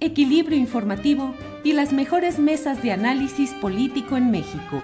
[0.00, 4.82] equilibrio informativo y las mejores mesas de análisis político en México.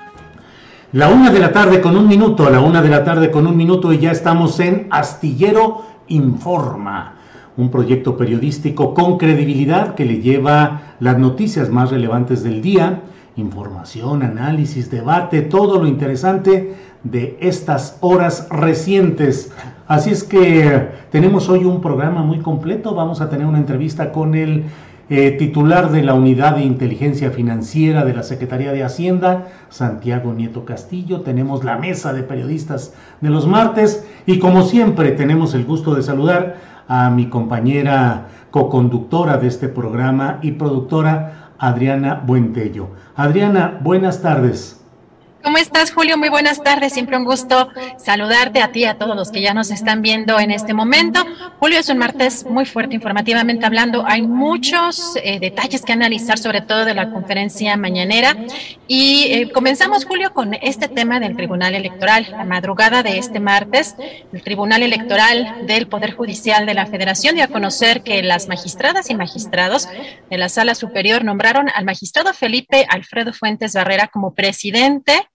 [0.93, 3.57] La una de la tarde con un minuto, la una de la tarde con un
[3.57, 7.15] minuto y ya estamos en Astillero Informa,
[7.57, 13.03] un proyecto periodístico con credibilidad que le lleva las noticias más relevantes del día,
[13.37, 16.75] información, análisis, debate, todo lo interesante
[17.05, 19.53] de estas horas recientes.
[19.87, 24.35] Así es que tenemos hoy un programa muy completo, vamos a tener una entrevista con
[24.35, 24.65] el
[25.15, 30.65] eh, titular de la Unidad de Inteligencia Financiera de la Secretaría de Hacienda, Santiago Nieto
[30.65, 31.21] Castillo.
[31.21, 36.03] Tenemos la mesa de periodistas de los martes y como siempre tenemos el gusto de
[36.03, 36.57] saludar
[36.89, 42.89] a mi compañera coconductora de este programa y productora, Adriana Buentello.
[43.15, 44.82] Adriana, buenas tardes.
[45.43, 46.17] ¿Cómo estás, Julio?
[46.17, 46.93] Muy buenas tardes.
[46.93, 50.39] Siempre un gusto saludarte a ti y a todos los que ya nos están viendo
[50.39, 51.25] en este momento.
[51.59, 54.05] Julio, es un martes muy fuerte informativamente hablando.
[54.07, 58.37] Hay muchos eh, detalles que analizar, sobre todo de la conferencia mañanera.
[58.87, 62.29] Y eh, comenzamos, Julio, con este tema del Tribunal Electoral.
[62.31, 63.97] La madrugada de este martes,
[64.33, 69.11] el Tribunal Electoral del Poder Judicial de la Federación dio a conocer que las magistradas
[69.11, 69.89] y magistrados
[70.31, 75.29] de la Sala Superior nombraron al magistrado Felipe Alfredo Fuentes Barrera como presidente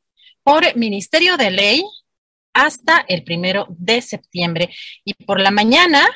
[0.48, 1.84] por Ministerio de Ley
[2.54, 4.70] hasta el primero de septiembre.
[5.04, 6.08] Y por la mañana,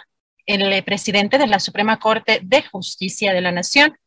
[0.46, 3.98] el eh, presidente de la Suprema Corte de Justicia de la Nación,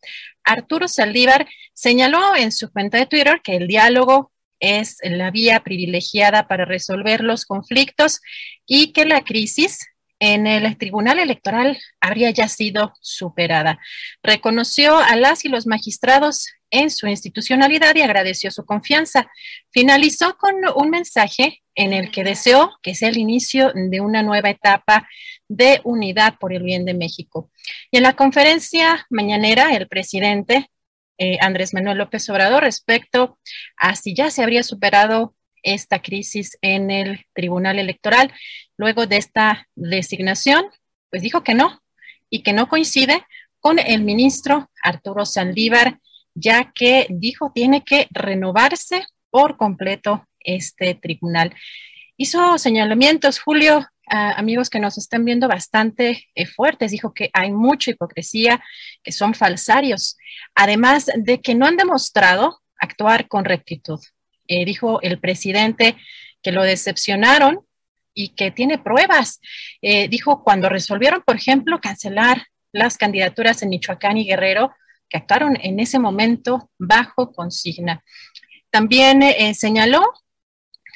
[0.42, 6.48] Arturo Saldívar, señaló en su cuenta de Twitter que el diálogo es la vía privilegiada
[6.48, 8.22] para resolver los conflictos
[8.64, 9.86] y que la crisis
[10.20, 13.78] en el Tribunal Electoral habría ya sido superada.
[14.22, 19.30] Reconoció a las y los magistrados en su institucionalidad y agradeció su confianza.
[19.70, 24.50] Finalizó con un mensaje en el que deseó que sea el inicio de una nueva
[24.50, 25.08] etapa
[25.48, 27.50] de unidad por el bien de México.
[27.90, 30.70] Y en la conferencia mañanera, el presidente
[31.18, 33.38] eh, Andrés Manuel López Obrador respecto
[33.76, 38.32] a si ya se habría superado esta crisis en el Tribunal Electoral
[38.76, 40.66] luego de esta designación,
[41.10, 41.82] pues dijo que no
[42.28, 43.24] y que no coincide
[43.60, 46.00] con el ministro Arturo Saldívar
[46.34, 51.54] ya que dijo tiene que renovarse por completo este tribunal.
[52.16, 57.90] Hizo señalamientos, Julio, amigos que nos están viendo bastante eh, fuertes, dijo que hay mucha
[57.90, 58.62] hipocresía,
[59.02, 60.16] que son falsarios,
[60.54, 64.00] además de que no han demostrado actuar con rectitud.
[64.46, 65.96] Eh, dijo el presidente
[66.42, 67.60] que lo decepcionaron
[68.12, 69.40] y que tiene pruebas.
[69.80, 74.72] Eh, dijo cuando resolvieron, por ejemplo, cancelar las candidaturas en Michoacán y Guerrero,
[75.08, 78.02] que actuaron en ese momento bajo consigna.
[78.70, 80.02] También eh, señaló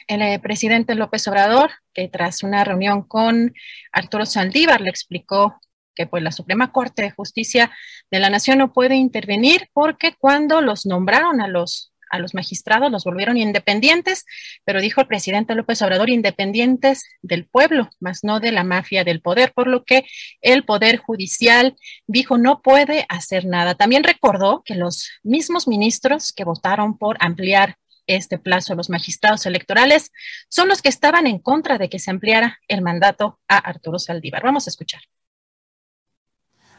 [0.08, 3.54] el eh, presidente López Obrador que tras una reunión con
[3.92, 5.60] Arturo Saldívar le explicó
[5.94, 7.70] que pues la Suprema Corte de Justicia
[8.10, 12.90] de la Nación no puede intervenir porque cuando los nombraron a los a los magistrados,
[12.90, 14.24] los volvieron independientes,
[14.64, 19.20] pero dijo el presidente López Obrador, independientes del pueblo, más no de la mafia del
[19.20, 20.06] poder, por lo que
[20.40, 21.76] el Poder Judicial
[22.06, 23.74] dijo no puede hacer nada.
[23.74, 27.76] También recordó que los mismos ministros que votaron por ampliar
[28.06, 30.10] este plazo a los magistrados electorales
[30.48, 34.42] son los que estaban en contra de que se ampliara el mandato a Arturo Saldívar.
[34.42, 35.02] Vamos a escuchar.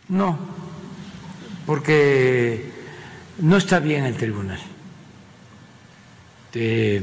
[0.08, 0.40] No,
[1.66, 2.72] porque
[3.38, 4.60] no está bien el tribunal.
[6.54, 7.01] Eh,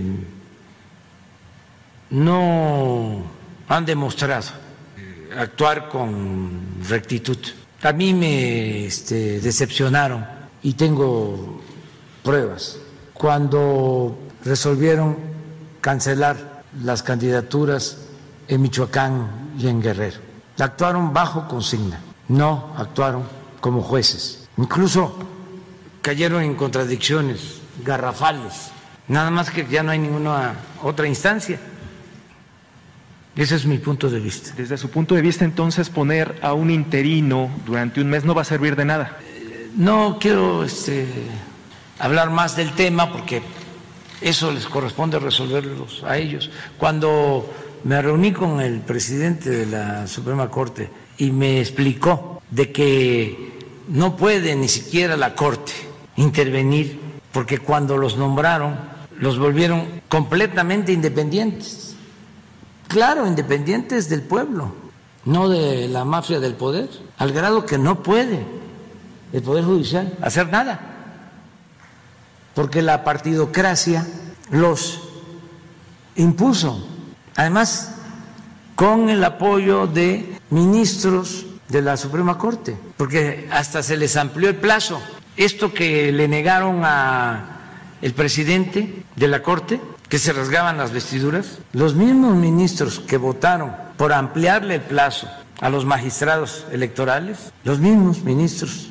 [2.11, 3.23] no
[3.69, 4.49] han demostrado
[4.97, 7.39] eh, actuar con rectitud.
[7.83, 10.25] A mí me este, decepcionaron
[10.63, 11.61] y tengo
[12.23, 12.79] pruebas.
[13.13, 15.17] Cuando resolvieron
[15.81, 18.09] cancelar las candidaturas
[18.49, 20.19] en Michoacán y en Guerrero,
[20.59, 23.25] actuaron bajo consigna, no actuaron
[23.61, 24.49] como jueces.
[24.57, 25.17] Incluso
[26.03, 28.71] cayeron en contradicciones garrafales,
[29.09, 31.59] nada más que ya no hay ninguna otra instancia.
[33.37, 34.53] Ese es mi punto de vista.
[34.57, 38.43] Desde su punto de vista, entonces, poner a un interino durante un mes no va
[38.43, 39.19] a servir de nada.
[39.77, 41.07] no quiero este,
[41.99, 43.43] hablar más del tema porque
[44.23, 46.51] eso les corresponde resolverlos a ellos.
[46.79, 47.53] Cuando
[47.85, 53.59] me reuní con el presidente de la Suprema Corte y me explicó de que
[53.89, 55.73] no puede ni siquiera la Corte
[56.17, 56.99] intervenir
[57.33, 61.95] porque cuando los nombraron los volvieron completamente independientes.
[62.89, 64.75] Claro, independientes del pueblo,
[65.25, 68.45] no de la mafia del poder, al grado que no puede
[69.33, 70.81] el Poder Judicial hacer nada,
[72.55, 74.07] porque la partidocracia
[74.51, 75.01] los
[76.15, 76.87] impuso,
[77.35, 77.97] además
[78.77, 84.57] con el apoyo de ministros de la Suprema Corte, porque hasta se les amplió el
[84.57, 85.01] plazo.
[85.37, 87.56] Esto que le negaron a
[88.03, 93.73] el presidente de la Corte, que se rasgaban las vestiduras, los mismos ministros que votaron
[93.97, 95.29] por ampliarle el plazo
[95.61, 98.89] a los magistrados electorales, los mismos ministros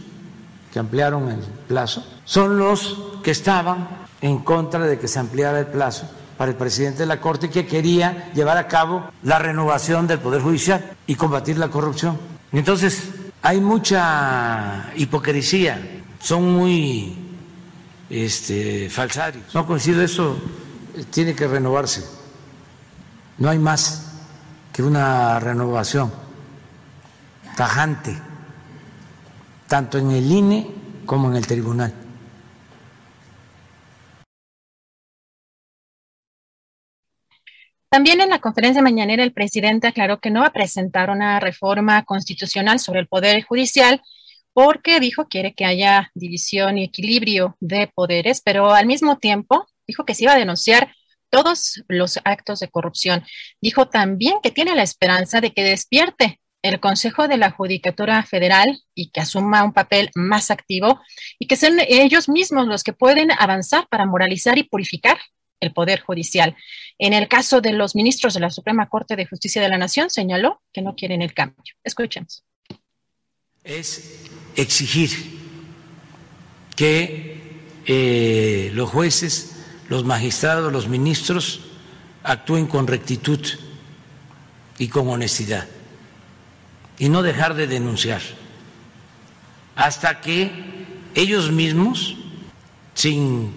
[0.73, 3.87] que ampliaron el plazo, son los que estaban
[4.21, 7.65] en contra de que se ampliara el plazo para el presidente de la Corte que
[7.65, 12.17] quería llevar a cabo la renovación del Poder Judicial y combatir la corrupción.
[12.51, 13.09] Entonces,
[13.41, 15.79] hay mucha hipocresía
[16.25, 17.15] son muy
[18.09, 19.53] este, falsarios.
[19.53, 20.37] No coincido, eso
[21.11, 22.05] tiene que renovarse.
[23.37, 24.21] No hay más
[24.71, 26.11] que una renovación
[27.55, 28.17] tajante,
[29.67, 30.67] tanto en el INE
[31.05, 31.93] como en el tribunal.
[37.95, 42.03] También en la conferencia mañanera el presidente aclaró que no va a presentar una reforma
[42.03, 44.01] constitucional sobre el Poder Judicial,
[44.55, 50.05] porque dijo quiere que haya división y equilibrio de poderes, pero al mismo tiempo dijo
[50.05, 50.95] que se iba a denunciar
[51.29, 53.25] todos los actos de corrupción.
[53.59, 58.79] Dijo también que tiene la esperanza de que despierte el Consejo de la Judicatura Federal
[58.93, 61.01] y que asuma un papel más activo
[61.37, 65.17] y que sean ellos mismos los que pueden avanzar para moralizar y purificar
[65.59, 66.55] el Poder Judicial.
[66.97, 70.09] En el caso de los ministros de la Suprema Corte de Justicia de la Nación,
[70.09, 71.75] señaló que no quieren el cambio.
[71.83, 72.45] Escuchemos
[73.65, 75.09] es exigir
[76.75, 79.55] que eh, los jueces,
[79.89, 81.61] los magistrados, los ministros
[82.23, 83.39] actúen con rectitud
[84.77, 85.67] y con honestidad
[86.97, 88.21] y no dejar de denunciar
[89.75, 90.51] hasta que
[91.13, 92.15] ellos mismos,
[92.93, 93.53] sin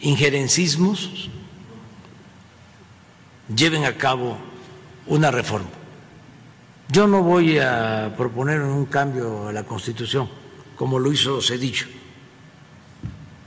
[0.00, 1.30] injerencismos,
[3.54, 4.38] lleven a cabo
[5.06, 5.68] una reforma.
[6.88, 10.28] Yo no voy a proponer un cambio a la Constitución,
[10.76, 11.86] como lo hizo Cedillo.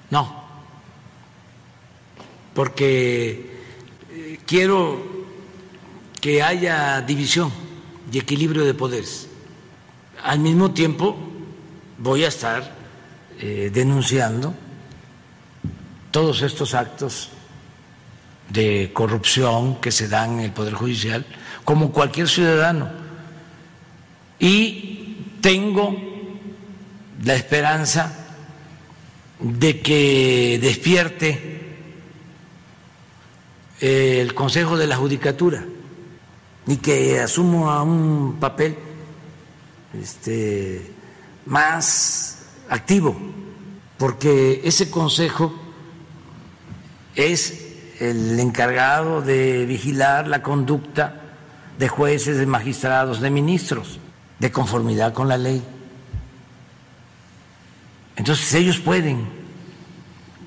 [0.10, 0.44] No,
[2.54, 3.60] porque
[4.10, 4.98] eh, quiero
[6.20, 7.52] que haya división
[8.12, 9.28] y equilibrio de poderes.
[10.24, 11.16] Al mismo tiempo,
[12.00, 12.74] voy a estar
[13.40, 14.54] eh, denunciando
[16.10, 17.30] todos estos actos
[18.50, 21.26] de corrupción que se dan en el Poder Judicial,
[21.64, 23.07] como cualquier ciudadano
[24.40, 25.96] y tengo
[27.24, 28.14] la esperanza
[29.40, 31.58] de que despierte
[33.80, 35.64] el Consejo de la Judicatura
[36.66, 38.76] y que asuma un papel
[40.00, 40.92] este,
[41.46, 43.16] más activo,
[43.98, 45.54] porque ese Consejo
[47.16, 47.66] es
[48.00, 51.22] el encargado de vigilar la conducta
[51.80, 54.00] de jueces, de magistrados, de ministros
[54.40, 55.64] de conformidad con la ley.
[58.16, 59.28] Entonces ellos pueden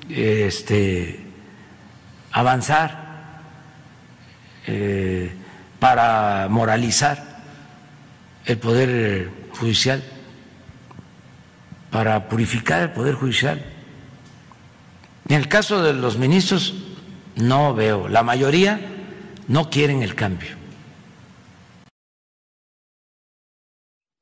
[0.08, 1.24] este,
[2.32, 3.42] avanzar
[4.66, 5.32] eh,
[5.78, 7.42] para moralizar
[8.44, 10.02] el poder judicial,
[11.90, 13.64] para purificar el poder judicial.
[15.28, 16.74] En el caso de los ministros,
[17.36, 18.80] no veo, la mayoría
[19.46, 20.59] no quieren el cambio.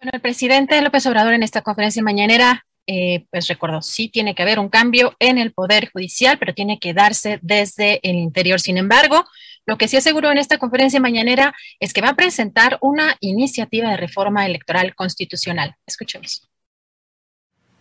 [0.00, 4.43] Bueno, el presidente López Obrador en esta conferencia mañanera eh, pues recordó, sí tiene que
[4.43, 8.61] haber un cambio en el Poder Judicial, pero tiene que darse desde el interior.
[8.61, 9.26] Sin embargo,
[9.67, 13.90] lo que sí aseguró en esta conferencia mañanera es que va a presentar una iniciativa
[13.90, 15.75] de reforma electoral constitucional.
[15.85, 16.49] Escuchemos.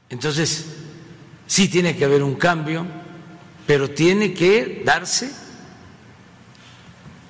[0.10, 0.76] Entonces,
[1.46, 2.86] sí tiene que haber un cambio,
[3.66, 5.32] pero tiene que darse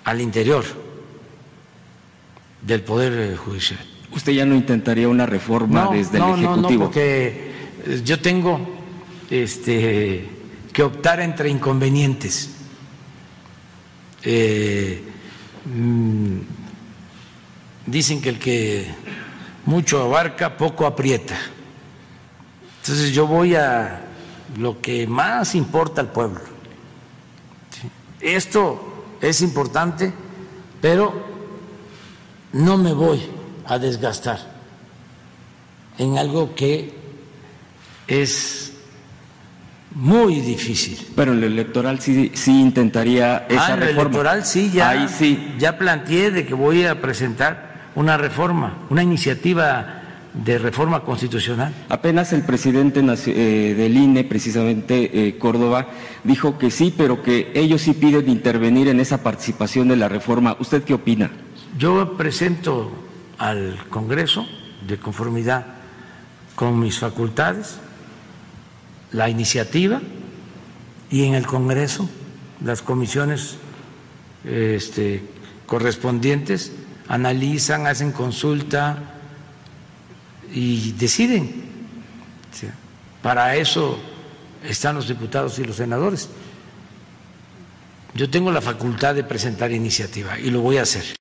[0.06, 0.66] al interior
[2.62, 3.97] del Poder Judicial.
[4.18, 6.56] ¿Usted ya no intentaría una reforma desde el Ejecutivo?
[6.56, 7.52] No, no, porque
[8.04, 8.60] yo tengo
[9.30, 10.28] este,
[10.74, 12.50] que optar entre inconvenientes.
[14.24, 15.04] Eh,
[15.66, 16.38] mm,
[17.86, 18.88] dicen que el que
[19.68, 21.38] mucho abarca, poco aprieta.
[22.82, 24.02] Entonces yo voy a
[24.58, 26.42] lo que más importa al pueblo.
[28.20, 30.12] Esto es importante,
[30.82, 31.14] pero
[32.54, 33.37] no me voy
[33.68, 34.40] a desgastar
[35.98, 36.94] en algo que
[38.08, 38.74] es
[39.92, 40.98] muy difícil.
[41.16, 45.08] Pero en el electoral sí, sí intentaría esa ah, en el electoral sí ya, Ahí
[45.08, 45.56] sí.
[45.58, 50.02] ya planteé de que voy a presentar una reforma, una iniciativa
[50.34, 51.74] de reforma constitucional.
[51.90, 55.88] Apenas el presidente eh, del INE, precisamente eh, Córdoba,
[56.24, 60.56] dijo que sí, pero que ellos sí piden intervenir en esa participación de la reforma.
[60.60, 61.32] ¿Usted qué opina?
[61.80, 63.07] Yo presento
[63.38, 64.48] al Congreso,
[64.88, 65.66] de conformidad
[66.56, 67.78] con mis facultades,
[69.12, 70.02] la iniciativa
[71.10, 72.10] y en el Congreso
[72.64, 73.58] las comisiones
[74.44, 75.24] este,
[75.66, 76.72] correspondientes
[77.08, 78.98] analizan, hacen consulta
[80.54, 81.68] y deciden.
[83.22, 84.00] Para eso
[84.64, 86.30] están los diputados y los senadores.
[88.14, 91.18] Yo tengo la facultad de presentar iniciativa y lo voy a hacer.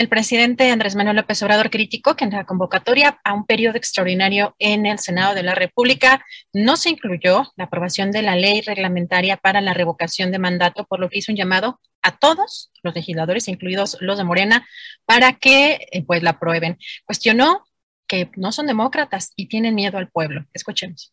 [0.00, 4.56] El presidente Andrés Manuel López Obrador criticó que en la convocatoria a un periodo extraordinario
[4.58, 9.36] en el Senado de la República no se incluyó la aprobación de la ley reglamentaria
[9.36, 13.46] para la revocación de mandato, por lo que hizo un llamado a todos los legisladores,
[13.46, 14.66] incluidos los de Morena,
[15.04, 16.78] para que eh, pues la aprueben.
[17.04, 17.66] Cuestionó
[18.06, 20.46] que no son demócratas y tienen miedo al pueblo.
[20.54, 21.12] Escuchemos.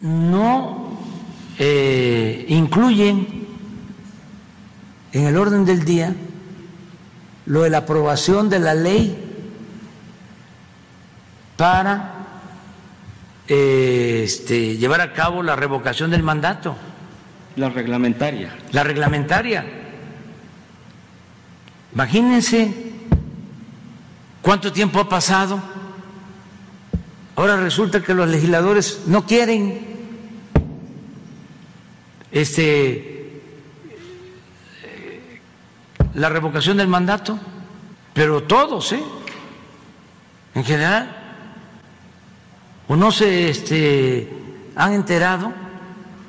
[0.00, 0.98] No
[1.60, 3.46] eh, incluyen
[5.12, 6.12] en el orden del día
[7.50, 9.18] lo de la aprobación de la ley
[11.56, 12.14] para
[13.48, 16.76] este, llevar a cabo la revocación del mandato.
[17.56, 18.56] La reglamentaria.
[18.70, 19.64] La reglamentaria.
[21.92, 22.72] Imagínense
[24.42, 25.60] cuánto tiempo ha pasado.
[27.34, 29.88] Ahora resulta que los legisladores no quieren
[32.30, 33.19] este
[36.14, 37.38] la revocación del mandato,
[38.12, 39.02] pero todos, ¿eh?
[40.54, 41.16] En general,
[42.88, 44.28] o no se este,
[44.74, 45.52] han enterado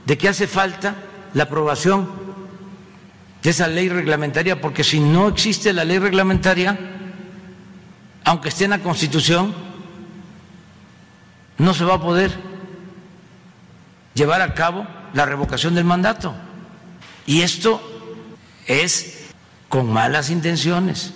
[0.05, 0.95] de que hace falta
[1.33, 2.07] la aprobación
[3.41, 6.77] de esa ley reglamentaria, porque si no existe la ley reglamentaria,
[8.23, 9.53] aunque esté en la Constitución,
[11.57, 12.31] no se va a poder
[14.13, 16.35] llevar a cabo la revocación del mandato.
[17.25, 17.81] Y esto
[18.67, 19.20] es
[19.71, 21.13] con malas intenciones.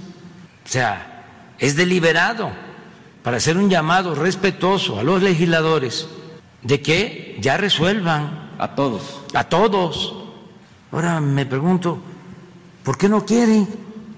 [0.65, 1.25] O sea,
[1.59, 2.51] es deliberado
[3.21, 6.07] para hacer un llamado respetuoso a los legisladores
[6.63, 8.45] de que ya resuelvan.
[8.57, 9.24] A todos.
[9.33, 10.15] A todos.
[10.93, 12.00] Ahora me pregunto,
[12.81, 13.67] ¿por qué no quieren?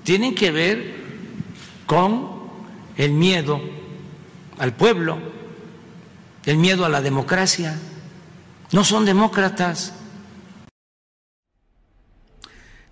[0.03, 0.95] Tienen que ver
[1.87, 2.29] con
[2.95, 3.59] el miedo
[4.59, 5.17] al pueblo,
[6.45, 7.75] el miedo a la democracia.
[8.71, 9.93] No son demócratas.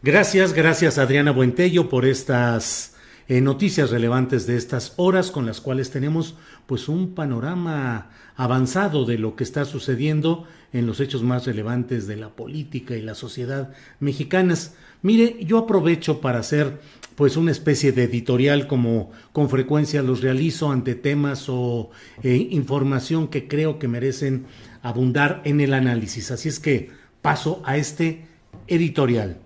[0.06, 2.94] Gracias, gracias Adriana Buentello por estas
[3.28, 6.36] eh, noticias relevantes de estas horas con las cuales tenemos
[6.68, 12.18] pues un panorama avanzado de lo que está sucediendo en los hechos más relevantes de
[12.18, 14.76] la política y la sociedad mexicanas.
[15.02, 16.80] Mire, yo aprovecho para hacer
[17.16, 21.90] pues una especie de editorial como con frecuencia los realizo ante temas o
[22.22, 24.46] eh, información que creo que merecen
[24.84, 26.30] abundar en el análisis.
[26.30, 26.92] Así es que
[27.24, 28.28] paso a este
[28.68, 29.40] editorial.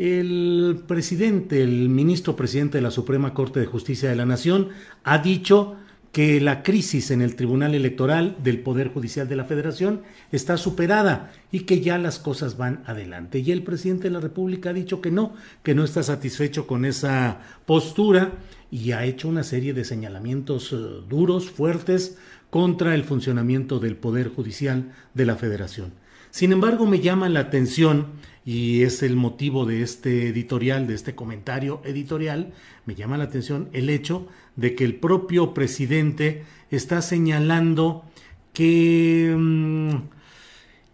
[0.00, 4.70] El presidente, el ministro presidente de la Suprema Corte de Justicia de la Nación,
[5.04, 5.76] ha dicho
[6.10, 10.00] que la crisis en el Tribunal Electoral del Poder Judicial de la Federación
[10.32, 13.40] está superada y que ya las cosas van adelante.
[13.40, 16.86] Y el presidente de la República ha dicho que no, que no está satisfecho con
[16.86, 18.32] esa postura
[18.70, 20.76] y ha hecho una serie de señalamientos eh,
[21.10, 22.16] duros, fuertes,
[22.48, 25.92] contra el funcionamiento del Poder Judicial de la Federación.
[26.30, 28.06] Sin embargo, me llama la atención
[28.50, 32.52] y es el motivo de este editorial, de este comentario editorial,
[32.84, 34.26] me llama la atención el hecho
[34.56, 38.04] de que el propio presidente está señalando
[38.52, 39.90] que mm,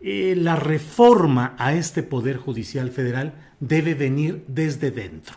[0.02, 5.36] eh, la reforma a este Poder Judicial Federal debe venir desde dentro.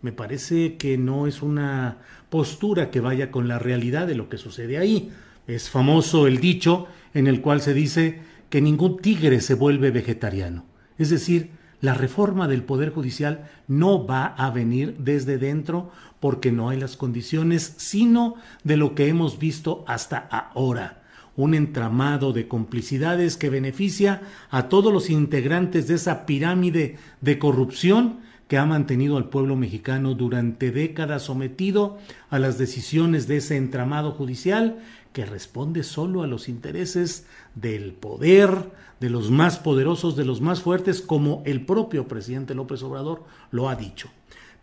[0.00, 1.98] Me parece que no es una
[2.30, 5.12] postura que vaya con la realidad de lo que sucede ahí.
[5.46, 10.72] Es famoso el dicho en el cual se dice que ningún tigre se vuelve vegetariano.
[10.98, 16.70] Es decir, la reforma del Poder Judicial no va a venir desde dentro porque no
[16.70, 21.02] hay las condiciones, sino de lo que hemos visto hasta ahora.
[21.36, 28.20] Un entramado de complicidades que beneficia a todos los integrantes de esa pirámide de corrupción
[28.48, 31.98] que ha mantenido al pueblo mexicano durante décadas sometido
[32.30, 34.78] a las decisiones de ese entramado judicial
[35.12, 38.70] que responde solo a los intereses del poder,
[39.04, 43.68] de los más poderosos, de los más fuertes, como el propio presidente López Obrador lo
[43.68, 44.08] ha dicho.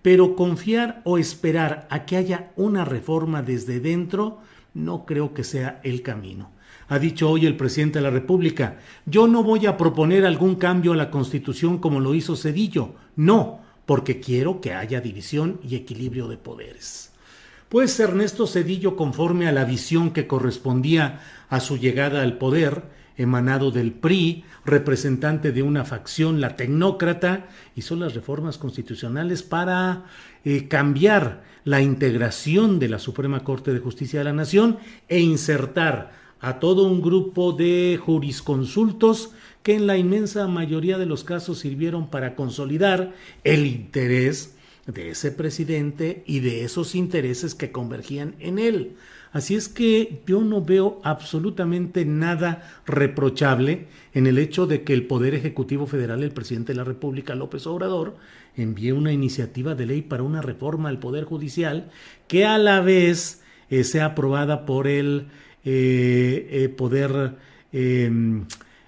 [0.02, 4.40] Pero confiar o esperar a que haya una reforma desde dentro
[4.74, 6.50] no creo que sea el camino.
[6.88, 10.94] Ha dicho hoy el presidente de la República, yo no voy a proponer algún cambio
[10.94, 16.28] a la Constitución como lo hizo Cedillo, no, porque quiero que haya división y equilibrio
[16.28, 17.12] de poderes.
[17.70, 23.72] Pues Ernesto Cedillo, conforme a la visión que correspondía a su llegada al poder, emanado
[23.72, 30.06] del PRI, representante de una facción, la tecnócrata, hizo las reformas constitucionales para
[30.44, 34.78] eh, cambiar la integración de la Suprema Corte de Justicia de la Nación
[35.08, 39.32] e insertar a todo un grupo de jurisconsultos
[39.64, 43.14] que en la inmensa mayoría de los casos sirvieron para consolidar
[43.44, 44.56] el interés
[44.88, 48.96] de ese presidente y de esos intereses que convergían en él.
[49.32, 55.08] Así es que yo no veo absolutamente nada reprochable en el hecho de que el
[55.08, 58.18] Poder Ejecutivo Federal, el presidente de la República, López Obrador,
[58.58, 61.90] envíe una iniciativa de ley para una reforma al Poder Judicial
[62.28, 65.28] que a la vez eh, sea aprobada por el
[65.64, 67.38] eh, eh, Poder
[67.72, 68.46] em,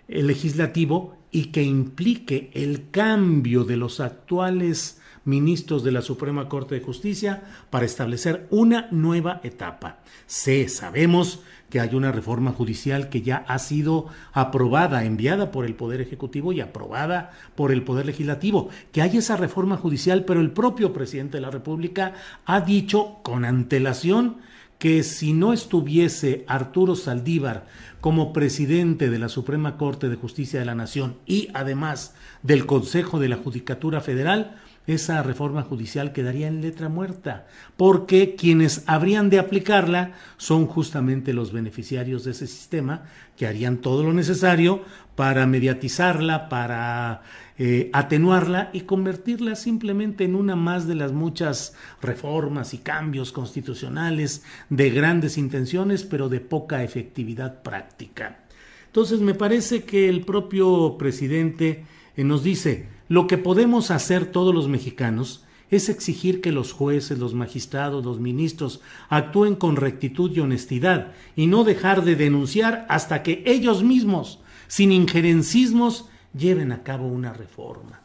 [0.09, 6.81] Legislativo y que implique el cambio de los actuales ministros de la Suprema Corte de
[6.81, 9.99] Justicia para establecer una nueva etapa.
[10.25, 15.75] Sé, sabemos que hay una reforma judicial que ya ha sido aprobada, enviada por el
[15.75, 20.51] Poder Ejecutivo y aprobada por el Poder Legislativo, que hay esa reforma judicial, pero el
[20.51, 22.13] propio presidente de la República
[22.45, 24.37] ha dicho con antelación
[24.77, 27.65] que si no estuviese Arturo Saldívar
[28.01, 33.17] como presidente de la Suprema Corte de Justicia de la Nación y además del Consejo
[33.17, 39.39] de la Judicatura Federal, esa reforma judicial quedaría en letra muerta, porque quienes habrían de
[39.39, 43.03] aplicarla son justamente los beneficiarios de ese sistema,
[43.37, 44.83] que harían todo lo necesario
[45.15, 47.21] para mediatizarla, para
[47.57, 54.43] eh, atenuarla y convertirla simplemente en una más de las muchas reformas y cambios constitucionales
[54.69, 58.39] de grandes intenciones, pero de poca efectividad práctica.
[58.87, 64.53] Entonces me parece que el propio presidente eh, nos dice, lo que podemos hacer todos
[64.53, 70.39] los mexicanos es exigir que los jueces, los magistrados, los ministros actúen con rectitud y
[70.39, 77.07] honestidad y no dejar de denunciar hasta que ellos mismos, sin injerencismos, lleven a cabo
[77.07, 78.02] una reforma.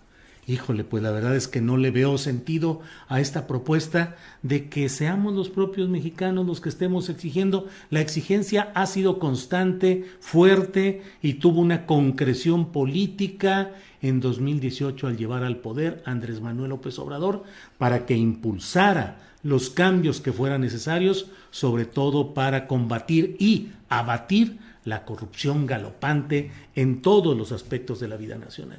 [0.49, 4.89] Híjole, pues la verdad es que no le veo sentido a esta propuesta de que
[4.89, 7.67] seamos los propios mexicanos los que estemos exigiendo.
[7.91, 15.45] La exigencia ha sido constante, fuerte y tuvo una concreción política en 2018 al llevar
[15.45, 17.45] al poder a Andrés Manuel López Obrador
[17.77, 24.57] para que impulsara los cambios que fueran necesarios, sobre todo para combatir y abatir
[24.87, 28.79] la corrupción galopante en todos los aspectos de la vida nacional.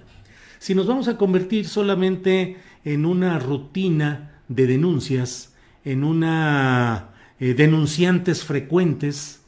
[0.59, 8.43] Si nos vamos a convertir solamente en una rutina de denuncias, en una eh, denunciantes
[8.43, 9.41] frecuentes,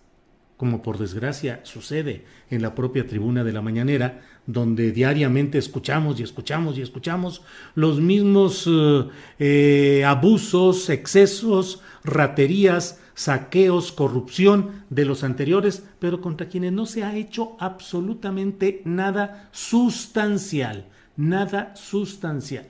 [0.56, 6.24] como por desgracia sucede en la propia tribuna de la mañanera, donde diariamente escuchamos y
[6.24, 7.41] escuchamos y escuchamos
[7.76, 9.08] los mismos eh,
[9.39, 17.17] eh, abusos, excesos, raterías, saqueos, corrupción de los anteriores, pero contra quienes no se ha
[17.17, 20.86] hecho absolutamente nada sustancial
[21.21, 22.67] nada sustancial.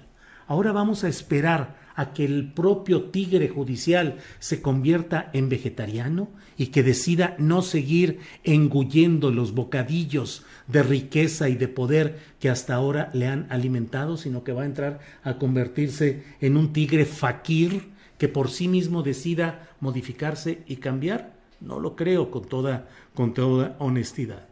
[0.47, 6.67] Ahora vamos a esperar a que el propio tigre judicial se convierta en vegetariano y
[6.67, 13.09] que decida no seguir engullendo los bocadillos de riqueza y de poder que hasta ahora
[13.13, 18.27] le han alimentado, sino que va a entrar a convertirse en un tigre fakir que
[18.27, 21.33] por sí mismo decida modificarse y cambiar?
[21.59, 24.47] No lo creo con toda, con toda honestidad.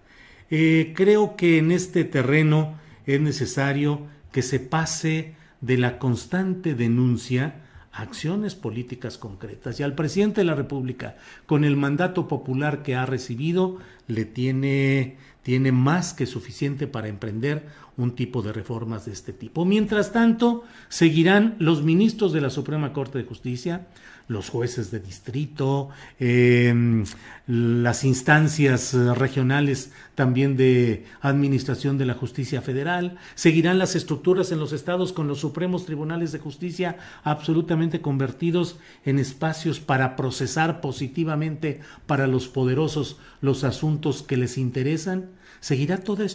[0.49, 2.79] Eh, creo que en este terreno
[3.15, 9.79] es necesario que se pase de la constante denuncia a acciones políticas concretas.
[9.79, 15.17] Y al presidente de la República, con el mandato popular que ha recibido, le tiene,
[15.43, 17.67] tiene más que suficiente para emprender
[17.97, 19.65] un tipo de reformas de este tipo.
[19.65, 23.87] Mientras tanto, seguirán los ministros de la Suprema Corte de Justicia,
[24.29, 25.89] los jueces de distrito,
[26.19, 27.03] em,
[27.47, 34.71] las instancias regionales también de administración de la justicia federal, seguirán las estructuras en los
[34.71, 42.27] estados con los supremos tribunales de justicia absolutamente convertidos en espacios para procesar positivamente para
[42.27, 45.31] los poderosos los asuntos que les interesan.
[45.59, 46.25] ¿Seguirá toda,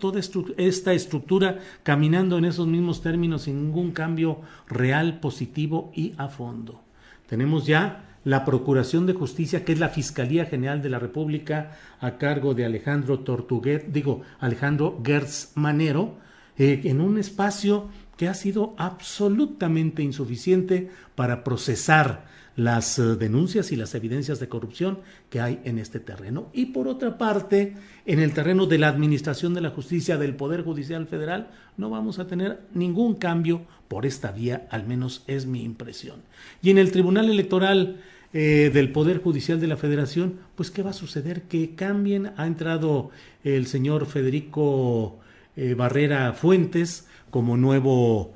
[0.00, 0.20] toda
[0.56, 6.85] esta estructura caminando en esos mismos términos sin ningún cambio real, positivo y a fondo?
[7.28, 12.18] Tenemos ya la Procuración de Justicia, que es la Fiscalía General de la República, a
[12.18, 16.18] cargo de Alejandro Tortuguet, digo, Alejandro Gertz Manero,
[16.58, 22.24] eh, en un espacio que ha sido absolutamente insuficiente para procesar
[22.56, 24.98] las eh, denuncias y las evidencias de corrupción
[25.30, 26.48] que hay en este terreno.
[26.52, 30.64] Y por otra parte, en el terreno de la administración de la justicia del Poder
[30.64, 35.62] Judicial Federal, no vamos a tener ningún cambio por esta vía, al menos es mi
[35.62, 36.20] impresión.
[36.62, 38.00] Y en el Tribunal Electoral
[38.32, 41.42] eh, del Poder Judicial de la Federación, pues ¿qué va a suceder?
[41.42, 43.10] Que cambien, ha entrado
[43.44, 45.18] el señor Federico
[45.56, 48.34] eh, Barrera Fuentes como nuevo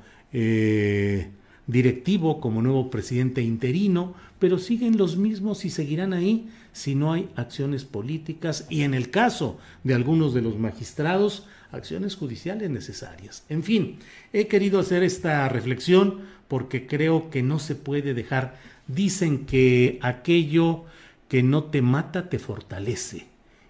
[1.71, 7.29] directivo como nuevo presidente interino, pero siguen los mismos y seguirán ahí si no hay
[7.35, 13.43] acciones políticas y en el caso de algunos de los magistrados, acciones judiciales necesarias.
[13.49, 13.99] En fin,
[14.33, 18.57] he querido hacer esta reflexión porque creo que no se puede dejar.
[18.87, 20.85] Dicen que aquello
[21.27, 23.27] que no te mata te fortalece.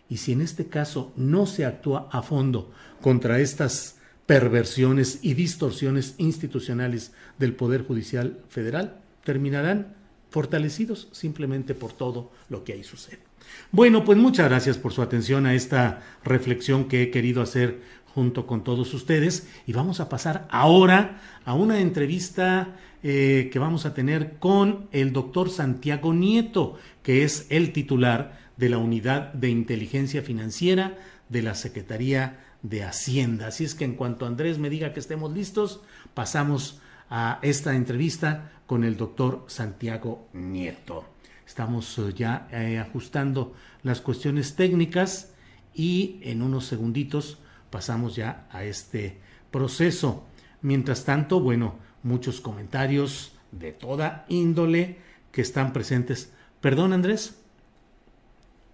[0.09, 6.15] Y si en este caso no se actúa a fondo contra estas perversiones y distorsiones
[6.17, 9.95] institucionales del Poder Judicial Federal terminarán
[10.29, 13.30] fortalecidos simplemente por todo lo que ahí sucede.
[13.71, 17.81] Bueno, pues muchas gracias por su atención a esta reflexión que he querido hacer
[18.13, 23.85] junto con todos ustedes y vamos a pasar ahora a una entrevista eh, que vamos
[23.85, 29.49] a tener con el doctor Santiago Nieto, que es el titular de la Unidad de
[29.49, 30.97] Inteligencia Financiera
[31.29, 33.47] de la Secretaría de Hacienda.
[33.47, 35.81] Así es que en cuanto Andrés me diga que estemos listos,
[36.13, 41.10] pasamos a esta entrevista con el doctor Santiago Nieto.
[41.45, 45.33] Estamos eh, ya eh, ajustando las cuestiones técnicas
[45.73, 47.37] y en unos segunditos
[47.69, 49.17] pasamos ya a este
[49.51, 50.25] proceso.
[50.61, 54.97] Mientras tanto, bueno, muchos comentarios de toda índole
[55.31, 56.31] que están presentes.
[56.61, 57.35] Perdón, Andrés.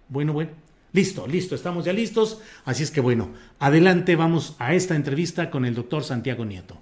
[0.08, 0.50] Bueno, bueno.
[0.92, 2.40] Listo, listo, estamos ya listos.
[2.64, 6.80] Así es que bueno, adelante vamos a esta entrevista con el doctor Santiago Nieto.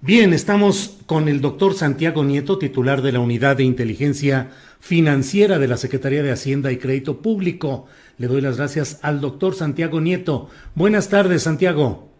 [0.00, 5.66] Bien, estamos con el doctor Santiago Nieto, titular de la Unidad de Inteligencia Financiera de
[5.66, 7.86] la Secretaría de Hacienda y Crédito Público.
[8.16, 10.50] Le doy las gracias al doctor Santiago Nieto.
[10.76, 12.12] Buenas tardes, Santiago.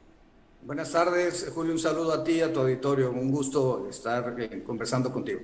[0.64, 1.72] Buenas tardes, Julio.
[1.72, 3.12] Un saludo a ti y a tu auditorio.
[3.12, 5.38] Un gusto estar eh, conversando contigo.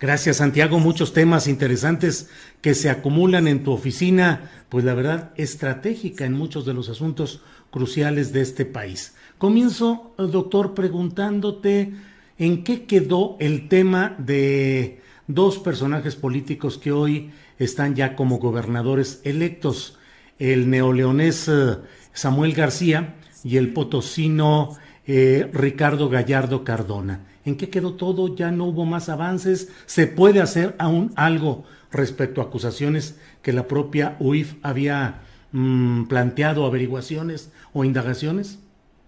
[0.00, 0.80] Gracias, Santiago.
[0.80, 2.28] Muchos temas interesantes
[2.60, 7.40] que se acumulan en tu oficina, pues la verdad, estratégica en muchos de los asuntos
[7.70, 9.14] cruciales de este país.
[9.38, 11.94] Comienzo, doctor, preguntándote
[12.38, 19.20] en qué quedó el tema de dos personajes políticos que hoy están ya como gobernadores
[19.22, 19.96] electos,
[20.40, 21.76] el neoleonés eh,
[22.12, 27.24] Samuel García y el potosino eh, Ricardo Gallardo Cardona.
[27.44, 28.34] ¿En qué quedó todo?
[28.34, 29.68] ¿Ya no hubo más avances?
[29.86, 35.20] ¿Se puede hacer aún algo respecto a acusaciones que la propia UIF había
[35.52, 38.58] mm, planteado, averiguaciones o indagaciones?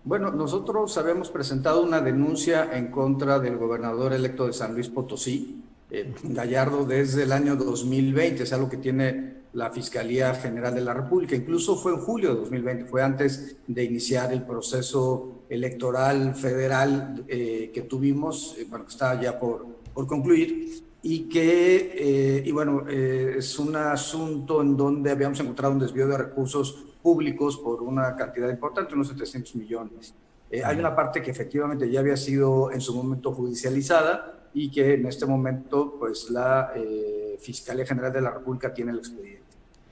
[0.03, 5.63] Bueno, nosotros habíamos presentado una denuncia en contra del gobernador electo de San Luis Potosí,
[5.91, 10.95] eh, Gallardo, desde el año 2020, es algo que tiene la Fiscalía General de la
[10.95, 11.37] República.
[11.37, 17.71] Incluso fue en julio de 2020, fue antes de iniciar el proceso electoral federal eh,
[17.75, 23.59] que tuvimos, eh, bueno, que está ya por, por concluir, y que, y bueno, es
[23.59, 28.95] un asunto en donde habíamos encontrado un desvío de recursos públicos por una cantidad importante,
[28.95, 30.15] unos 700 millones.
[30.65, 35.07] hay una parte que efectivamente ya había sido en su momento judicializada y que en
[35.07, 36.73] este momento, pues la
[37.41, 39.41] Fiscalía General de la República tiene el expediente.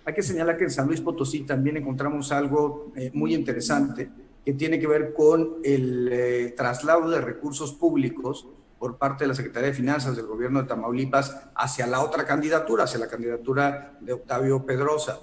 [0.09, 4.09] Hay que señalar que en San Luis Potosí también encontramos algo eh, muy interesante
[4.43, 9.35] que tiene que ver con el eh, traslado de recursos públicos por parte de la
[9.35, 14.15] Secretaría de Finanzas del gobierno de Tamaulipas hacia la otra candidatura, hacia la candidatura de
[14.15, 15.19] Octavio Pedrosa.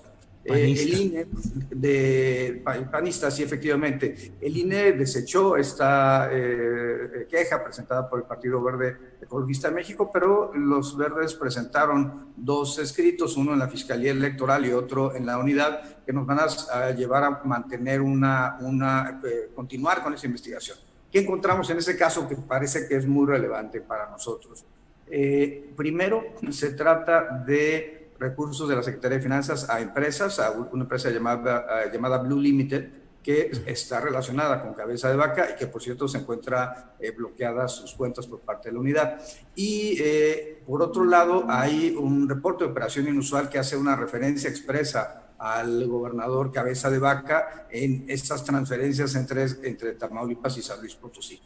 [0.46, 1.28] El INE
[1.72, 4.34] de panista, sí, efectivamente.
[4.40, 10.54] El INE desechó esta eh, queja presentada por el Partido Verde Ecologista de México, pero
[10.54, 16.04] los verdes presentaron dos escritos, uno en la Fiscalía Electoral y otro en la unidad,
[16.06, 20.78] que nos van a, llevar a mantener una, una eh, continuar con esa investigación.
[21.12, 24.66] ¿Qué encontramos en ese caso que parece que es muy relevante para nosotros?
[25.08, 30.84] Eh, primero, se trata de recursos de la Secretaría de Finanzas a empresas, a una
[30.84, 32.90] empresa llamada, eh, llamada Blue Limited,
[33.26, 37.72] que está relacionada con cabeza de vaca y que por cierto se encuentra eh, bloqueadas
[37.72, 39.20] sus cuentas por parte de la unidad.
[39.56, 44.48] Y eh, por otro lado hay un reporte de operación inusual que hace una referencia
[44.48, 50.94] expresa al gobernador cabeza de vaca en estas transferencias entre, entre Tamaulipas y San Luis
[50.96, 51.42] Potosí.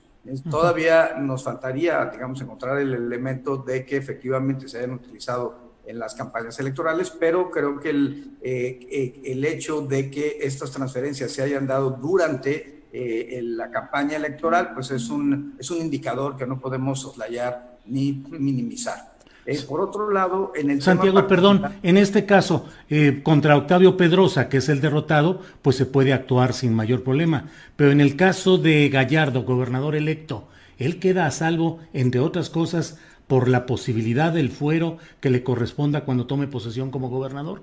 [0.50, 6.14] Todavía nos faltaría, digamos, encontrar el elemento de que efectivamente se hayan utilizado en las
[6.14, 11.42] campañas electorales, pero creo que el, eh, eh, el hecho de que estas transferencias se
[11.42, 16.60] hayan dado durante eh, la campaña electoral, pues es un, es un indicador que no
[16.60, 19.14] podemos soslayar ni minimizar.
[19.68, 22.68] por otro lado, en el Santiago, perdón, en este caso,
[23.24, 27.50] contra Octavio Pedrosa, que es el derrotado, pues se puede actuar sin mayor problema.
[27.76, 33.00] Pero en el caso de Gallardo, gobernador electo, él queda a salvo, entre otras cosas,
[33.30, 37.62] por la posibilidad del fuero que le corresponda cuando tome posesión como gobernador?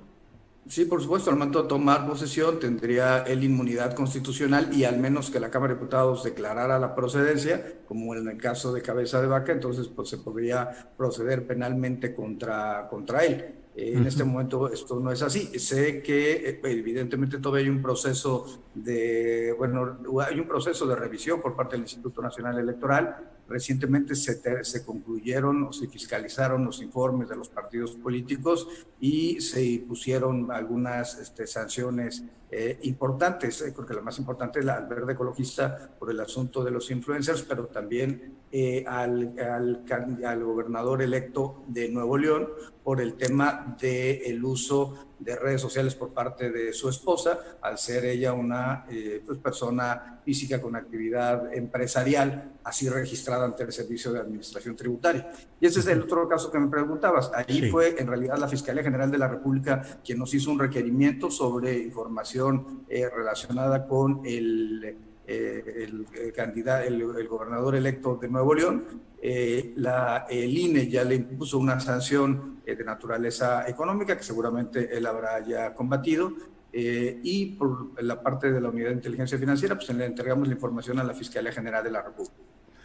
[0.68, 5.28] Sí, por supuesto, al momento de tomar posesión tendría él inmunidad constitucional y al menos
[5.28, 9.26] que la Cámara de Diputados declarara la procedencia, como en el caso de Cabeza de
[9.26, 13.54] Vaca, entonces pues se podría proceder penalmente contra, contra él.
[13.74, 15.58] En este momento esto no es así.
[15.58, 21.42] Sé que eh, evidentemente todavía hay un proceso de, bueno, hay un proceso de revisión
[21.42, 27.28] por parte del Instituto Nacional Electoral Recientemente se, se, concluyeron o se fiscalizaron los informes
[27.28, 28.66] de los partidos políticos
[29.00, 33.60] y se pusieron algunas este, sanciones eh, importantes.
[33.62, 36.70] Eh, creo que la más importante es la al verde ecologista por el asunto de
[36.70, 39.84] los influencers, pero también eh, al, al,
[40.24, 42.48] al, gobernador electo de Nuevo León
[42.84, 47.78] por el tema del el uso de redes sociales por parte de su esposa, al
[47.78, 48.86] ser ella una
[49.24, 55.30] pues, persona física con actividad empresarial, así registrada ante el Servicio de Administración Tributaria.
[55.60, 57.30] Y ese es el otro caso que me preguntabas.
[57.34, 61.30] Ahí fue en realidad la Fiscalía General de la República quien nos hizo un requerimiento
[61.30, 64.96] sobre información eh, relacionada con el,
[65.26, 68.84] eh, el, candidato, el, gobernador electo de Nuevo León.
[69.20, 75.06] Eh, la, el INE ya le impuso una sanción de naturaleza económica que seguramente él
[75.06, 76.32] habrá ya combatido.
[76.72, 80.98] y por la parte de la Unidad de Inteligencia Financiera, pues le entregamos la información
[80.98, 82.34] a la Fiscalía General de la República.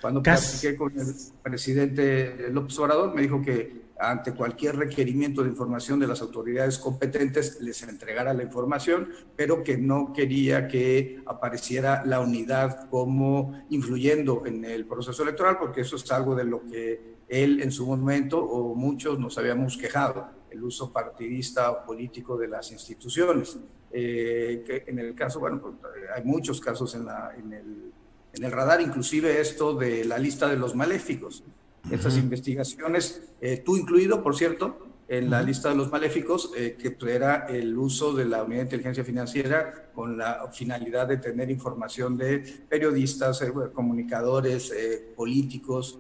[0.02, 1.08] Cuando platiqué con el
[1.44, 7.62] presidente López Obrador, me dijo que ante cualquier requerimiento de información de las autoridades competentes
[7.62, 14.66] les entregara la información, pero que no quería que apareciera la unidad como influyendo en
[14.66, 18.76] el proceso electoral, porque eso es algo de lo que él en su momento o
[18.76, 23.58] muchos nos habíamos quejado, el uso partidista o político de las instituciones.
[23.94, 25.76] Eh, que en el caso, bueno, pues,
[26.16, 27.92] hay muchos casos en, la, en el
[28.34, 31.44] en el radar inclusive esto de la lista de los maléficos.
[31.90, 36.96] Estas investigaciones, eh, tú incluido, por cierto, en la lista de los maléficos, eh, que
[37.12, 42.18] era el uso de la unidad de inteligencia financiera con la finalidad de tener información
[42.18, 44.74] de periodistas, eh, comunicadores,
[45.16, 46.00] políticos,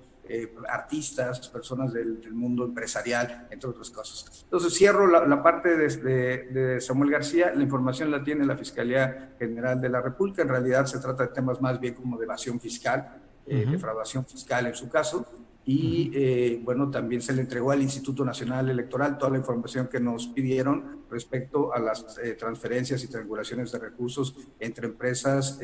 [0.70, 4.44] artistas, personas del, mundo empresarial, entre otras cosas.
[4.44, 9.89] Entonces cierro la, parte de, Samuel García, la información la tiene la Fiscalía General de
[9.89, 14.26] la República, en realidad se trata de temas más bien como de evasión fiscal, defraudación
[14.26, 15.26] fiscal en su caso,
[15.74, 20.00] y eh, bueno, también se le entregó al Instituto Nacional Electoral toda la información que
[20.00, 22.06] nos pidieron respecto a las
[22.38, 25.60] transferencias y triangulaciones de recursos entre empresas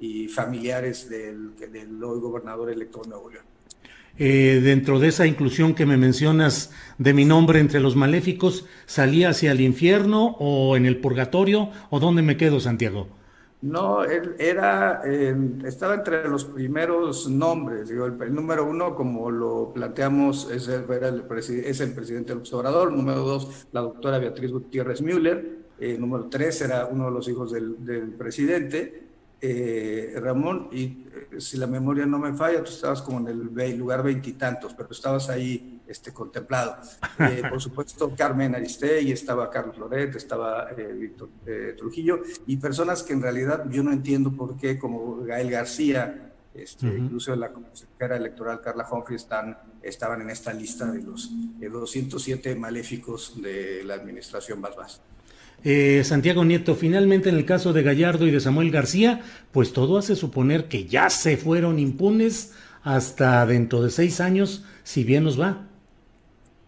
[0.00, 3.44] y familiares del, del hoy gobernador electo de Nuevo León.
[4.18, 9.30] Eh, dentro de esa inclusión que me mencionas de mi nombre entre los maléficos, ¿salía
[9.30, 13.08] hacia el infierno o en el purgatorio o dónde me quedo, Santiago?
[13.62, 15.02] No, él era,
[15.64, 17.90] estaba entre los primeros nombres.
[17.90, 22.90] Digo, el, número uno, como lo planteamos, es el, el, es el presidente del observador.
[22.90, 25.58] Número dos, la doctora Beatriz Gutiérrez Müller.
[25.78, 29.09] Eh, número tres, era uno de los hijos del presidente.
[29.42, 33.78] Eh, Ramón, y eh, si la memoria no me falla, tú estabas como en el
[33.78, 36.76] lugar veintitantos, pero estabas ahí este, contemplado.
[37.20, 41.28] Eh, por supuesto, Carmen Aristegui, estaba Carlos Loret, estaba Víctor
[41.76, 46.86] Trujillo, y personas que en realidad yo no entiendo por qué, como Gael García, este,
[46.86, 53.40] incluso la consejera electoral Carla Humphrey están, estaban en esta lista de los 207 maléficos
[53.40, 55.02] de la administración Basbás.
[55.62, 59.20] Eh, Santiago Nieto, finalmente en el caso de Gallardo y de Samuel García,
[59.52, 65.04] pues todo hace suponer que ya se fueron impunes hasta dentro de seis años, si
[65.04, 65.66] bien nos va.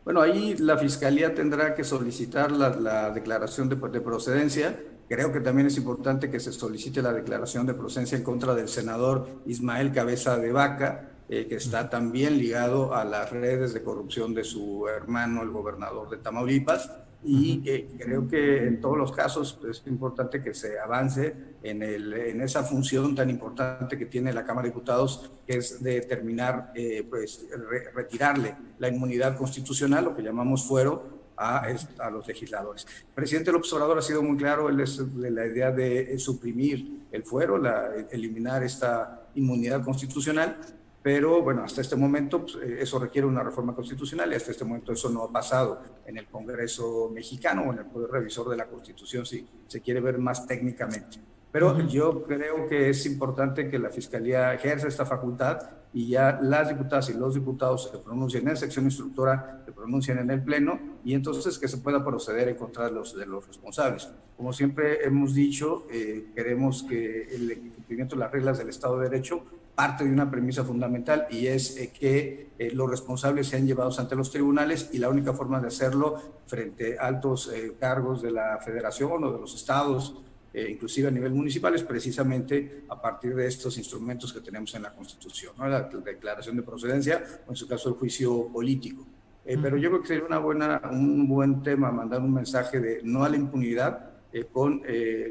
[0.04, 4.78] Bueno, ahí la Fiscalía tendrá que solicitar la, declaración de, de, procedencia.
[5.08, 8.68] Creo que también es importante que se solicite la declaración de procedencia en contra del
[8.68, 14.34] senador Ismael Cabeza de Vaca, eh, que está también ligado a las redes de corrupción
[14.34, 16.90] de su hermano, el gobernador de Tamaulipas
[17.24, 17.62] y
[17.98, 22.64] creo que en todos los casos es importante que se avance en, el, en, esa
[22.64, 27.46] función tan importante que tiene la Cámara de Diputados, que es determinar, eh, pues,
[27.94, 31.64] retirarle la inmunidad constitucional, lo que llamamos fuero, a,
[31.98, 32.86] a, los legisladores.
[33.08, 37.06] El presidente López Obrador ha sido muy claro, él es de la idea de suprimir
[37.10, 40.58] el fuero, la, eliminar esta inmunidad constitucional,
[41.02, 44.64] pero bueno, hasta este momento pues, eh, eso requiere una reforma constitucional y hasta este
[44.64, 48.56] momento eso no ha pasado en el Congreso mexicano o en el Poder Revisor de
[48.56, 51.18] la Constitución, si se quiere ver más técnicamente.
[51.50, 55.58] Pero yo creo que es importante que la Fiscalía ejerza esta facultad
[55.92, 60.30] y ya las diputadas y los diputados se pronuncien en sección instructora, se pronuncien en
[60.30, 64.10] el Pleno y entonces que se pueda proceder en contra de los, de los responsables.
[64.34, 69.10] Como siempre hemos dicho, eh, queremos que el cumplimiento de las reglas del Estado de
[69.10, 73.98] Derecho parte de una premisa fundamental y es eh, que eh, los responsables sean llevados
[73.98, 78.32] ante los tribunales y la única forma de hacerlo frente a altos eh, cargos de
[78.32, 80.20] la federación o de los estados,
[80.54, 84.92] inclusive a nivel municipal, es precisamente a partir de estos instrumentos que tenemos en la
[84.92, 89.06] Constitución, la, declaración de procedencia o en su caso el juicio político.
[89.42, 93.24] Pero yo creo que sería una buena, un buen tema mandar un mensaje de no
[93.24, 94.10] a la impunidad
[94.52, 94.82] con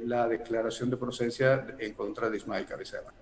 [0.05, 3.13] la declaración de procedencia en contra de Ismael Cabecera.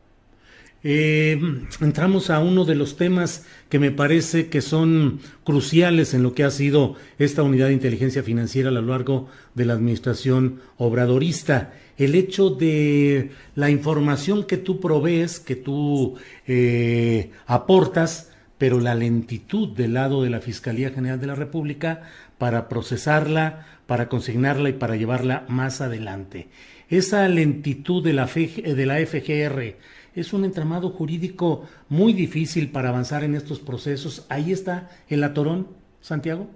[0.84, 1.38] Eh,
[1.82, 6.46] entramos a uno de los temas que me parece que son cruciales en lo que
[6.46, 11.74] ha sido esta unidad de inteligencia financiera a lo largo de la administración obradorista.
[11.98, 16.16] El hecho de la información que tú provees, que tú
[16.48, 22.04] eh, aportas, pero la lentitud del lado de la Fiscalía General de la República
[22.38, 26.48] para procesarla, para consignarla y para llevarla más adelante.
[26.90, 29.76] Esa lentitud de la, de la FGR,
[30.16, 34.26] es un entramado jurídico muy difícil para avanzar en estos procesos.
[34.30, 35.68] Ahí está el atorón,
[36.02, 36.48] Santiago.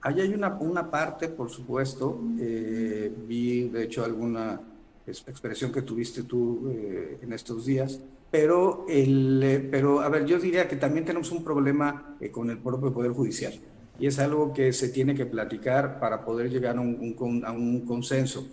[0.00, 2.20] Ahí hay una, una parte, por supuesto.
[2.38, 4.60] Eh, vi, de hecho, alguna
[5.06, 8.00] expresión que tuviste tú eh, en estos días.
[8.30, 12.58] Pero, el, eh, pero, a ver, yo diría que también tenemos un problema con el
[12.58, 13.54] propio Poder Judicial.
[13.98, 17.86] Y es algo que se tiene que platicar para poder llegar a un, a un
[17.86, 18.46] consenso.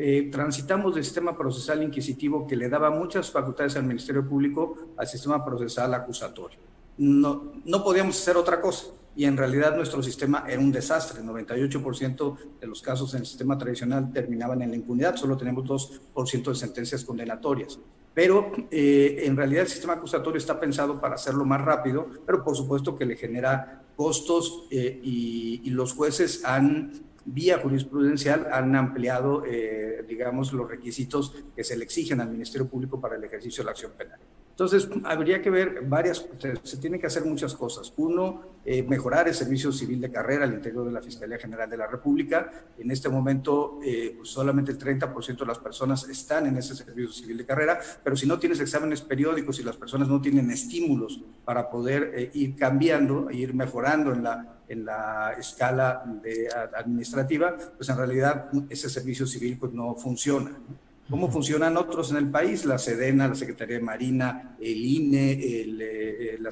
[0.00, 5.08] Eh, transitamos del sistema procesal inquisitivo que le daba muchas facultades al Ministerio Público al
[5.08, 6.60] sistema procesal acusatorio.
[6.98, 11.20] No, no podíamos hacer otra cosa y en realidad nuestro sistema era un desastre.
[11.20, 15.64] El 98% de los casos en el sistema tradicional terminaban en la impunidad, solo tenemos
[15.64, 17.80] 2% de sentencias condenatorias.
[18.14, 22.56] Pero eh, en realidad el sistema acusatorio está pensado para hacerlo más rápido, pero por
[22.56, 26.92] supuesto que le genera costos eh, y, los jueces han
[27.32, 33.00] vía jurisprudencial han ampliado, eh, digamos, los requisitos que se le exigen al Ministerio Público
[33.00, 34.18] para el ejercicio de la acción penal.
[34.50, 36.26] Entonces, habría que ver varias,
[36.64, 37.92] se tienen que hacer muchas cosas.
[37.96, 41.78] Uno, eh, mejorar el servicio civil de carrera al interior de la Fiscalía General de
[41.78, 42.50] la República.
[42.76, 47.10] En este momento, eh, pues, solamente el 30% de las personas están en ese servicio
[47.10, 51.24] civil de carrera, pero si no tienes exámenes periódicos y las personas no tienen estímulos
[51.46, 57.88] para poder ir cambiando, e ir mejorando en la en la escala de, administrativa, pues
[57.88, 60.50] en realidad ese servicio civil pues no funciona.
[61.10, 62.64] ¿Cómo funcionan otros en el país?
[62.64, 66.50] La SEDENA, la Secretaría de Marina, el INE, eh, la,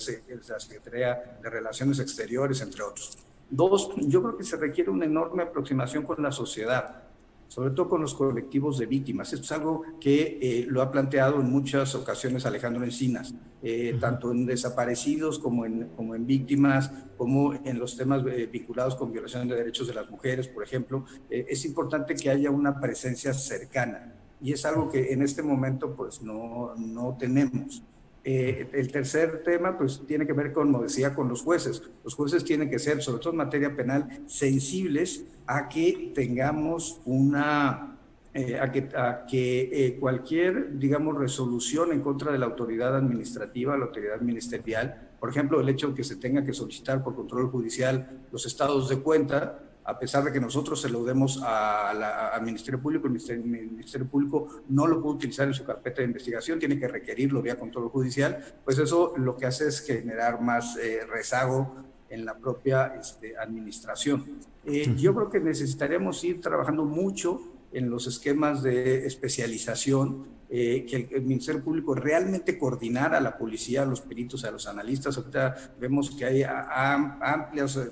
[0.49, 3.19] la Secretaría de Relaciones Exteriores, entre otros.
[3.51, 7.07] Dos, yo creo que se requiere una enorme aproximación con la sociedad
[7.49, 9.33] sobre todo con los colectivos de víctimas.
[9.33, 14.33] Esto es algo que eh, lo ha planteado en muchas ocasiones Alejandro Encinas, eh, tanto
[14.33, 19.49] en desaparecidos como en, como en víctimas, como en los temas eh, vinculados con violación
[19.49, 21.05] de derechos de las mujeres, por ejemplo.
[21.31, 26.23] es importante que haya una presencia cercana y es algo que en este momento pues
[26.23, 27.83] no, no tenemos.
[28.29, 31.81] Eh, el tercer tema, pues, tiene que ver, como decía, con los jueces.
[32.03, 37.97] Los jueces tienen que ser, sobre todo en materia penal, sensibles a que tengamos una,
[38.35, 43.79] eh, a que, a que eh, cualquier, digamos, resolución en contra de la autoridad administrativa,
[43.79, 47.49] la autoridad ministerial, por ejemplo, el hecho de que se tenga que solicitar por control
[47.49, 52.81] judicial los estados de cuenta, a pesar de que nosotros se lo demos al Ministerio
[52.81, 53.13] Público, el
[53.45, 57.59] Ministerio, Público no lo puede utilizar en su carpeta de investigación, tiene que requerirlo vía
[57.59, 61.77] control judicial, pues eso lo que hace es generar más eh, rezago
[62.09, 64.25] en la propia este, administración.
[64.65, 67.41] Eh, yo creo que necesitaremos ir trabajando mucho
[67.79, 73.83] en los esquemas de especialización, eh, que el, Ministerio Público realmente coordinara a la policía,
[73.83, 75.17] a los peritos, a los analistas.
[75.17, 77.91] Ahorita vemos que hay amplias eh,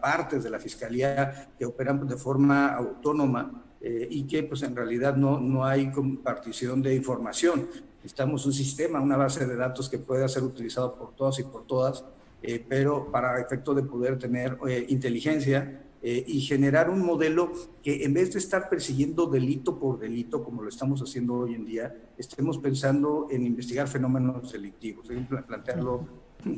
[0.00, 5.40] partes de la Fiscalía que operan de forma autónoma y que pues en realidad no,
[5.40, 7.66] no hay compartición de información.
[7.96, 11.66] Necesitamos un sistema, una base de datos que pueda ser utilizado por todas y por
[11.66, 12.04] todas
[12.42, 18.04] eh, pero para efecto de poder tener eh, inteligencia eh, y generar un modelo que
[18.04, 21.94] en vez de estar persiguiendo delito por delito, como lo estamos haciendo hoy en día,
[22.18, 25.06] estemos pensando en investigar fenómenos delictivos,
[25.46, 26.08] plantearlo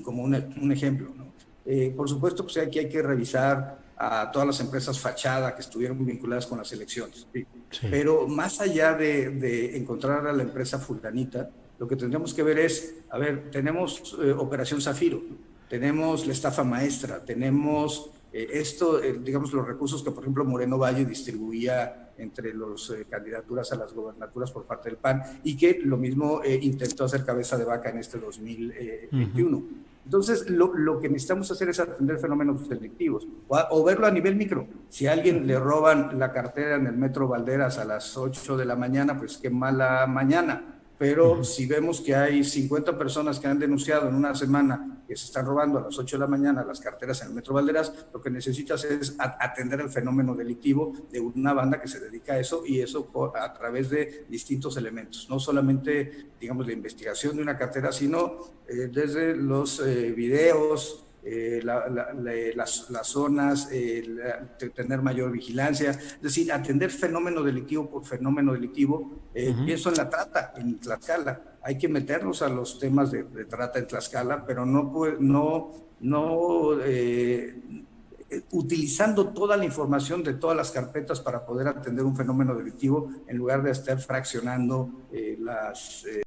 [0.03, 1.12] como un, un ejemplo.
[1.95, 6.47] por supuesto, pues aquí hay que revisar a todas las empresas fachada que estuvieron vinculadas
[6.47, 7.26] con las elecciones.
[7.90, 12.59] Pero más allá de, de, encontrar a la empresa fulanita, lo que tendríamos que ver
[12.59, 15.22] es, a ver, tenemos Operación Zafiro,
[15.68, 20.76] tenemos la estafa maestra, tenemos eh, esto, eh, digamos, los recursos que, por ejemplo, Moreno
[20.76, 25.78] Valle distribuía entre las eh, candidaturas a las gobernaturas por parte del PAN y que
[25.85, 29.62] lo mismo intentó hacer cabeza de vaca en este 2021.
[30.05, 34.66] Entonces, lo, que necesitamos hacer es atender fenómenos delictivos o, o, verlo a nivel micro.
[34.89, 38.64] Si a alguien le roban la cartera en el Metro Valderas a las 8 de
[38.64, 40.74] la mañana, pues qué mala mañana
[41.05, 45.26] pero si vemos que hay 50 personas que han denunciado en una semana que se
[45.26, 48.22] están robando a las 8 de la mañana las carteras en el Metro Valderas, lo
[48.22, 52.62] que necesitas es atender el fenómeno delictivo de una banda que se dedica a eso
[52.66, 57.92] y eso a través de distintos elementos, no solamente, digamos, la investigación de una cartera,
[57.92, 63.68] sino eh, desde los eh, videos, eh, las, zonas,
[64.75, 69.11] tener mayor vigilancia, es decir, atender fenómeno delictivo por fenómeno delictivo.
[69.35, 71.59] Eh, Pienso en la trata en Tlaxcala.
[71.62, 77.59] Hay que meternos a los temas de, trata en Tlaxcala, pero no, no, no eh,
[78.51, 83.37] utilizando toda la información de todas las carpetas para poder atender un fenómeno delictivo en
[83.39, 85.07] lugar de estar fraccionando
[85.39, 86.24] las eh,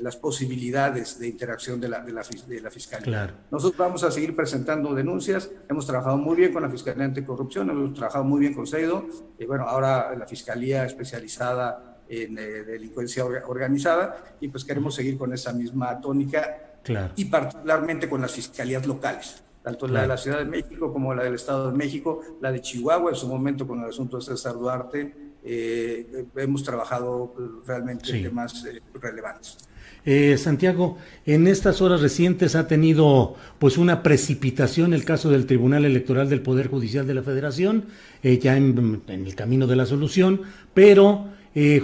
[0.00, 3.34] las posibilidades de interacción de la, de la, de la Fiscalía.
[3.50, 7.94] Nosotros vamos a seguir presentando denuncias, hemos trabajado muy bien con la Fiscalía Anticorrupción, hemos
[7.94, 9.06] trabajado muy bien con CEIDO,
[9.38, 15.32] y bueno, ahora la Fiscalía especializada en eh, delincuencia organizada, y pues queremos seguir con
[15.32, 16.80] esa misma tónica,
[17.14, 21.22] y particularmente con las fiscalías locales tanto la de la Ciudad de México como la
[21.22, 24.54] del Estado de México, la de Chihuahua en su momento con el asunto de César
[24.54, 27.34] Duarte, eh, hemos trabajado
[27.66, 29.56] realmente en temas eh, relevantes.
[30.04, 35.84] Eh, Santiago, en estas horas recientes ha tenido pues una precipitación el caso del Tribunal
[35.84, 37.86] Electoral del Poder Judicial de la Federación,
[38.22, 41.28] ya en, el camino de la solución, pero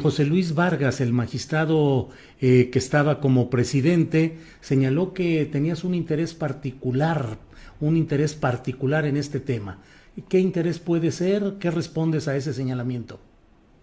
[0.00, 2.08] José Luis Vargas, el magistrado
[2.40, 7.38] que estaba como presidente, señaló que tenías un interés particular,
[7.80, 9.82] un interés particular en este tema.
[10.30, 11.56] ¿Qué interés puede ser?
[11.60, 13.20] ¿Qué respondes a ese señalamiento?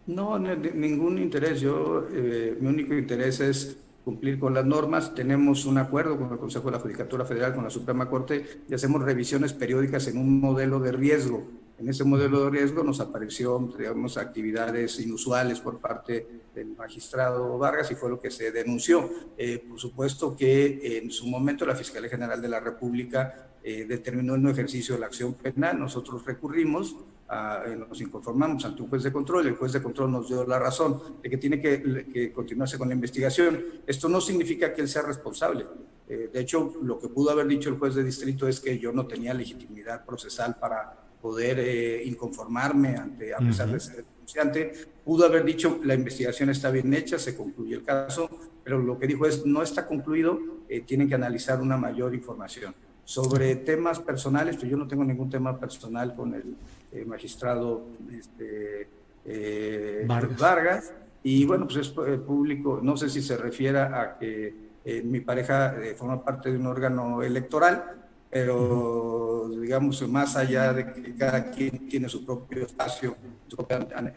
[0.05, 1.61] No, ningún interés.
[1.61, 5.15] Yo, eh, mi único interés es cumplir con las normas.
[5.15, 8.73] Tenemos un acuerdo con el Consejo de la Judicatura Federal, con la Suprema Corte, y
[8.73, 11.47] hacemos revisiones periódicas en un modelo de riesgo.
[11.79, 17.89] En ese modelo de riesgo nos apareció, digamos, actividades inusuales por parte del magistrado Vargas
[17.91, 19.09] y fue lo que se denunció.
[19.37, 24.35] Eh, por supuesto que en su momento la Fiscalía General de la República eh, determinó
[24.35, 25.79] el no ejercicio de la acción penal.
[25.79, 26.95] Nosotros recurrimos,
[27.31, 30.59] eh, nos inconformamos ante un juez de control, el juez de control nos dio la
[30.59, 33.59] razón de que tiene que, continuarse con la investigación.
[33.87, 35.65] Esto no significa que él sea responsable.
[36.07, 38.91] Eh, de hecho, lo que pudo haber dicho el juez de distrito es que yo
[38.91, 44.73] no tenía legitimidad procesal para poder eh, inconformarme ante, a pesar de ser denunciante.
[45.03, 48.29] Pudo haber dicho la investigación está bien hecha, se concluye el caso,
[48.63, 50.39] pero lo que dijo es no está concluido,
[50.85, 52.75] tienen que analizar una mayor información.
[53.05, 56.55] Sobre temas personales, pues yo no tengo ningún tema personal con el
[56.93, 58.87] eh, magistrado este,
[59.25, 60.93] eh, Vargas.
[61.23, 64.63] Y bueno, pues es eh, público, no sé si se refiere a que
[65.05, 71.49] mi pareja forma parte de un órgano electoral, pero digamos, más allá de que cada
[71.51, 73.15] quien tiene su propio espacio,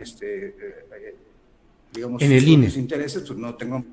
[0.01, 0.57] este,
[1.95, 2.67] digamos, en el INE.
[2.75, 3.85] intereses, pues no tengo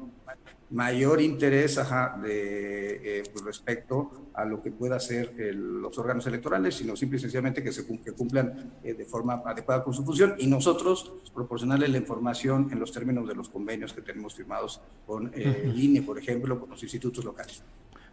[0.73, 1.79] mayor interés
[2.21, 7.21] de, eh, pues, respecto a lo que pueda hacer los órganos electorales, sino simple y
[7.21, 11.97] sencillamente que se cumplan eh, de forma adecuada con su función y nosotros proporcionarle la
[11.97, 16.17] información en los términos de los convenios que tenemos firmados con eh, el INE, por
[16.17, 17.63] ejemplo, con los institutos locales.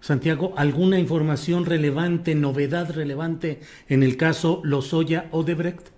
[0.01, 5.89] Santiago, ¿alguna información relevante, novedad relevante en el caso Lozoya Odebrecht?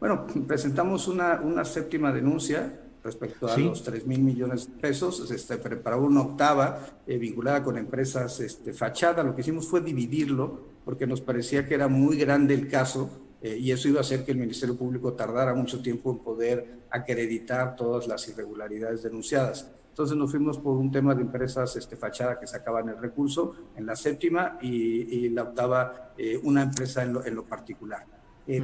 [0.00, 5.56] Bueno, presentamos una, una séptima denuncia respecto a los 3 mil millones de pesos, este,
[5.56, 9.22] preparaba una octava eh, vinculada con empresas este, fachada.
[9.22, 13.56] Lo que hicimos fue dividirlo porque nos parecía que era muy grande el caso eh,
[13.56, 17.76] y eso iba a hacer que el Ministerio Público tardara mucho tiempo en poder acreditar
[17.76, 19.70] todas las irregularidades denunciadas.
[19.90, 23.84] Entonces nos fuimos por un tema de empresas este, fachada que sacaban el recurso en
[23.84, 28.04] la séptima y, la octava eh, una empresa en lo, particular.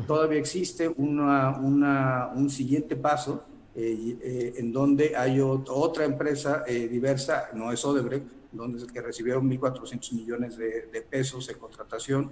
[0.06, 6.88] Todavía existe una, una, un siguiente paso eh, eh, en donde hay otra empresa eh,
[6.88, 12.30] diversa, no es Odebrecht, donde que recibieron 1.400 millones de, pesos de contratación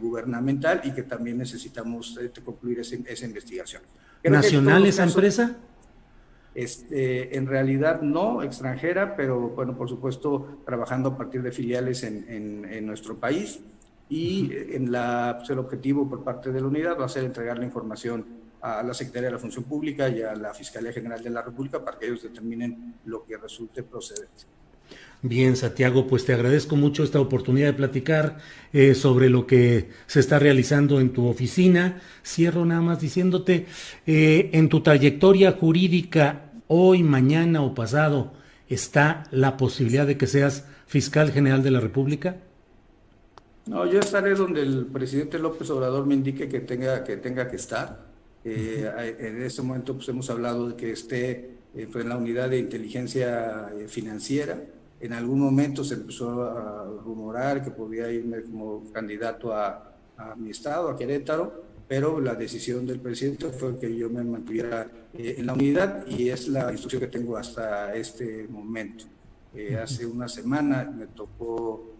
[0.00, 3.82] gubernamental y que también necesitamos concluir esa investigación.
[4.24, 5.56] ¿Nacional esa empresa?
[6.56, 12.64] Este, en realidad no, extranjera, pero bueno, por supuesto, trabajando a partir de filiales en,
[12.64, 13.60] en, nuestro país
[14.08, 17.58] y en la, pues, el objetivo por parte de la unidad va a ser entregar
[17.58, 18.24] la información
[18.66, 21.84] a la Secretaría de la Función Pública y a la Fiscalía General de la República
[21.84, 24.44] para que ellos determinen lo que resulte procedente.
[25.22, 28.38] Bien, Santiago, pues te agradezco mucho esta oportunidad de platicar
[28.72, 32.00] eh, sobre lo que se está realizando en tu oficina.
[32.24, 33.66] Cierro nada más diciéndote,
[34.06, 38.34] eh, en tu trayectoria jurídica, hoy, mañana o pasado,
[38.68, 42.36] ¿está la posibilidad de que seas fiscal general de la República?
[43.66, 47.56] No, yo estaré donde el presidente López Obrador me indique que tenga que, tenga que
[47.56, 48.06] estar.
[48.48, 52.48] Eh, en este momento pues, hemos hablado de que esté eh, pues, en la unidad
[52.48, 54.62] de inteligencia eh, financiera.
[55.00, 59.92] En algún momento se empezó a rumorar que podía irme como candidato a,
[60.36, 65.44] mi estado, a Querétaro, pero la decisión del presidente fue que yo me mantuviera en
[65.44, 69.04] la unidad y es la instrucción que tengo hasta este momento.
[69.82, 71.92] hace una semana me tocó,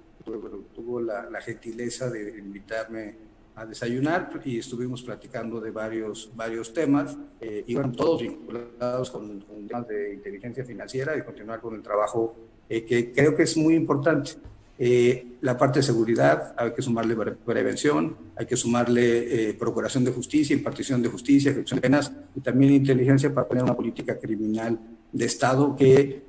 [0.74, 3.25] tuvo la, la gentileza de invitarme
[3.56, 9.88] a desayunar y estuvimos platicando de varios, varios temas, eh, iban todos vinculados con, temas
[9.88, 12.36] de inteligencia financiera y continuar con el trabajo
[12.68, 14.32] eh, que creo que es muy importante.
[14.78, 20.54] Eh, la parte de seguridad, hay que sumarle prevención, hay que sumarle procuración de justicia,
[20.54, 24.78] impartición de justicia, ejecución de penas y también inteligencia para tener una política criminal
[25.12, 26.24] de Estado que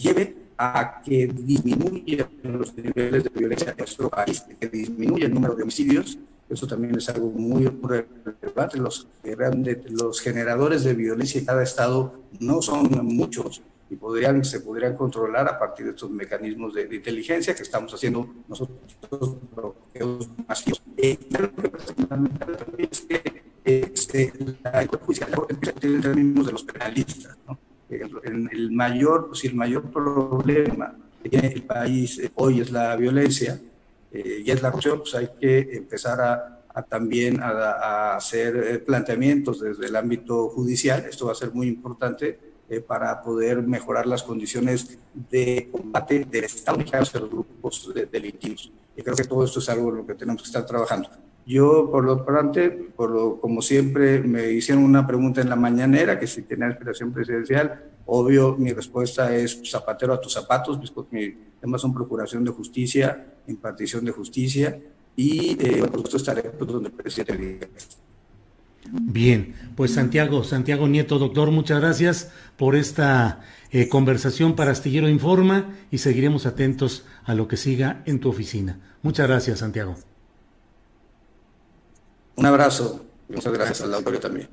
[0.00, 5.54] lleve a que disminuyan los niveles de violencia en nuestro país, que disminuya el número
[5.54, 6.18] de homicidios.
[6.48, 8.78] Eso también es algo muy relevante.
[8.78, 9.08] Los,
[9.90, 15.48] los generadores de violencia en cada estado no son muchos y podrían, se podrían controlar
[15.48, 20.82] a partir de estos mecanismos de, inteligencia que estamos haciendo nosotros bloqueos masivos.
[20.96, 21.18] Eh,
[23.64, 24.32] este,
[24.62, 25.26] la justicia
[25.80, 27.58] en términos de los penalistas, ¿no?
[28.02, 33.60] El, el mayor, pues, el mayor problema que tiene el país hoy es la violencia
[34.14, 39.60] eh, y es la corrupción, pues hay que empezar a, también a, hacer eh, planteamientos
[39.60, 41.04] desde el ámbito judicial.
[41.08, 42.38] Esto va a ser muy importante
[42.68, 44.98] eh, para poder mejorar las condiciones
[45.30, 48.70] de combate del Estado a los grupos delictivos.
[48.96, 51.10] Y creo que todo esto es algo en lo que tenemos que estar trabajando.
[51.46, 52.60] Yo, por lo pronto,
[52.96, 57.12] por lo, como siempre, me hicieron una pregunta en la mañanera, que si tenía aspiración
[57.12, 60.78] presidencial, obvio, mi respuesta es zapatero a tus zapatos,
[61.10, 64.78] mi tema son procuración de justicia, impartición de justicia,
[65.16, 67.68] y eh, por supuesto estaré pues, donde el presidente.
[68.90, 73.40] Bien, pues Santiago, Santiago Nieto, doctor, muchas gracias por esta
[73.70, 78.78] eh, conversación para Astillero Informa y seguiremos atentos a lo que siga en tu oficina.
[79.02, 79.96] Muchas gracias, Santiago.
[82.36, 83.04] Un abrazo.
[83.28, 84.48] Muchas gracias al auditorio también.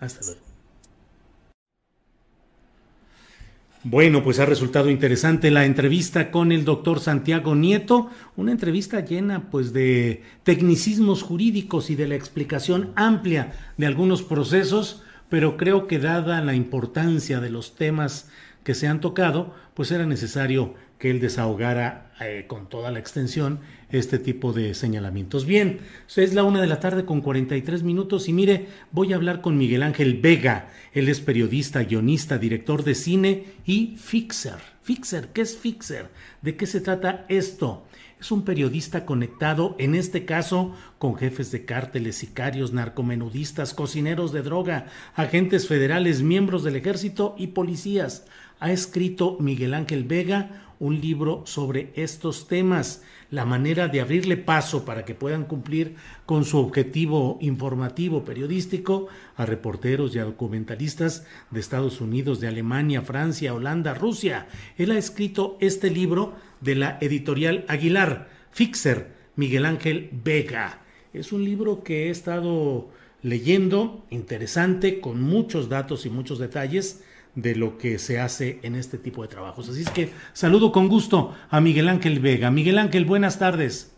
[0.00, 0.50] Hasta luego.
[3.82, 9.50] Bueno, pues ha resultado interesante la entrevista con el doctor Santiago Nieto, una entrevista llena
[9.50, 15.98] pues de tecnicismos jurídicos y de la explicación amplia de algunos procesos, pero creo que
[15.98, 18.28] dada la importancia de los temas
[18.64, 23.60] que se han tocado, pues era necesario que él desahogara eh, con toda la extensión
[23.92, 25.46] este tipo de señalamientos.
[25.46, 25.80] Bien,
[26.14, 29.56] es la una de la tarde con 43 minutos y mire, voy a hablar con
[29.56, 30.70] Miguel Ángel Vega.
[30.92, 34.58] Él es periodista, guionista, director de cine y fixer.
[34.82, 36.08] Fixer, ¿qué es fixer?
[36.42, 37.84] ¿De qué se trata esto?
[38.20, 44.42] Es un periodista conectado, en este caso, con jefes de cárteles, sicarios, narcomenudistas, cocineros de
[44.42, 48.26] droga, agentes federales, miembros del ejército y policías.
[48.58, 54.84] Ha escrito Miguel Ángel Vega un libro sobre estos temas, la manera de abrirle paso
[54.84, 55.94] para que puedan cumplir
[56.26, 59.06] con su objetivo informativo periodístico
[59.36, 64.48] a reporteros y a documentalistas de Estados Unidos, de Alemania, Francia, Holanda, Rusia.
[64.78, 70.80] Él ha escrito este libro de la editorial Aguilar, Fixer, Miguel Ángel Vega.
[71.12, 72.88] Es un libro que he estado
[73.22, 77.04] leyendo, interesante, con muchos datos y muchos detalles
[77.34, 79.68] de lo que se hace en este tipo de trabajos.
[79.68, 82.50] Así es que saludo con gusto a Miguel Ángel Vega.
[82.50, 83.92] Miguel Ángel, buenas tardes.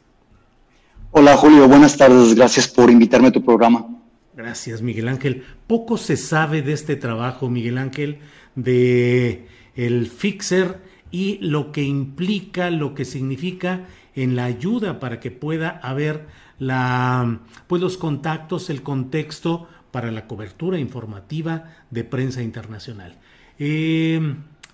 [1.11, 2.35] Hola Julio, buenas tardes.
[2.35, 3.87] Gracias por invitarme a tu programa.
[4.35, 5.45] Gracias, Miguel Ángel.
[5.67, 8.19] Poco se sabe de este trabajo, Miguel Ángel,
[8.55, 10.81] de el fixer
[11.11, 16.27] y lo que implica, lo que significa en la ayuda para que pueda haber
[16.59, 23.19] la, pues los contactos, el contexto para la cobertura informativa de prensa internacional.
[23.65, 24.21] Eh,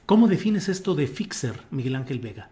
[0.06, 2.48] ¿Cómo defines esto de fixer, Miguel Ángel Vega?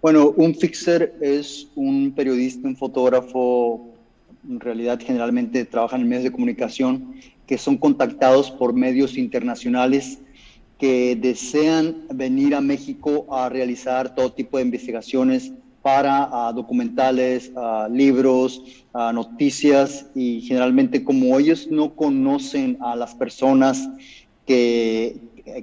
[0.00, 3.92] Bueno, un fixer es un periodista, un fotógrafo,
[4.48, 7.14] en realidad generalmente trabajan en medios de comunicación,
[7.48, 10.20] que son contactados por medios internacionales
[10.78, 15.50] que desean venir a México a realizar todo tipo de investigaciones
[15.82, 17.50] para documentales,
[17.90, 18.62] libros,
[18.94, 23.88] noticias y generalmente como ellos no conocen a las personas
[24.48, 25.14] que,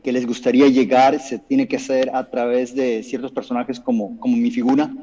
[0.04, 4.52] les gustaría llegar, se tiene que hacer a través de ciertos personajes como, como mi
[4.52, 4.94] figura,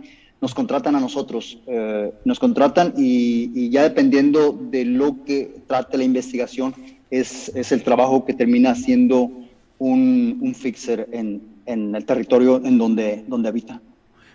[0.40, 5.98] nos contratan a nosotros, eh, nos contratan y, y, ya dependiendo de lo que trate
[5.98, 6.74] la investigación,
[7.10, 9.30] es, es el trabajo que termina siendo
[9.78, 13.80] un, un fixer en, en, el territorio en donde, donde habita.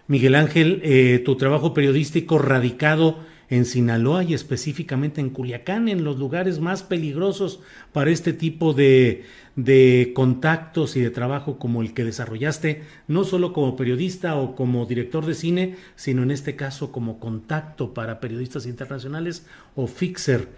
[0.08, 3.18] Miguel Ángel, eh, tu trabajo periodístico radicado
[3.50, 7.60] en Sinaloa y específicamente en Culiacán, en los lugares más peligrosos
[7.94, 9.24] para este tipo de,
[9.56, 14.86] de, contactos y de trabajo como el que desarrollaste, no solo como periodista o como
[14.86, 19.46] director de cine, sino en este caso como contacto para periodistas internacionales
[19.76, 20.50] o fixer.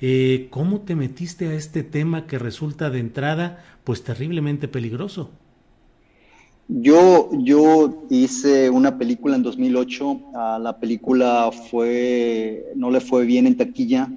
[0.00, 5.30] Eh, ¿Cómo te metiste a este tema que resulta de entrada pues terriblemente peligroso?
[6.68, 13.46] Yo, yo hice una película en 2008, ah, la película fue, no le fue bien
[13.46, 14.10] en taquilla,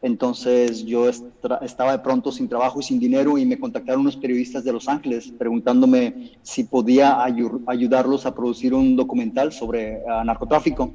[0.00, 4.64] entonces yo estaba de pronto sin trabajo y sin dinero y me contactaron unos periodistas
[4.64, 10.94] de Los Ángeles preguntándome si podía ayudarlos a producir un documental sobre ah, narcotráfico.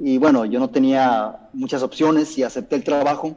[0.00, 3.36] Y bueno, yo no tenía muchas opciones y acepté el trabajo.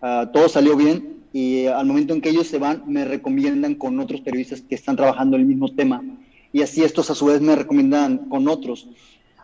[0.00, 3.98] Ah, todo salió bien y al momento en que ellos se van me recomiendan con
[3.98, 6.00] otros periodistas que están trabajando el mismo tema
[6.54, 8.86] y así estos a su vez me recomiendan con otros.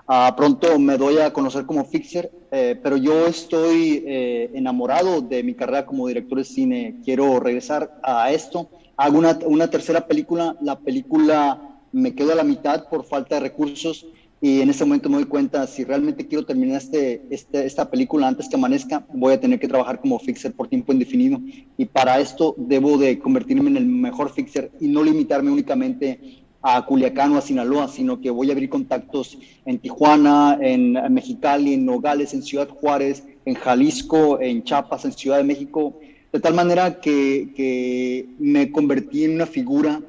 [0.08, 5.42] Uh, pronto me doy a conocer como fixer, eh, pero yo estoy eh, enamorado de
[5.42, 7.00] mi carrera como director de cine.
[7.04, 8.70] Quiero regresar a esto.
[8.96, 10.56] Hago una, una, tercera película.
[10.62, 14.06] La película me quedo a la mitad por falta de recursos
[14.40, 18.26] y en ese momento me doy cuenta, si realmente quiero terminar este, este, esta película
[18.26, 21.38] antes que amanezca, voy a tener que trabajar como fixer por tiempo indefinido.
[21.76, 26.84] Y para esto debo de convertirme en el mejor fixer y no limitarme únicamente a
[26.84, 31.86] Culiacán o a Sinaloa, sino que voy a abrir contactos en Tijuana, en Mexicali, en
[31.86, 35.98] Nogales, en Ciudad Juárez, en Jalisco, en Chiapas, en Ciudad de México,
[36.32, 40.00] de tal manera que, me convertí en una figura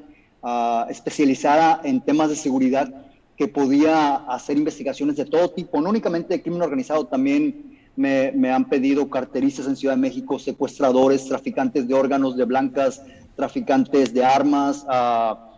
[0.42, 6.34] uh, especializada en temas de seguridad que podía hacer investigaciones de todo tipo, no únicamente
[6.34, 11.88] de crimen organizado, también me, me han pedido carteristas en Ciudad de México, secuestradores, traficantes
[11.88, 13.02] de órganos de blancas,
[13.34, 15.51] traficantes de armas, uh,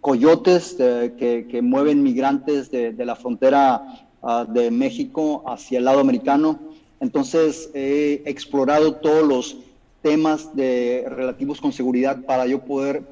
[0.00, 4.06] coyotes que, mueven migrantes de, la frontera
[4.48, 6.60] de México hacia el lado americano.
[7.00, 9.56] Entonces he explorado todos los
[10.02, 13.02] temas de, relativos con seguridad para yo poder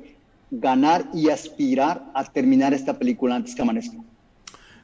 [0.50, 3.96] ganar y aspirar a terminar esta película antes que amanezca.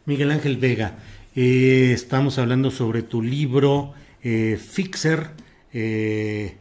[0.07, 0.97] Miguel Ángel Vega,
[1.37, 5.31] eh, estamos hablando sobre tu libro eh, Fixer
[5.75, 6.57] eh,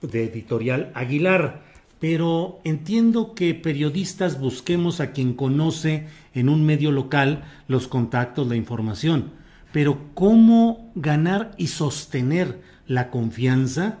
[0.00, 1.60] de editorial Aguilar
[2.06, 8.56] pero entiendo que periodistas busquemos a quien conoce en un medio local los contactos, la
[8.56, 9.30] información.
[9.72, 14.00] Pero ¿cómo ganar y sostener la confianza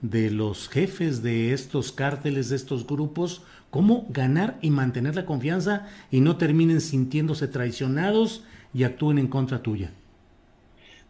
[0.00, 3.42] de los jefes de estos cárteles, de estos grupos?
[3.68, 9.62] ¿Cómo ganar y mantener la confianza y no terminen sintiéndose traicionados y actúen en contra
[9.62, 9.90] tuya?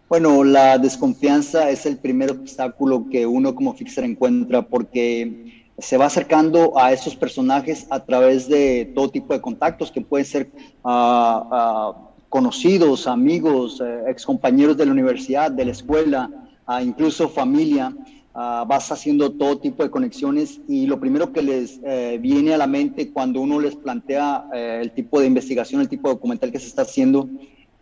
[0.09, 6.07] Bueno, la desconfianza es el primer obstáculo que uno como fixer encuentra porque se va
[6.07, 10.51] acercando a esos personajes a través de todo tipo de contactos que pueden ser
[10.85, 16.31] ah, ah, conocidos, amigos, eh, excompañeros de la universidad, de la escuela,
[16.67, 17.93] ah, incluso familia.
[18.35, 22.67] vas haciendo todo tipo de conexiones y lo primero que les eh, viene a la
[22.67, 26.59] mente cuando uno les plantea eh, el tipo de investigación, el tipo de documental que
[26.59, 27.29] se está haciendo,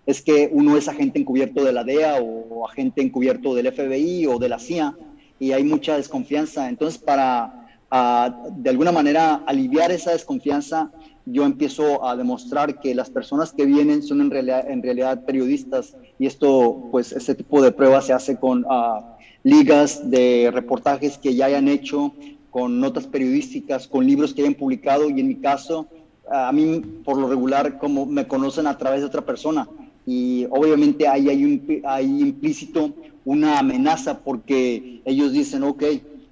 [0.07, 4.41] es que uno es agente encubierto de la DEA o agente encubierto del FBI o
[4.41, 4.97] de la CIA
[5.39, 6.69] y hay mucha desconfianza.
[6.69, 7.60] Entonces, para
[7.91, 10.91] de alguna manera aliviar esa desconfianza,
[11.27, 15.97] yo empiezo a demostrar que las personas que vienen son en realidad, en realidad periodistas
[16.19, 21.35] y esto, pues, ese tipo de pruebas se hace con ah, ligas de reportajes que
[21.35, 22.13] ya hayan hecho,
[22.51, 25.89] con notas periodísticas, con libros que hayan publicado y en mi caso,
[26.31, 29.69] a mí por lo regular como me conocen a través de otra persona.
[30.07, 32.93] Y obviamente ahí hay, un, hay implícito
[33.25, 35.85] una amenaza porque ellos dicen, ok,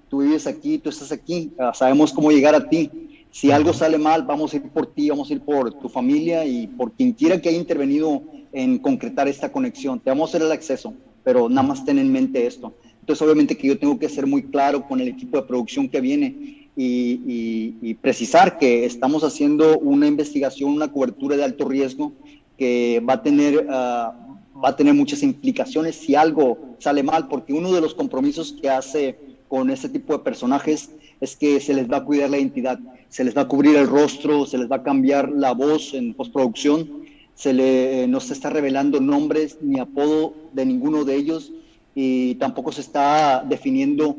[0.09, 2.91] tú vives aquí, tú estás aquí, ah, sabemos cómo llegar a ti.
[3.31, 6.45] Si algo sale mal, vamos a ir por ti, vamos a ir por tu familia
[6.47, 10.01] y por quien quiera que haya intervenido en concretar esta conexión.
[10.01, 12.73] Te vamos a hacer el acceso, pero nada más ten en mente esto.
[13.01, 16.01] Entonces, obviamente que yo tengo que ser muy claro con el equipo de producción que
[16.01, 22.13] viene y, precisar que estamos haciendo una investigación, una cobertura de alto riesgo
[22.57, 23.67] que va a tener...
[23.71, 24.25] Ah,
[24.63, 28.69] va a tener muchas implicaciones si algo sale mal, porque uno de los compromisos que
[28.69, 29.17] hace
[29.49, 30.91] con este tipo de personajes
[31.21, 32.79] es que se les va a cuidar la identidad,
[33.09, 36.15] se les va a cubrir el rostro, se les va a cambiar la voz en
[36.15, 37.03] postproducción,
[37.35, 41.53] se le, no se está revelando nombres ni apodo de ninguno de ellos
[41.95, 44.17] y tampoco se está definiendo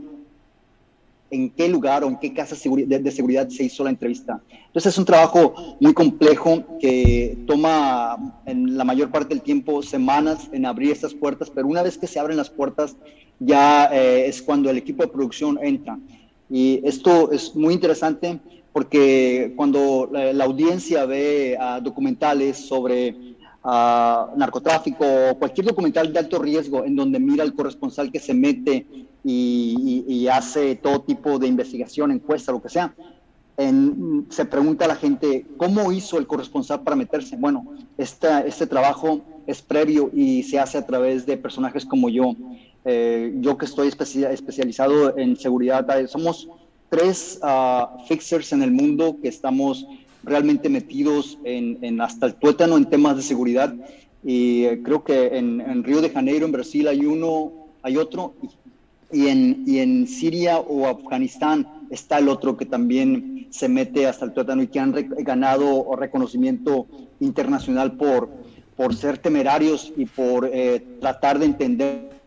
[1.32, 4.42] en qué lugar o en qué casa de, seguridad se hizo la entrevista.
[4.68, 10.50] Entonces es un trabajo muy complejo que toma en la mayor parte del tiempo semanas
[10.52, 12.96] en abrir estas puertas, pero una vez que se abren las puertas
[13.40, 15.98] ya eh, es cuando el equipo de producción entra.
[16.50, 18.40] Y esto es muy interesante
[18.74, 23.16] porque cuando la, audiencia ve documentales sobre
[23.64, 28.86] narcotráfico o cualquier documental de alto riesgo en donde mira al corresponsal que se mete
[29.24, 32.94] y, hace todo tipo de investigación, encuesta, lo que sea.
[34.30, 37.36] se pregunta a la gente, ¿cómo hizo el corresponsal para meterse?
[37.36, 37.66] Bueno,
[37.98, 42.36] este trabajo es previo y se hace a través de personajes como yo.
[42.86, 46.48] Eh, yo que estoy especializado en seguridad, eh, somos
[46.90, 49.86] tres uh, fixers en el mundo que estamos
[50.24, 53.74] realmente metidos en, hasta el tuétano en temas de seguridad.
[54.24, 57.54] Y eh, creo que en, en, Río de Janeiro, en Brasil, hay uno,
[57.84, 58.34] hay otro,
[59.12, 64.26] y en, y en Siria o Afganistán está el otro que también se mete hasta
[64.26, 66.86] el tuétano y que han ganado reconocimiento
[67.20, 68.30] internacional por,
[68.76, 72.19] por ser temerarios y por eh, tratar de entender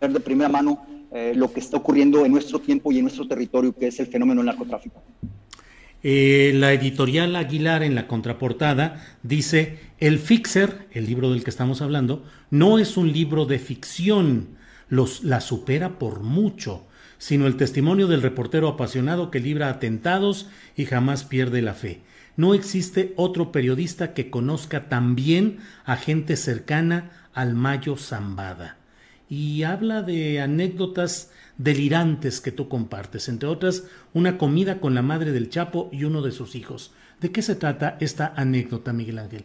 [0.00, 3.74] de primera mano eh, lo que está ocurriendo en nuestro tiempo y en nuestro territorio,
[3.74, 5.02] que es el fenómeno del narcotráfico.
[6.02, 11.82] Eh, la editorial Aguilar en la contraportada dice, El Fixer, el libro del que estamos
[11.82, 16.86] hablando, no es un libro de ficción, los, la supera por mucho,
[17.18, 22.00] sino el testimonio del reportero apasionado que libra atentados y jamás pierde la fe.
[22.36, 28.77] No existe otro periodista que conozca tan bien a gente cercana al Mayo Zambada.
[29.28, 35.32] Y habla de anécdotas delirantes que tú compartes, entre otras, una comida con la madre
[35.32, 36.92] del Chapo y uno de sus hijos.
[37.20, 39.44] ¿De qué se trata esta anécdota, Miguel Ángel?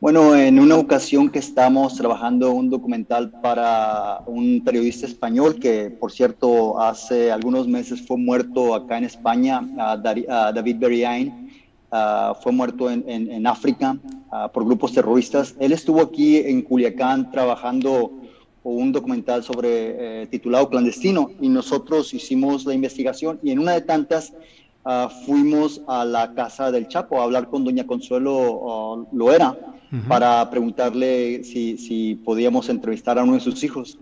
[0.00, 6.12] Bueno, en una ocasión que estamos trabajando un documental para un periodista español que, por
[6.12, 9.60] cierto, hace algunos meses fue muerto acá en España,
[10.00, 11.50] David Beriain,
[12.42, 13.96] fue muerto en, África
[14.52, 15.56] por grupos terroristas.
[15.58, 18.12] Él estuvo aquí en Culiacán trabajando
[18.70, 23.80] un documental sobre eh, titulado Clandestino y nosotros hicimos la investigación y en una de
[23.82, 24.32] tantas
[24.84, 29.56] ah, fuimos a la casa del Chapo a hablar con doña Consuelo uh, Loera
[30.06, 33.98] para preguntarle si, si, podíamos entrevistar a uno de sus hijos.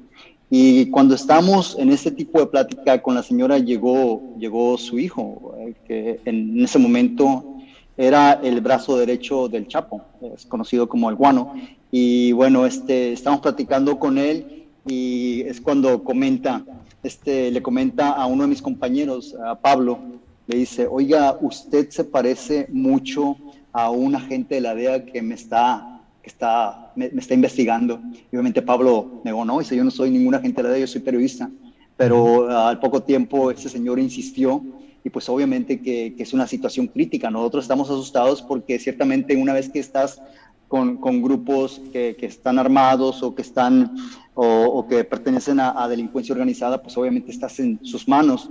[0.50, 5.54] Y cuando estamos en ese tipo de plática con la señora llegó, llegó su hijo,
[5.58, 7.56] eh, que en ese momento
[7.96, 10.02] era el brazo derecho del Chapo,
[10.34, 11.54] es conocido como el guano.
[11.90, 14.55] Y bueno, este, estamos platicando con él
[14.86, 16.64] y es cuando comenta,
[17.02, 19.98] este, le comenta a uno de mis compañeros, a Pablo,
[20.46, 23.36] le dice, oiga, usted se parece mucho
[23.72, 28.00] a un agente de la DEA que me está, que está, me, está investigando.
[28.12, 30.86] Y obviamente Pablo negó, no, dice, yo no soy ningún agente de la DEA, yo
[30.86, 31.50] soy periodista.
[31.96, 34.62] Pero al poco tiempo ese señor insistió
[35.02, 37.30] y pues obviamente que, que, es una situación crítica.
[37.30, 40.20] Nosotros estamos asustados porque ciertamente una vez que estás
[40.68, 43.96] con, con grupos que, que, están armados o que están
[44.36, 48.50] o, que pertenecen a, delincuencia organizada, pues obviamente estás en sus manos.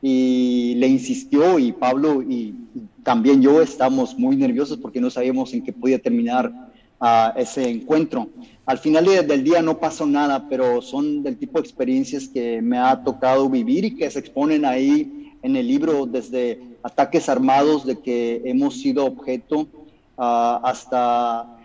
[0.00, 2.54] Y le insistió y Pablo y,
[3.02, 6.52] también yo estamos muy nerviosos porque no sabíamos en qué podía terminar
[7.00, 8.28] uh, ese encuentro.
[8.64, 12.78] Al final del día no pasó nada, pero son del tipo de experiencias que me
[12.78, 18.00] ha tocado vivir y que se exponen ahí en el libro, desde ataques armados de
[18.00, 19.68] que hemos sido objeto
[20.16, 21.55] uh, hasta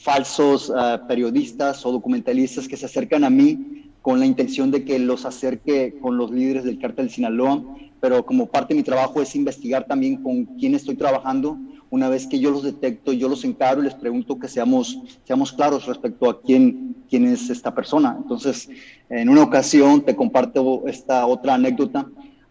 [0.00, 4.98] falsos uh, periodistas o documentalistas que se acercan a mí con la intención de que
[4.98, 7.62] los acerque con los líderes del cártel de Sinaloa,
[8.00, 11.58] pero como parte de mi trabajo es investigar también con quién estoy trabajando.
[11.90, 15.52] Una vez que yo los detecto, yo los encaro y les pregunto que seamos, seamos
[15.52, 18.16] claros respecto a quién, quién es esta persona.
[18.16, 18.70] Entonces,
[19.10, 22.06] en una ocasión te comparto esta otra anécdota.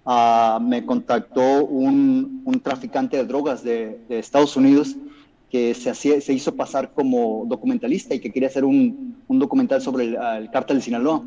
[0.06, 4.95] Ah, me contactó un, un, traficante de drogas de, de Estados Unidos
[5.50, 9.82] que se, hacía, se hizo pasar como documentalista y que quería hacer un, un documental
[9.82, 11.24] sobre el, el cártel de Sinaloa.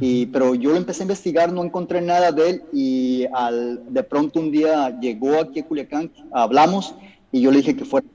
[0.00, 4.02] Y, pero yo lo empecé a investigar, no encontré nada de él y al, de
[4.04, 6.94] pronto un día llegó aquí a Culiacán, hablamos
[7.32, 8.06] y yo le dije que fuera.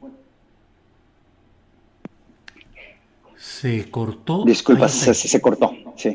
[3.38, 4.46] Se cortó.
[4.46, 5.74] Disculpa, se, se, cortó.
[5.96, 6.14] Sí.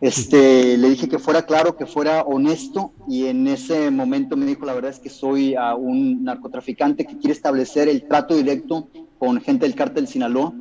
[0.00, 4.66] Este, le dije que fuera claro, que fuera honesto y en ese momento me dijo,
[4.66, 9.40] la verdad es que soy uh, un narcotraficante que quiere establecer el trato directo con
[9.40, 10.52] gente del cártel Sinaloa.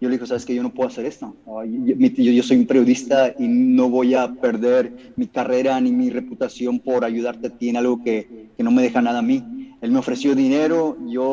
[0.00, 1.34] Yo le dije, sabes que yo no puedo hacer esto.
[1.46, 6.10] Yo, yo, yo, soy un periodista y no voy a perder mi carrera ni mi
[6.10, 9.42] reputación por ayudarte a ti en algo que, que no me deja nada a mí.
[9.80, 11.28] Él me ofreció dinero, yo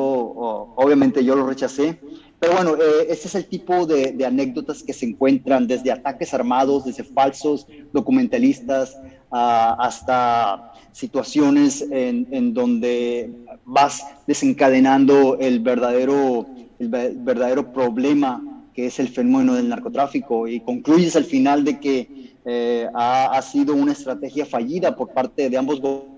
[0.76, 2.00] obviamente yo lo rechacé
[2.42, 6.86] pero bueno, eh, este es el tipo de, anécdotas que se encuentran desde ataques armados,
[6.86, 8.98] desde falsos documentalistas,
[9.30, 13.32] uh, hasta situaciones en, en, donde
[13.64, 16.48] vas desencadenando el verdadero,
[16.80, 22.34] el verdadero problema que es el fenómeno del narcotráfico y concluyes al final de que
[22.44, 26.11] eh, ha, ha sido una estrategia fallida por parte de ambos gobiernos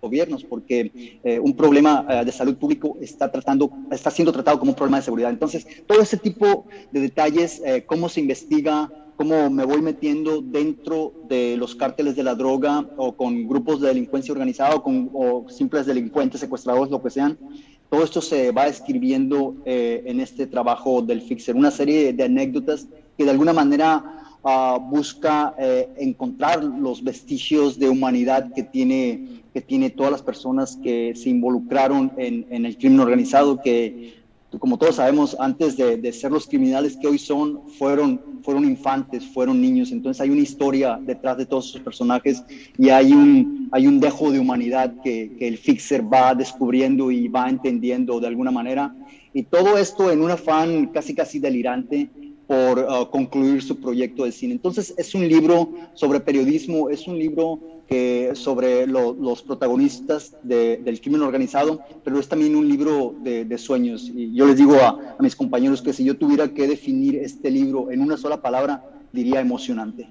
[0.00, 4.72] gobiernos, porque eh, un problema eh, de salud público está, tratando, está siendo tratado como
[4.72, 5.30] un problema de seguridad.
[5.30, 11.12] Entonces, todo ese tipo de detalles, eh, cómo se investiga, cómo me voy metiendo dentro
[11.28, 15.46] de los cárteles de la droga o con grupos de delincuencia organizada o, con, o
[15.48, 17.38] simples delincuentes, secuestradores, lo que sean,
[17.90, 22.86] todo esto se va escribiendo en este trabajo del Fixer, una serie de anécdotas
[23.18, 29.60] que de alguna manera Uh, busca eh, encontrar los vestigios de humanidad que tiene, que
[29.60, 34.20] tiene todas las personas que se involucraron en, el crimen organizado, que
[34.58, 39.60] como todos sabemos, antes de, ser los criminales que hoy son, fueron, fueron infantes, fueron
[39.60, 39.92] niños.
[39.92, 42.42] Entonces hay una historia detrás de todos esos personajes
[42.76, 47.28] y hay un, hay un dejo de humanidad que, que el Fixer va descubriendo y
[47.28, 48.94] va entendiendo de alguna manera.
[49.32, 52.10] Y todo esto en un afán casi casi delirante
[52.50, 54.54] por uh, concluir su proyecto de cine.
[54.54, 57.60] Entonces es un libro sobre periodismo, es un libro
[57.90, 63.58] que, sobre lo, los protagonistas de, del crimen organizado, pero es también un libro de,
[63.58, 64.12] sueños.
[64.14, 67.90] Y yo les digo a mis compañeros que si yo tuviera que definir este libro
[67.90, 70.08] en una sola palabra, diría emocionante.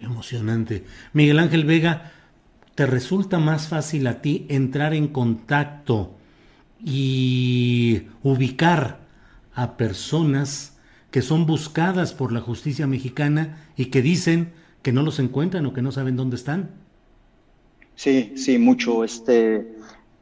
[0.00, 0.84] Emocionante.
[1.12, 2.12] Miguel Ángel Vega,
[2.74, 6.14] ¿te resulta más fácil a ti entrar en contacto
[6.82, 9.00] y ubicar
[9.54, 10.78] a personas
[11.10, 15.74] que son buscadas por la justicia mexicana y que dicen que no los encuentran o
[15.74, 16.81] que no saben dónde están.
[18.02, 19.04] Sí, sí, mucho.
[19.04, 19.76] Este,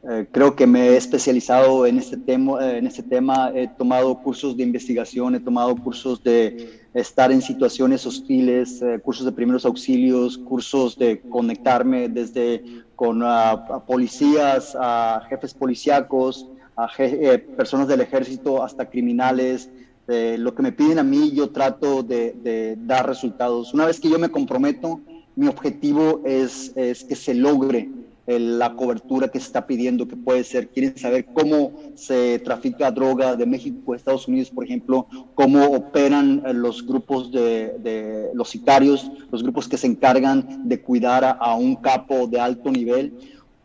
[0.07, 2.77] eh, creo que me he especializado en este tema.
[2.77, 8.05] En este tema he tomado cursos de investigación, he tomado cursos de estar en situaciones
[8.05, 12.63] hostiles, eh, cursos de primeros auxilios, cursos de conectarme desde
[12.95, 19.71] con uh, a policías, a jefes policíacos, a eh, personas del ejército, hasta criminales,
[20.07, 23.73] lo que me piden a mí, yo trato de, dar resultados.
[23.73, 24.99] Una vez que yo me comprometo,
[25.35, 27.89] mi objetivo es, es que se logre
[28.27, 32.91] el, la cobertura que se está pidiendo, que puede ser, quieren saber cómo se trafica
[32.91, 38.29] droga de México a Estados Unidos, por ejemplo, cómo operan eh, los grupos de, de
[38.33, 42.71] los sicarios, los grupos que se encargan de cuidar a, a un capo de alto
[42.71, 43.13] nivel,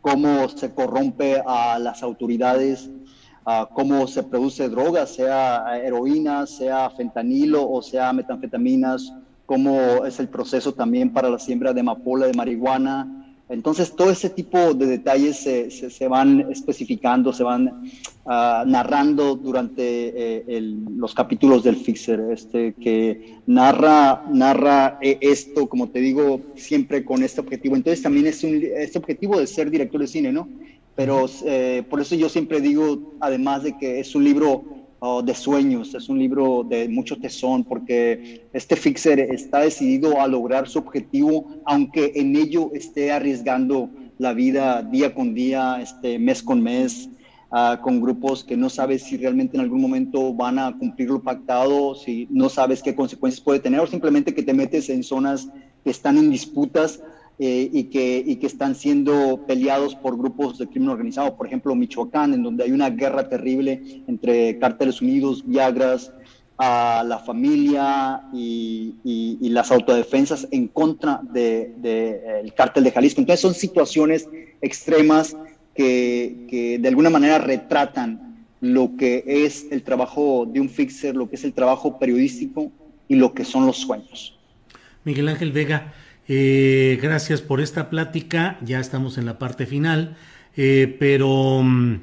[0.01, 2.89] cómo se corrompe a las autoridades
[3.73, 9.13] cómo se produce droga, sea heroína, sea fentanilo o sea metanfetaminas,
[9.47, 13.35] cómo es el proceso también para la siembra de amapola, de marihuana.
[13.49, 17.67] Entonces, todo ese tipo de detalles se, se, se van especificando, se van
[18.25, 25.67] uh, narrando durante eh, el, los capítulos del Fixer, este, que narra, narra eh, esto,
[25.67, 27.77] como te digo, siempre con este objetivo.
[27.77, 30.47] Entonces, también es un, este objetivo de ser director de cine, ¿no?
[30.97, 34.63] pero eh, por eso yo siempre digo, además de que es un libro
[35.23, 40.67] de sueños, es un libro de mucho tesón, porque este fixer está decidido a lograr
[40.67, 46.63] su objetivo, aunque en ello esté arriesgando la vida día con día, este, mes con
[46.63, 47.09] mes,
[47.51, 51.21] uh, con grupos que no sabes si realmente en algún momento van a cumplir lo
[51.21, 55.47] pactado, si no sabes qué consecuencias puede tener, o simplemente que te metes en zonas
[55.83, 57.01] que están en disputas
[57.39, 61.75] eh, y, que, y que están siendo peleados por grupos de crimen organizado, por ejemplo
[61.75, 66.11] Michoacán, en donde hay una guerra terrible entre Cárteles Unidos, Viagras,
[66.57, 68.95] a la familia y,
[69.49, 73.21] las autodefensas en contra del de, cártel de Jalisco.
[73.21, 74.27] Entonces son situaciones
[74.61, 75.35] extremas
[75.73, 81.35] que, de alguna manera retratan lo que es el trabajo de un fixer, lo que
[81.35, 82.71] es el trabajo periodístico
[83.07, 84.37] y lo que son los sueños.
[85.03, 85.93] Miguel Ángel Vega,
[86.27, 90.17] eh, gracias por esta plática, ya estamos en la parte final,
[90.55, 91.99] eh, pero mm,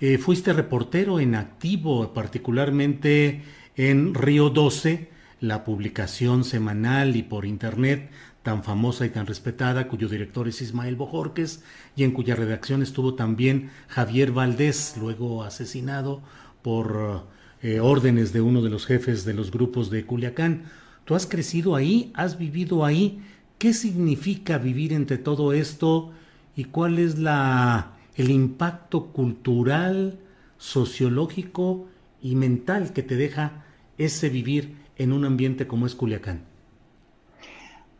[0.00, 3.42] eh, fuiste reportero en activo, particularmente
[3.76, 8.10] en Río 12, la publicación semanal y por internet
[8.42, 11.62] tan famosa y tan respetada, cuyo director es Ismael Bojorques
[11.96, 16.22] y en cuya redacción estuvo también Javier Valdés, luego asesinado
[16.62, 17.26] por
[17.62, 20.64] eh, órdenes de uno de los jefes de los grupos de Culiacán.
[21.04, 23.20] Tú has crecido ahí, has vivido ahí.
[23.58, 26.12] ¿Qué significa vivir entre todo esto
[26.54, 30.18] y cuál es la el impacto cultural,
[30.58, 31.86] sociológico
[32.20, 33.64] y mental que te deja
[33.96, 36.42] ese vivir en un ambiente como es Culiacán?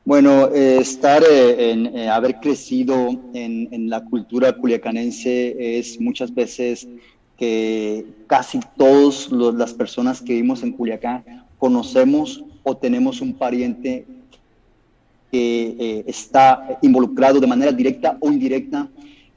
[0.05, 6.89] Bueno, eh, estar eh, en eh, haber crecido en, la cultura culiacanense es muchas veces
[7.37, 11.25] que casi todas las personas que vivimos en Culiacán
[11.59, 14.07] conocemos o tenemos un pariente
[15.31, 18.89] que está involucrado de manera directa o indirecta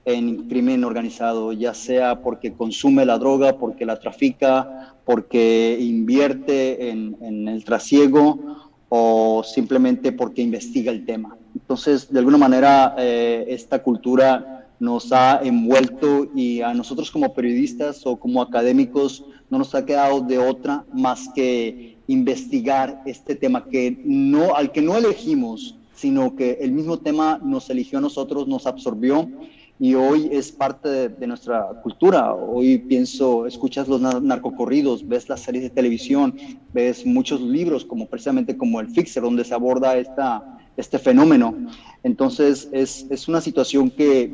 [0.06, 7.48] en crimen organizado, ya sea porque consume la droga, porque la trafica, porque invierte en,
[7.48, 8.40] el trasiego
[8.90, 11.38] o simplemente porque investiga el tema.
[11.56, 18.06] Entonces, de alguna manera, eh, esta cultura nos ha envuelto y a nosotros como periodistas
[18.06, 24.02] o como académicos no nos ha quedado de otra más que investigar este tema que
[24.04, 28.66] no, al que no elegimos, sino que el mismo tema nos eligió a nosotros, nos
[28.66, 29.30] absorbió
[29.80, 32.34] y hoy es parte de, nuestra cultura.
[32.34, 36.36] Hoy pienso, escuchas los narcocorridos, ves las series de televisión,
[36.74, 41.54] ves muchos libros, como precisamente como el Fixer, donde se aborda esta, este fenómeno.
[42.02, 44.32] Entonces, es, es una situación que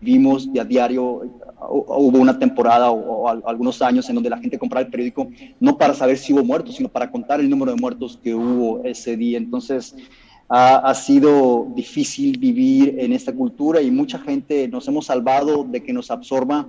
[0.00, 1.22] vivimos a diario.
[1.60, 5.28] Hubo una temporada o, algunos años en donde la gente compraba el periódico
[5.60, 8.84] no para saber si hubo muertos, sino para contar el número de muertos que hubo
[8.84, 9.38] ese día.
[9.38, 9.94] Entonces,
[10.48, 15.92] ha, sido difícil vivir en esta cultura y mucha gente nos hemos salvado de que
[15.92, 16.66] nos absorba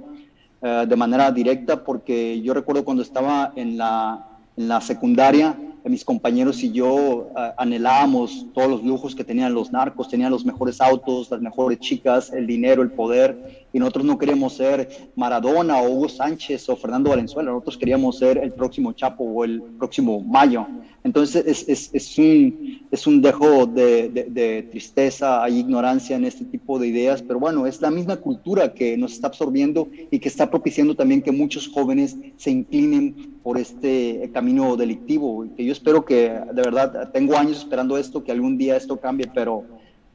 [0.61, 5.57] eh, de manera directa porque yo recuerdo cuando estaba en la, en la secundaria,
[5.89, 7.27] mis compañeros y yo uh,
[7.57, 12.33] anhelábamos todos los lujos que tenían los narcos, tenían los mejores autos, las mejores chicas,
[12.33, 17.09] el dinero, el poder, y nosotros no queríamos ser Maradona o Hugo Sánchez o Fernando
[17.09, 20.65] Valenzuela, nosotros queríamos ser el próximo Chapo o el próximo Mayo.
[21.03, 26.45] Entonces es, es, es un, es un dejo de, de, tristeza, hay ignorancia en este
[26.45, 30.29] tipo de ideas, pero bueno, es la misma cultura que nos está absorbiendo y que
[30.29, 36.05] está propiciando también que muchos jóvenes se inclinen por este camino delictivo, que yo espero
[36.05, 39.65] que, de verdad, tengo años esperando esto, que algún día esto cambie, pero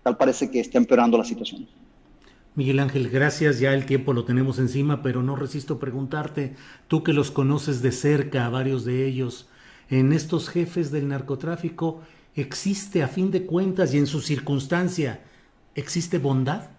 [0.03, 1.69] tal parece que está empeorando la situación.
[2.55, 3.61] Miguel Ángel, gracias.
[3.61, 6.55] Ya el tiempo lo tenemos encima, pero no resisto preguntarte,
[6.89, 9.49] tú que los conoces de cerca, a varios de ellos,
[9.89, 12.03] en estos jefes del narcotráfico,
[12.35, 15.21] ¿existe a fin de cuentas y en su circunstancia,
[15.75, 16.71] existe bondad?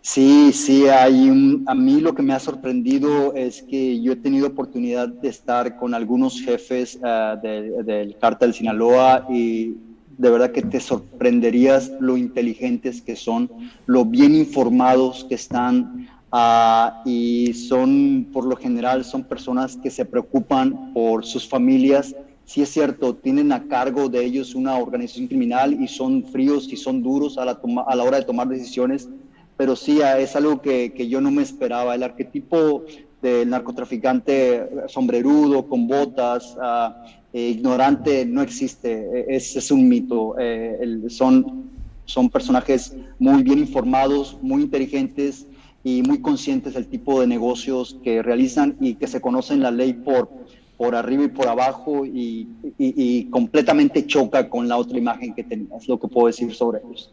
[0.00, 4.16] Sí, sí, hay un, a mí lo que me ha sorprendido es que yo he
[4.16, 9.74] tenido oportunidad de estar con algunos jefes uh, del cártel Sinaloa y
[10.18, 13.50] de verdad que te sorprenderías lo inteligentes que son,
[13.86, 20.04] lo bien informados que están uh, y son, por lo general, son personas que se
[20.04, 22.14] preocupan por sus familias.
[22.44, 26.76] Sí es cierto, tienen a cargo de ellos una organización criminal y son fríos y
[26.76, 29.08] son duros a la, a la hora de tomar decisiones,
[29.56, 31.94] pero sí ah, es algo que, que yo no me esperaba.
[31.94, 32.84] El arquetipo
[33.20, 37.04] del narcotraficante sombrerudo, con botas, ah,
[37.36, 40.36] eh, ignorante, no existe, es, es un mito.
[40.38, 41.68] Eh, son,
[42.06, 45.46] son personajes muy bien informados, muy inteligentes
[45.84, 49.92] y muy conscientes del tipo de negocios que realizan y que se conocen la ley
[49.92, 50.30] por,
[50.78, 55.42] por arriba y por abajo y, y, y completamente choca con la otra imagen que
[55.42, 57.10] es lo que puedo decir sobre ellos.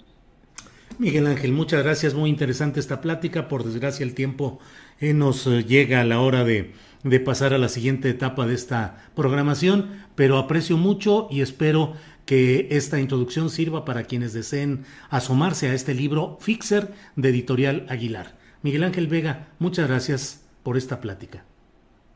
[1.00, 3.50] Miguel Ángel, muchas gracias, muy interesante esta plática.
[3.50, 4.60] Por desgracia el tiempo
[5.02, 6.72] eh, nos eh, llega a la hora de,
[7.04, 11.94] de pasar a la siguiente etapa de esta programación, pero aprecio mucho y espero
[12.26, 18.38] que esta introducción sirva para quienes deseen asomarse a este libro Fixer de Editorial Aguilar.
[18.62, 21.44] Miguel Ángel Vega, muchas gracias por esta plática.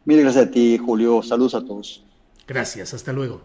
[0.06, 1.22] Mil gracias a ti, Julio.
[1.22, 2.06] Saludos a todos.
[2.48, 3.42] Gracias, hasta luego.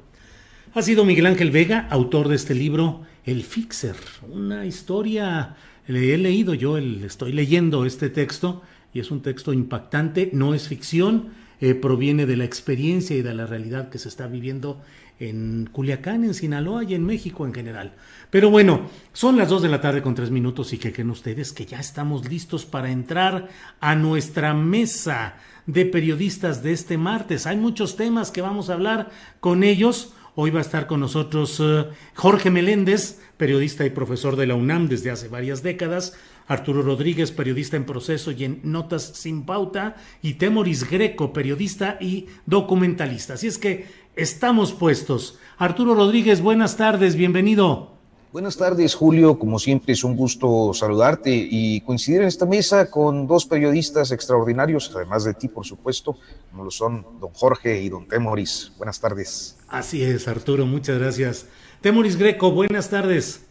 [0.75, 3.97] Ha sido Miguel Ángel Vega, autor de este libro, El Fixer,
[4.31, 8.63] una historia, le he leído yo, el, estoy leyendo este texto,
[8.93, 11.31] y es un texto impactante, no es ficción,
[11.61, 14.81] eh, proviene de la experiencia y de la realidad que se está viviendo
[15.21, 17.95] en Culiacán, en Sinaloa y en México en general.
[18.31, 21.53] Pero bueno, son las 2 de la tarde con 3 minutos y que creen ustedes
[21.53, 23.49] que ya estamos listos para entrar
[23.81, 25.37] a nuestra mesa
[25.67, 27.47] de periodistas de este martes.
[27.47, 30.15] Hay muchos temas que vamos a hablar con ellos.
[30.35, 31.85] Hoy va a estar con nosotros eh,
[32.15, 36.15] Jorge Meléndez, periodista y profesor de la UNAM desde hace varias décadas,
[36.47, 42.27] Arturo Rodríguez, periodista en proceso y en Notas sin Pauta, y Temoris Greco, periodista y
[42.47, 43.35] documentalista.
[43.35, 43.87] Así es que
[44.17, 45.39] estamos puestos.
[45.59, 47.93] Arturo Rodríguez, buenas tardes, bienvenido.
[48.33, 49.39] Buenas tardes, Julio.
[49.39, 54.91] Como siempre, es un gusto saludarte y coincidir en esta mesa con dos periodistas extraordinarios,
[54.97, 56.17] además de ti, por supuesto,
[56.51, 58.73] como lo son don Jorge y don Temoris.
[58.79, 59.59] Buenas tardes.
[59.69, 61.47] Así es, Arturo, muchas gracias.
[61.83, 63.45] Temoris Greco, buenas tardes.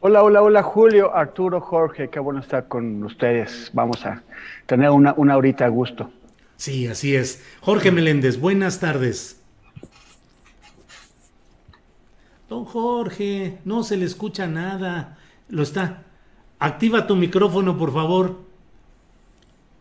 [0.00, 3.70] Hola, hola, hola, Julio, Arturo, Jorge, qué bueno estar con ustedes.
[3.72, 4.22] Vamos a
[4.66, 6.12] tener una, una horita a gusto.
[6.56, 7.42] Sí, así es.
[7.60, 9.40] Jorge Meléndez, buenas tardes.
[12.48, 15.18] Don Jorge, no se le escucha nada.
[15.48, 16.04] Lo está.
[16.60, 18.38] Activa tu micrófono, por favor.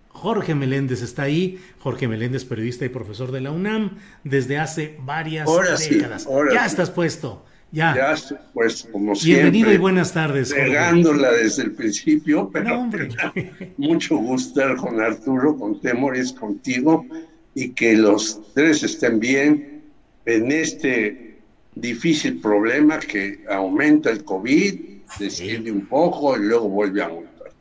[0.10, 1.64] Jorge Meléndez está ahí.
[1.80, 5.48] Jorge Meléndez, periodista y profesor de la UNAM desde hace varias
[5.88, 6.28] décadas.
[6.52, 7.46] ya estás puesto.
[7.72, 7.94] Ya.
[7.96, 8.16] Ya
[8.54, 10.54] puesto, como Bienvenido y buenas tardes.
[10.54, 12.90] Pegándola desde el principio, pero
[13.78, 17.06] mucho gusto estar con Arturo, con Temores, contigo
[17.54, 19.84] y que los tres estén bien
[20.26, 21.40] en este
[21.76, 24.80] difícil problema que aumenta el COVID,
[25.20, 27.52] desciende un poco y luego vuelve a aumentar.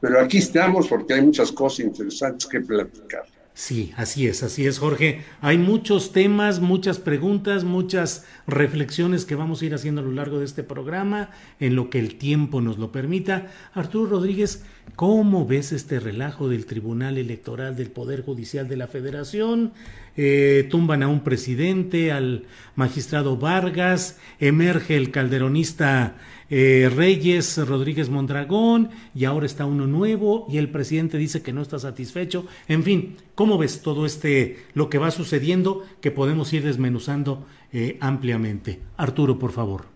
[0.00, 3.24] Pero aquí estamos porque hay muchas cosas interesantes que platicar.
[3.56, 5.22] Sí, así es, así es, Jorge.
[5.40, 10.40] Hay muchos temas, muchas preguntas, muchas reflexiones que vamos a ir haciendo a lo largo
[10.40, 13.46] de este programa, en lo que el tiempo nos lo permita.
[13.72, 14.62] Arturo Rodríguez,
[14.94, 19.72] ¿cómo ves este relajo del Tribunal Electoral del Poder Judicial de la Federación?
[20.16, 22.44] Eh, tumban a un presidente, al
[22.74, 26.16] magistrado Vargas, emerge el calderonista
[26.48, 31.62] eh, Reyes Rodríguez Mondragón y ahora está uno nuevo y el presidente dice que no
[31.62, 32.46] está satisfecho.
[32.68, 37.98] En fin, ¿cómo ves todo este, lo que va sucediendo que podemos ir desmenuzando eh,
[38.00, 38.80] ampliamente?
[38.96, 39.86] Arturo, por favor.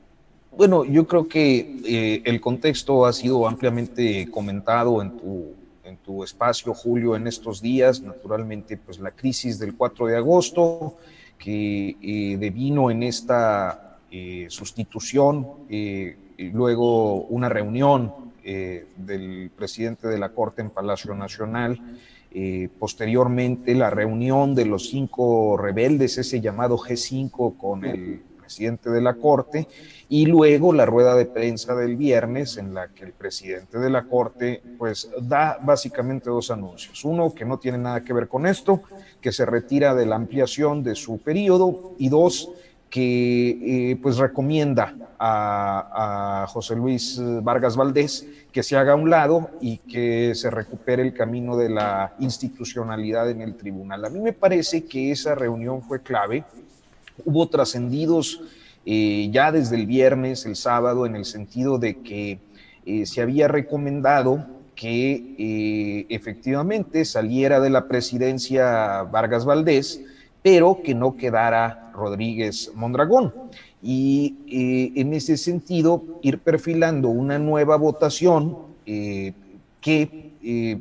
[0.57, 5.55] Bueno, yo creo que eh, el contexto ha sido ampliamente comentado en tu,
[5.91, 8.01] en tu espacio, Julio, en estos días.
[8.01, 10.97] Naturalmente, pues la crisis del 4 de agosto
[11.39, 13.99] que devino en esta
[14.49, 15.47] sustitución
[16.39, 18.13] luego una reunión
[18.43, 21.79] eh, del presidente de la Corte en Palacio Nacional,
[22.33, 29.01] eh, posteriormente la reunión de los cinco rebeldes, ese llamado G5 con el presidente de
[29.01, 29.69] la Corte,
[30.09, 34.03] y luego la rueda de prensa del viernes en la que el presidente de la
[34.03, 37.05] Corte pues da básicamente dos anuncios.
[37.05, 38.83] Uno, que no tiene nada que ver con esto,
[39.21, 42.51] que se retira de la ampliación de su periodo, y dos,
[42.91, 49.51] que eh, pues recomienda a, José Luis Vargas Valdés que se haga a un lado
[49.61, 54.05] y que se recupere el camino de la institucionalidad en el tribunal.
[54.05, 56.45] A mí me parece que esa reunión fue clave.
[57.25, 58.41] Hubo trascendidos
[58.87, 62.39] eh, ya desde el viernes, el sábado, en el sentido de que
[62.87, 70.01] eh, se había recomendado que efectivamente saliera de la presidencia Vargas Valdés,
[70.43, 73.33] pero que no quedara Rodríguez Mondragón.
[73.83, 79.33] Y eh, en ese sentido, ir perfilando una nueva votación eh,
[79.81, 80.79] que eh,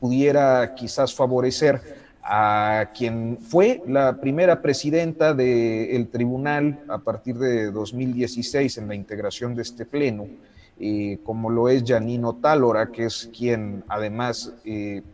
[0.00, 1.97] pudiera quizás favorecer
[2.30, 9.54] a quien fue la primera presidenta del tribunal a partir de 2016 en la integración
[9.54, 10.26] de este pleno,
[11.24, 14.52] como lo es Janino Tálora, que es quien además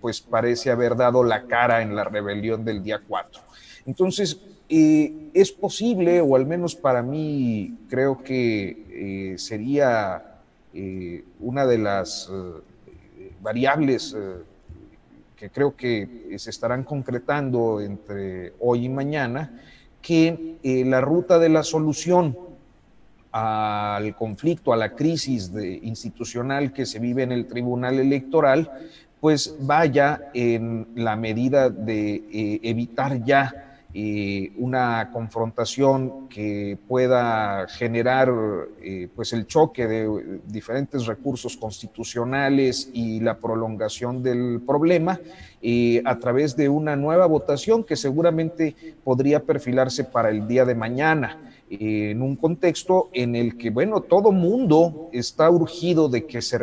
[0.01, 3.41] pues parece haber dado la cara en la rebelión del día 4.
[3.87, 10.41] Entonces, eh, es posible, o al menos para mí creo que eh, sería
[10.73, 12.31] eh, una de las
[13.43, 14.17] variables
[15.37, 19.61] que creo que se estarán concretando entre hoy y mañana,
[20.01, 20.57] que
[20.87, 22.37] la ruta de la solución
[23.33, 25.51] al conflicto, a la crisis
[25.83, 28.71] institucional que se vive en el Tribunal Electoral,
[29.21, 33.64] pues vaya en la medida de evitar ya
[33.97, 38.29] eh, una confrontación que pueda generar
[38.83, 45.21] eh, pues el choque de diferentes recursos constitucionales y la prolongación del problema
[45.63, 50.75] eh, a través de una nueva votación que seguramente podría perfilarse para el día de
[50.75, 51.53] mañana.
[51.71, 56.59] en un contexto en el que, bueno, todo mundo está urgido de que se,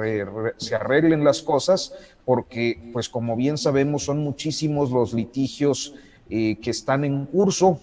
[0.57, 1.93] se arreglen las cosas,
[2.25, 5.95] porque, pues como bien sabemos, son muchísimos los litigios
[6.33, 7.77] eh, que están en curso,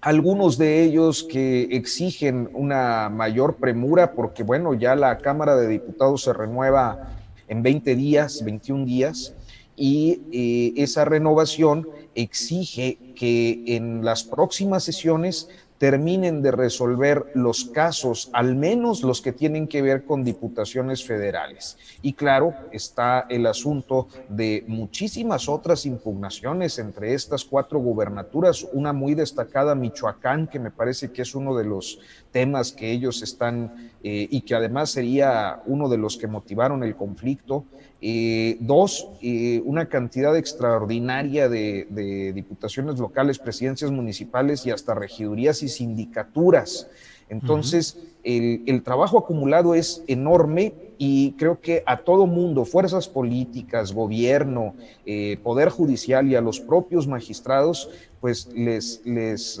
[0.00, 6.22] algunos de ellos que exigen una mayor premura, porque, bueno, ya la Cámara de Diputados
[6.22, 7.16] se renueva
[7.48, 9.34] en 20 días, 21 días,
[9.74, 15.48] y eh, esa renovación exige que en las próximas sesiones
[15.80, 21.78] terminen de resolver los casos, al menos los que tienen que ver con diputaciones federales.
[22.02, 29.14] Y claro, está el asunto de muchísimas otras impugnaciones entre estas cuatro gubernaturas, una muy
[29.14, 31.98] destacada Michoacán, que me parece que es uno de los
[32.30, 36.96] temas que ellos están eh, y que además sería uno de los que motivaron el
[36.96, 37.66] conflicto.
[38.02, 45.68] Eh, dos, eh, una cantidad extraordinaria de, diputaciones locales, presidencias municipales y hasta regidurías y
[45.68, 46.88] sindicaturas.
[47.28, 54.74] Entonces, el, trabajo acumulado es enorme y creo que a todo mundo, fuerzas políticas, gobierno,
[55.04, 57.90] eh, poder judicial y a los propios magistrados,
[58.20, 59.60] pues les, les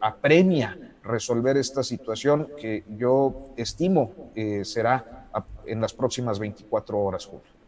[0.00, 0.78] apremia
[1.08, 4.30] resolver esta situación que yo estimo
[4.62, 5.28] será
[5.66, 7.58] en las próximas 24 horas, Julio.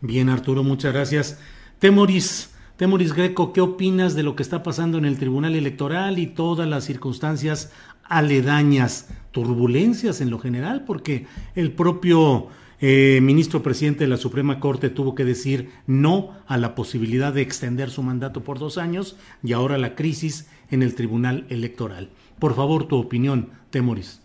[0.00, 1.38] Bien, Arturo, muchas gracias.
[1.78, 6.26] Temoris, Temoris Greco, ¿qué opinas de lo que está pasando en el Tribunal Electoral y
[6.26, 7.72] todas las circunstancias
[8.04, 10.84] aledañas, turbulencias en lo general?
[10.84, 12.48] Porque el propio
[12.80, 17.42] eh, ministro presidente de la Suprema Corte tuvo que decir no a la posibilidad de
[17.42, 22.08] extender su mandato por dos años y ahora la crisis en el Tribunal Electoral.
[22.40, 24.22] Por favor, tu opinión, Temoris.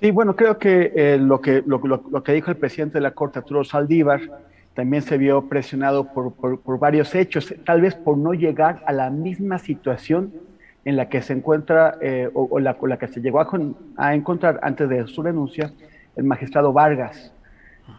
[0.00, 3.10] Sí, bueno, creo que, eh, lo, que lo, lo, que dijo el presidente de la
[3.10, 4.20] Corte, Arturo Saldívar,
[4.74, 9.10] también se vio presionado por, por, varios hechos, tal vez por no llegar a la
[9.10, 10.32] misma situación
[10.84, 13.48] en la que se encuentra eh, o, la, la, que se llegó a,
[13.96, 15.72] a, encontrar antes de su renuncia
[16.14, 17.32] el magistrado Vargas.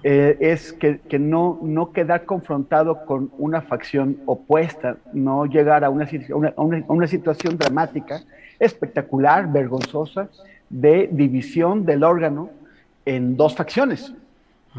[0.04, 5.90] Eh, es que, que, no, no quedar confrontado con una facción opuesta, no llegar a
[5.90, 6.08] una,
[6.56, 8.22] una, una situación dramática,
[8.60, 10.30] espectacular, vergonzosa,
[10.70, 12.50] de división del órgano
[13.06, 14.14] en dos facciones.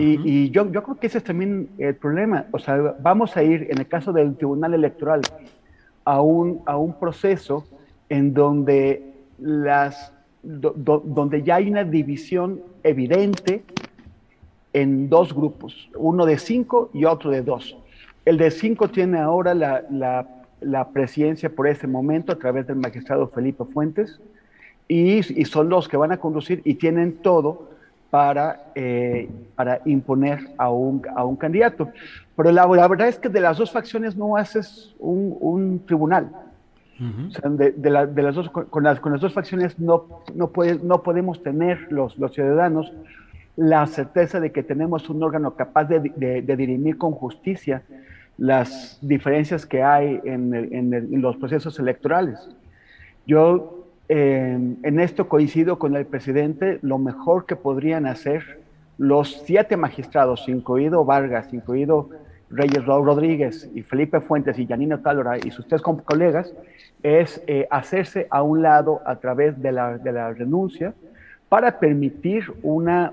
[0.00, 2.46] Y, yo, yo, creo que ese es también el problema.
[2.52, 5.22] O sea, vamos a ir, en el caso del Tribunal Electoral,
[6.05, 7.66] a un, a un proceso
[8.09, 9.02] en donde,
[9.38, 13.64] las, donde ya hay una división evidente
[14.72, 17.76] en dos grupos, uno de cinco y otro de dos.
[18.24, 20.26] El de cinco tiene ahora la, la,
[20.60, 24.20] la presidencia por ese momento a través del magistrado Felipe Fuentes
[24.89, 27.68] y, y son los que van a conducir y tienen todo
[28.10, 31.90] para, eh, para imponer a un, a un candidato.
[32.36, 36.30] Pero la, verdad es que de las dos facciones no haces un, un tribunal.
[36.98, 40.22] o sea, de, de, la, de, las dos, con, las, con las dos facciones no,
[40.35, 42.93] no, puede, no podemos tener los, los ciudadanos
[43.56, 46.01] la certeza de que tenemos un órgano capaz de,
[46.43, 47.82] de dirimir con justicia
[48.39, 52.48] las diferencias que hay en, los procesos electorales.
[53.27, 58.60] Yo en esto coincido con el presidente, lo mejor que podrían hacer
[58.97, 62.10] los siete magistrados, incluido Vargas, incluido
[62.51, 66.52] Reyes Rodríguez y Felipe Fuentes y Janino Talora y sus tres colegas,
[67.02, 70.94] es eh, hacerse a un lado a través de la, de la renuncia
[71.48, 73.12] para permitir una,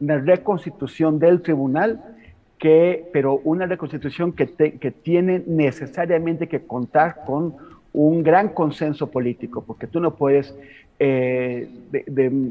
[0.00, 2.02] una, reconstitución del tribunal,
[2.58, 7.54] que, pero una reconstitución que, que tiene necesariamente que contar con
[7.92, 10.54] un gran consenso político, porque tú no puedes
[10.98, 11.68] eh,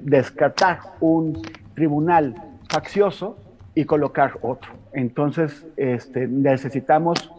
[0.03, 1.41] descartar un
[1.73, 2.35] tribunal
[2.69, 3.37] faccioso
[3.75, 4.71] y colocar otro.
[4.93, 7.31] Entonces, este, necesitamos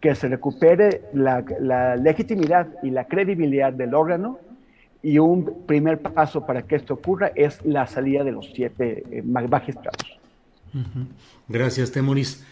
[0.00, 4.38] que se recupere la, legitimidad y la credibilidad del órgano
[5.02, 9.22] y un primer paso para que esto ocurra es la salida de los siete
[11.48, 12.44] Gracias, Temoris.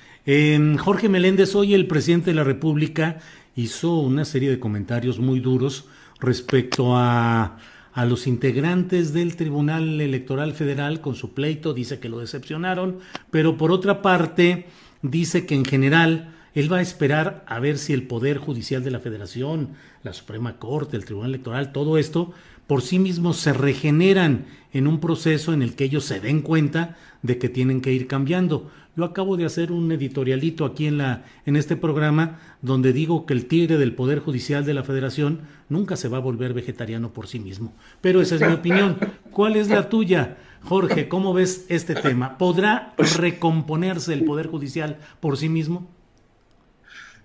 [0.78, 3.18] Jorge Meléndez, hoy el presidente de la República
[3.56, 5.86] hizo una serie de comentarios muy duros
[6.20, 7.58] respecto a,
[7.92, 12.98] a los integrantes del Tribunal Electoral Federal con su pleito, dice que lo decepcionaron,
[13.30, 14.66] pero por otra parte
[15.02, 18.90] dice que en general él va a esperar a ver si el Poder Judicial de
[18.90, 19.70] la Federación,
[20.02, 22.32] la Suprema Corte, el Tribunal Electoral, todo esto,
[22.66, 26.96] por sí mismos se regeneran en un proceso en el que ellos se den cuenta
[27.22, 28.70] de que tienen que ir cambiando.
[28.96, 33.34] Yo acabo de hacer un editorialito aquí en, la, en este programa donde digo que
[33.34, 37.28] el tigre del Poder Judicial de la Federación nunca se va a volver vegetariano por
[37.28, 37.72] sí mismo.
[38.00, 38.98] Pero esa es mi opinión.
[39.30, 40.38] ¿Cuál es la tuya?
[40.64, 42.38] Jorge, ¿cómo ves este tema?
[42.38, 45.88] ¿Podrá recomponerse el Poder Judicial por sí mismo?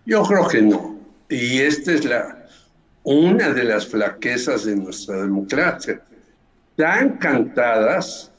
[0.06, 1.00] Yo creo que no.
[1.30, 2.46] Y esta es la,
[3.04, 6.02] una de las flaquezas de nuestra democracia,
[6.76, 8.33] tan cantadas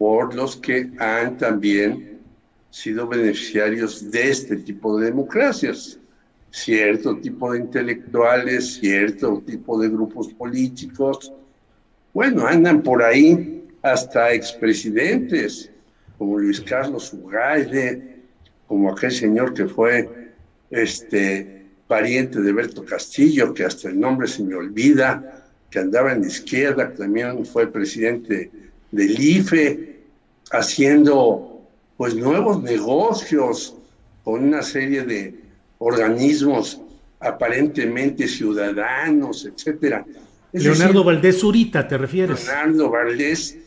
[0.00, 2.20] por los que han también
[2.70, 5.98] sido beneficiarios de este tipo de democracias.
[6.50, 11.30] Cierto tipo de intelectuales, cierto tipo de grupos políticos,
[12.14, 15.70] bueno, andan por ahí hasta expresidentes,
[16.16, 18.22] como Luis Carlos Ugalde,
[18.68, 20.32] como aquel señor que fue
[20.70, 26.22] este pariente de Berto Castillo, que hasta el nombre se me olvida, que andaba en
[26.22, 28.50] la izquierda, que también fue presidente
[28.92, 29.89] del IFE,
[30.50, 31.60] haciendo
[31.96, 33.74] pues nuevos negocios
[34.24, 35.34] con una serie de
[35.78, 36.80] organismos
[37.20, 40.04] aparentemente ciudadanos, etcétera.
[40.52, 42.46] Leonardo Valdés Zurita, ¿te refieres?
[42.46, 43.58] Leonardo Valdés,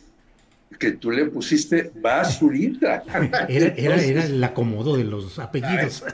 [0.79, 3.03] que tú le pusiste Basurita.
[3.47, 6.03] Era, era, era el acomodo de los apellidos.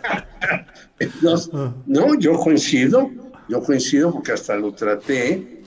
[1.54, 1.74] Ah.
[1.86, 3.10] no, yo coincido,
[3.48, 5.62] yo coincido porque hasta lo traté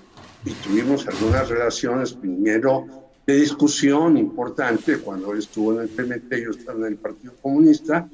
[0.45, 6.51] y tuvimos algunas relaciones primero de discusión importante cuando él estuvo en el PMT, yo
[6.51, 8.09] estaba en el Partido Comunista,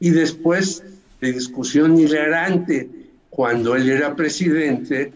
[0.00, 0.82] y después
[1.20, 2.88] de discusión hilarante
[3.30, 5.12] cuando él era presidente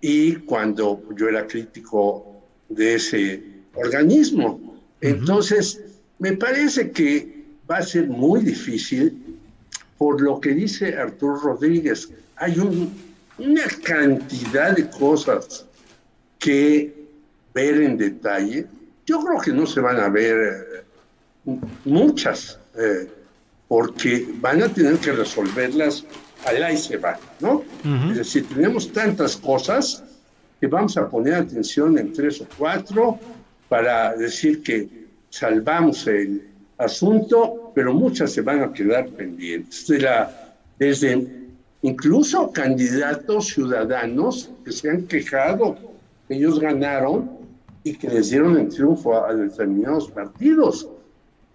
[0.00, 3.42] y cuando yo era crítico de ese
[3.74, 4.78] organismo.
[5.00, 5.80] Entonces,
[6.18, 9.38] me parece que va a ser muy difícil,
[9.98, 12.58] por lo que dice Arturo Rodríguez, hay
[13.38, 15.66] una cantidad de cosas
[16.38, 17.03] que
[17.54, 18.66] ver en detalle.
[19.06, 20.84] Yo creo que no se van a ver
[21.46, 21.52] eh,
[21.84, 23.08] muchas, eh,
[23.68, 26.04] porque van a tener que resolverlas
[26.44, 27.62] allá y se va, ¿no?
[28.10, 30.02] Es decir, tenemos tantas cosas
[30.60, 33.18] que vamos a poner atención en tres o cuatro
[33.68, 34.88] para decir que
[35.30, 36.46] salvamos el
[36.78, 39.86] asunto, pero muchas se van a quedar pendientes.
[39.86, 41.26] De la, desde
[41.82, 45.76] incluso candidatos ciudadanos que se han quejado,
[46.28, 47.43] ellos ganaron
[47.84, 50.88] y que les dieron el triunfo a determinados partidos.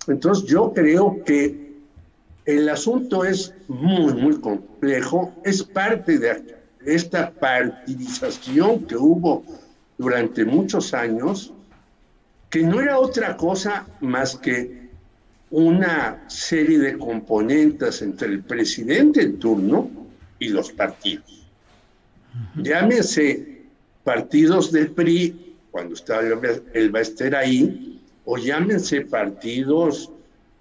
[0.08, 1.70] Entonces yo creo que
[2.46, 9.44] el asunto es muy, muy complejo, es parte de esta partidización que hubo
[9.98, 11.54] durante muchos años,
[12.50, 14.90] que no era otra cosa más que
[15.52, 19.90] una serie de componentes entre el presidente en turno
[20.38, 21.48] y los partidos.
[22.56, 23.64] Llámese
[24.04, 26.24] partidos del PRI, cuando estaba
[26.74, 30.12] el Baester ahí, o llámense partidos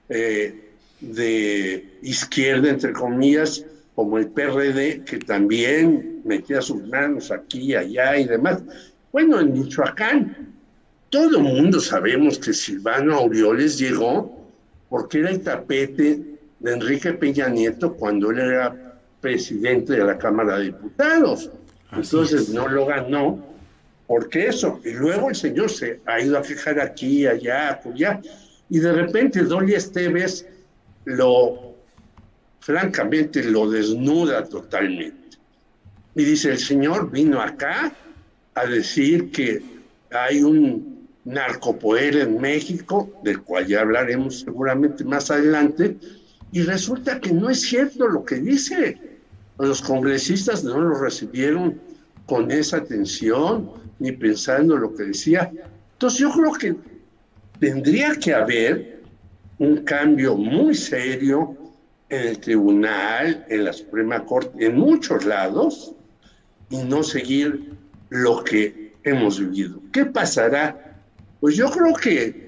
[0.09, 3.65] eh, de izquierda, entre comillas,
[3.95, 8.63] como el PRD, que también metía sus manos aquí, allá y demás.
[9.13, 10.55] Bueno, en Michoacán,
[11.11, 14.47] todo el mundo sabemos que Silvano Aureoles llegó
[14.89, 16.23] porque era el tapete
[16.61, 21.51] de Enrique Peña Nieto cuando él era presidente de la Cámara de Diputados.
[21.93, 23.48] Entonces no lo ganó
[24.09, 24.81] porque eso.
[24.85, 28.21] Y luego el señor se ha ido a quejar aquí, allá, allá.
[28.69, 30.47] Y de repente Dolly Esteves
[31.05, 31.77] lo,
[32.59, 35.39] francamente, lo desnuda totalmente.
[36.17, 37.93] Y dice, el señor vino acá
[38.55, 39.63] a decir que
[40.11, 45.97] hay un narcopoder en México, del cual ya hablaremos seguramente más adelante,
[46.51, 48.99] y resulta que no es cierto lo que dice.
[49.59, 51.79] Los congresistas no lo recibieron
[52.29, 55.51] con esa atención, ni pensando lo que decía.
[55.95, 56.77] Entonces yo creo que
[57.59, 59.01] tendría que haber
[59.59, 61.57] un cambio muy serio
[62.11, 65.95] en el tribunal, en la Suprema Corte, en muchos lados,
[66.69, 67.73] y no seguir
[68.11, 69.81] lo que hemos vivido.
[69.91, 71.01] ¿Qué pasará?
[71.41, 72.48] Pues yo creo que...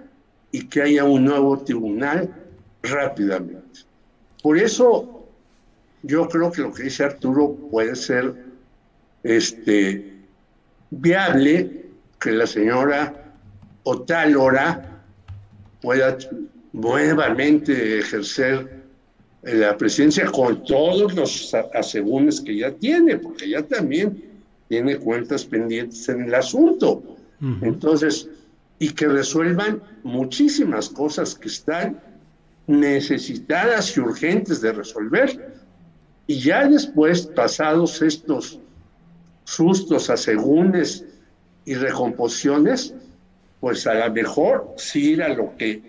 [0.51, 2.29] y que haya un nuevo tribunal
[2.83, 3.81] rápidamente.
[4.41, 5.27] Por eso
[6.03, 8.33] yo creo que lo que dice Arturo puede ser
[9.23, 10.13] este,
[10.89, 11.85] viable
[12.19, 13.33] que la señora
[13.83, 15.03] Otálora
[15.81, 16.17] pueda
[16.73, 18.81] nuevamente ejercer
[19.43, 24.23] la presidencia con todos los asegúnes que ya tiene, porque ya también
[24.69, 27.03] tiene cuentas pendientes en el asunto.
[27.61, 28.29] Entonces,
[28.81, 32.01] y que resuelvan muchísimas cosas que están
[32.65, 35.53] necesitadas y urgentes de resolver.
[36.25, 38.57] Y ya después, pasados estos
[39.43, 41.05] sustos, asegúnes
[41.63, 42.95] y recomposiciones,
[43.59, 45.83] pues a lo mejor sí ir a lo que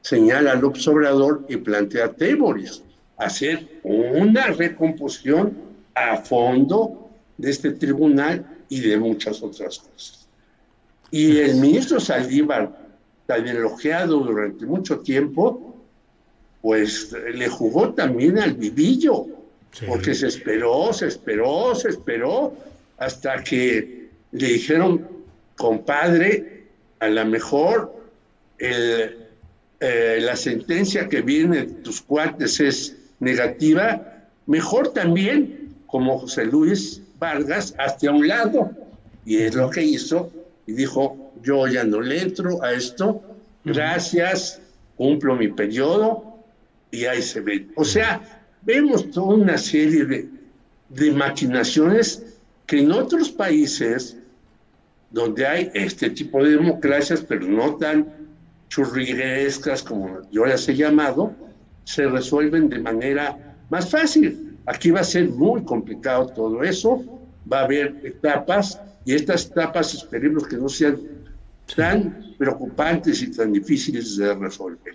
[0.00, 2.82] señala López Obrador y plantea Temoris,
[3.18, 5.58] hacer una recomposición
[5.94, 10.19] a fondo de este tribunal y de muchas otras cosas.
[11.10, 12.70] Y el ministro Saldívar,
[13.26, 15.76] tan elogiado durante mucho tiempo,
[16.62, 19.26] pues le jugó también al vivillo,
[19.86, 22.54] porque se esperó, se esperó, se esperó,
[22.98, 25.06] hasta que le dijeron,
[25.56, 26.64] compadre,
[26.98, 27.92] a lo mejor
[28.58, 29.16] el,
[29.80, 37.00] eh, la sentencia que viene de tus cuates es negativa, mejor también, como José Luis
[37.18, 38.70] Vargas, hacia un lado.
[39.24, 40.30] Y es lo que hizo
[40.70, 43.20] y dijo, yo ya no le entro a esto,
[43.64, 44.60] gracias,
[44.96, 46.38] cumplo mi periodo
[46.92, 47.66] y ahí se ve.
[47.74, 48.22] O sea,
[48.62, 50.28] vemos toda una serie de,
[50.90, 52.24] de maquinaciones
[52.66, 54.16] que en otros países
[55.10, 58.06] donde hay este tipo de democracias, pero no tan
[58.68, 61.34] churriguescas como yo las he llamado,
[61.82, 64.56] se resuelven de manera más fácil.
[64.66, 67.04] Aquí va a ser muy complicado todo eso,
[67.52, 70.98] va a haber etapas y estas etapas esperemos que no sean
[71.74, 74.94] tan preocupantes y tan difíciles de resolver.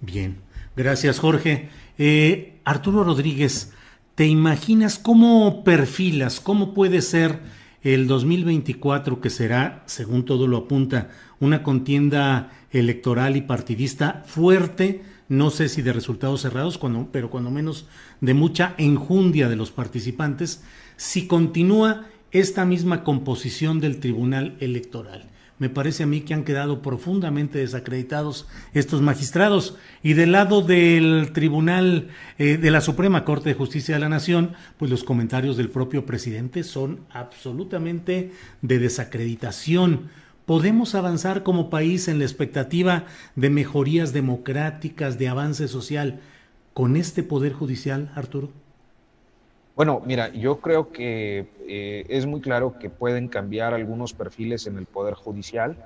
[0.00, 0.38] Bien,
[0.76, 1.68] gracias Jorge.
[1.96, 3.72] Eh, Arturo Rodríguez,
[4.14, 7.40] ¿te imaginas cómo perfilas, cómo puede ser
[7.82, 11.10] el 2024 que será, según todo lo apunta,
[11.40, 15.02] una contienda electoral y partidista fuerte?
[15.28, 17.86] no sé si de resultados cerrados, cuando, pero cuando menos
[18.20, 20.62] de mucha enjundia de los participantes,
[20.96, 25.28] si continúa esta misma composición del Tribunal Electoral.
[25.58, 29.76] Me parece a mí que han quedado profundamente desacreditados estos magistrados.
[30.04, 34.52] Y del lado del Tribunal eh, de la Suprema Corte de Justicia de la Nación,
[34.76, 38.30] pues los comentarios del propio presidente son absolutamente
[38.62, 40.10] de desacreditación
[40.48, 43.04] ¿Podemos avanzar como país en la expectativa
[43.36, 46.20] de mejorías democráticas, de avance social
[46.72, 48.50] con este Poder Judicial, Arturo?
[49.78, 54.76] Bueno, mira, yo creo que eh, es muy claro que pueden cambiar algunos perfiles en
[54.76, 55.76] el Poder Judicial,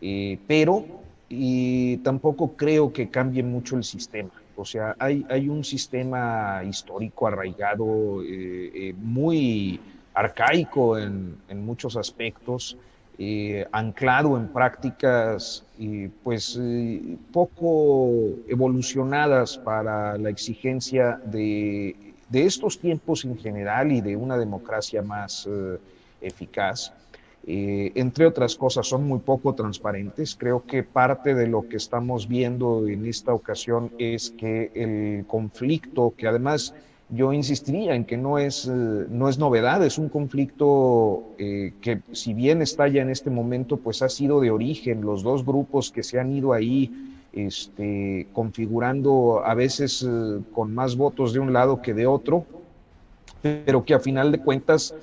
[0.00, 0.86] eh, pero
[1.28, 4.30] y tampoco creo que cambie mucho el sistema.
[4.54, 9.80] O sea, hay, hay un sistema histórico arraigado, eh, muy
[10.14, 12.76] arcaico en, en muchos aspectos,
[13.72, 15.66] anclado en prácticas
[16.22, 16.58] pues
[17.32, 18.08] poco
[18.48, 25.78] evolucionadas para la exigencia de, estos tiempos en general y de una democracia más eh,
[26.20, 26.92] eficaz.
[27.42, 30.36] entre otras cosas, son muy poco transparentes.
[30.36, 36.12] Creo que parte de lo que estamos viendo en esta ocasión es que el conflicto,
[36.16, 36.74] que además
[37.12, 42.00] yo insistiría en que no es, eh, no es novedad, es un conflicto eh, que
[42.12, 45.90] si bien está ya en este momento, pues ha sido de origen, los dos grupos
[45.90, 46.92] que se han ido ahí
[47.32, 52.44] este, configurando a veces eh, con más votos de un lado que de otro,
[53.42, 54.94] pero que a final de cuentas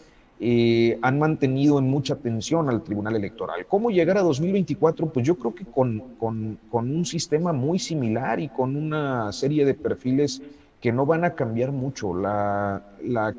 [1.02, 3.66] han mantenido en mucha tensión al Tribunal Electoral.
[3.68, 5.08] ¿Cómo llegar a 2024?
[5.08, 9.74] Pues yo creo que con, con, un sistema muy similar y con una serie de
[9.74, 10.44] perfiles
[10.82, 12.14] que no van a cambiar mucho.
[12.14, 12.84] La,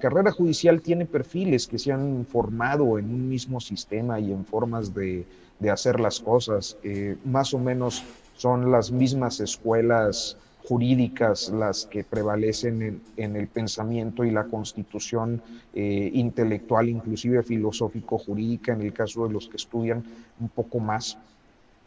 [0.01, 4.93] carrera judicial tiene perfiles que se han formado en un mismo sistema y en formas
[4.93, 5.25] de,
[5.71, 6.77] hacer las cosas.
[6.83, 8.03] Eh, más o menos
[8.39, 15.43] son las mismas escuelas jurídicas las que prevalecen en, el pensamiento y la constitución
[15.75, 20.03] eh, intelectual, inclusive filosófico-jurídica, en el caso de los que estudian
[20.41, 21.19] un poco más.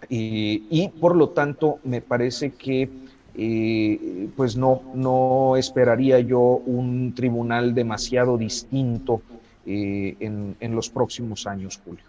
[0.09, 2.89] y por lo tanto, me parece que
[3.33, 9.21] eh, pues no, no esperaría yo un tribunal demasiado distinto
[9.65, 12.03] eh, en, los próximos años, Julio.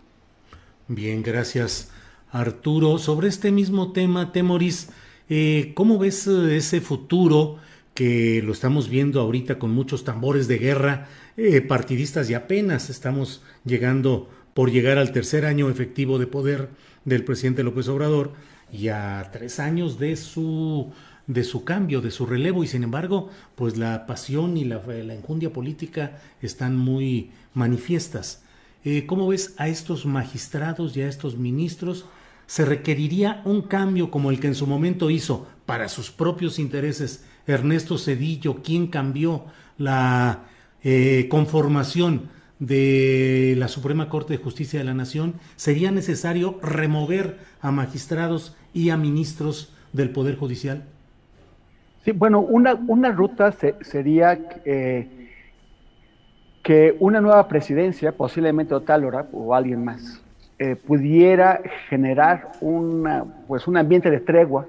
[0.88, 1.90] Bien, gracias
[2.32, 2.98] Arturo.
[2.98, 4.88] Sobre este mismo tema, Temoris,
[5.28, 7.58] eh, ¿cómo ves ese futuro
[7.94, 11.08] que lo estamos viendo ahorita con muchos tambores de guerra
[11.68, 16.70] partidistas y apenas estamos llegando por llegar al tercer año efectivo de poder
[17.04, 18.32] del presidente López Obrador
[18.72, 20.92] y a tres años de su
[21.26, 25.14] de su cambio, de su relevo, y sin embargo, pues la pasión y la, la
[25.14, 28.42] enjundia política están muy manifiestas.
[28.84, 32.06] Eh, ¿Cómo ves a estos magistrados y a estos ministros?
[32.52, 37.26] ¿Se requeriría un cambio como el que en su momento hizo para sus propios intereses
[37.46, 39.44] Ernesto Cedillo, quien cambió
[39.78, 40.40] la
[40.84, 45.36] eh, conformación de la Suprema Corte de Justicia de la Nación?
[45.56, 50.84] ¿Sería necesario remover a magistrados y a ministros del Poder Judicial?
[52.04, 55.30] Sí, bueno, una, una ruta sería eh,
[56.62, 60.21] que una nueva presidencia, posiblemente Otálora o alguien más,
[60.64, 64.68] eh, pudiera generar una, pues un ambiente de tregua,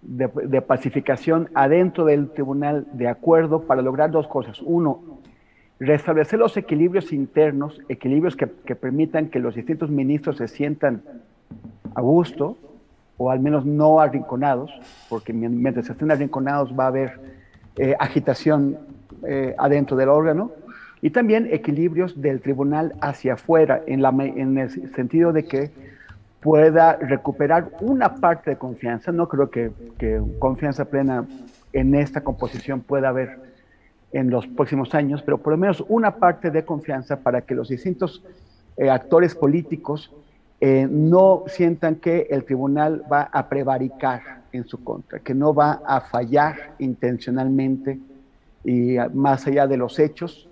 [0.00, 4.62] de, pacificación adentro del tribunal de acuerdo para lograr dos cosas.
[4.62, 5.00] Uno,
[5.80, 11.02] restablecer los equilibrios internos, equilibrios que, que permitan que los distintos ministros se sientan
[11.96, 12.56] a gusto,
[13.16, 14.70] o al menos no arrinconados,
[15.08, 17.18] porque mientras estén arrinconados va a haber
[17.74, 18.78] eh, agitación
[19.26, 20.52] eh, adentro del órgano,
[21.06, 25.70] y también equilibrios del tribunal hacia afuera, en, la, en el sentido de que
[26.40, 29.12] pueda recuperar una parte de confianza.
[29.12, 31.24] No creo que, que confianza plena
[31.72, 33.38] en esta composición pueda haber
[34.10, 37.68] en los próximos años, pero por lo menos una parte de confianza para que los
[37.68, 38.24] distintos
[38.76, 40.12] eh, actores políticos
[40.60, 45.82] eh, no sientan que el tribunal va a prevaricar en su contra, que no va
[45.86, 48.00] a fallar intencionalmente
[48.64, 50.48] y más allá de los hechos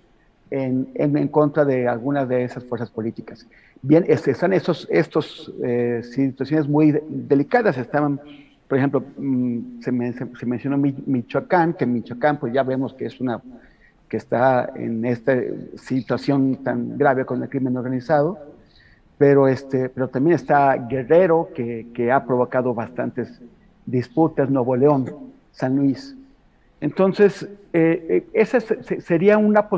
[0.50, 3.46] en, en, contra de algunas de esas fuerzas políticas.
[3.82, 7.76] Bien, este, están estos, estos eh, situaciones muy delicadas.
[7.76, 8.20] Estaban,
[8.68, 13.42] por ejemplo, mm, se, se, mencionó Michoacán, que Michoacán, pues ya vemos que es una
[14.08, 15.34] que está en esta
[15.76, 18.54] situación tan grave con el crimen organizado
[19.18, 23.40] pero, este, pero también está Guerrero, que, que ha provocado bastantes
[23.86, 25.06] disputas, Nuevo León,
[25.52, 26.16] San Luis.
[26.80, 29.68] Entonces, eh, eh esa sería una,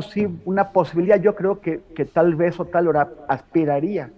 [0.45, 4.11] una posibilidad, yo creo que, que tal vez o tal hora aspiraría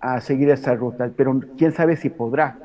[0.00, 2.56] a seguir esa ruta, pero quién sabe si podrá.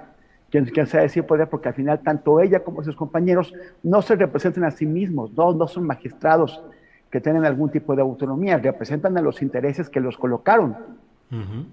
[0.52, 4.15] Quién, quién sabe si podrá, porque al final tanto ella como sus compañeros no se
[4.15, 6.61] representan a sí mismos, no, no son magistrados
[7.10, 10.76] que tienen algún tipo de autonomía, representan a los intereses que los colocaron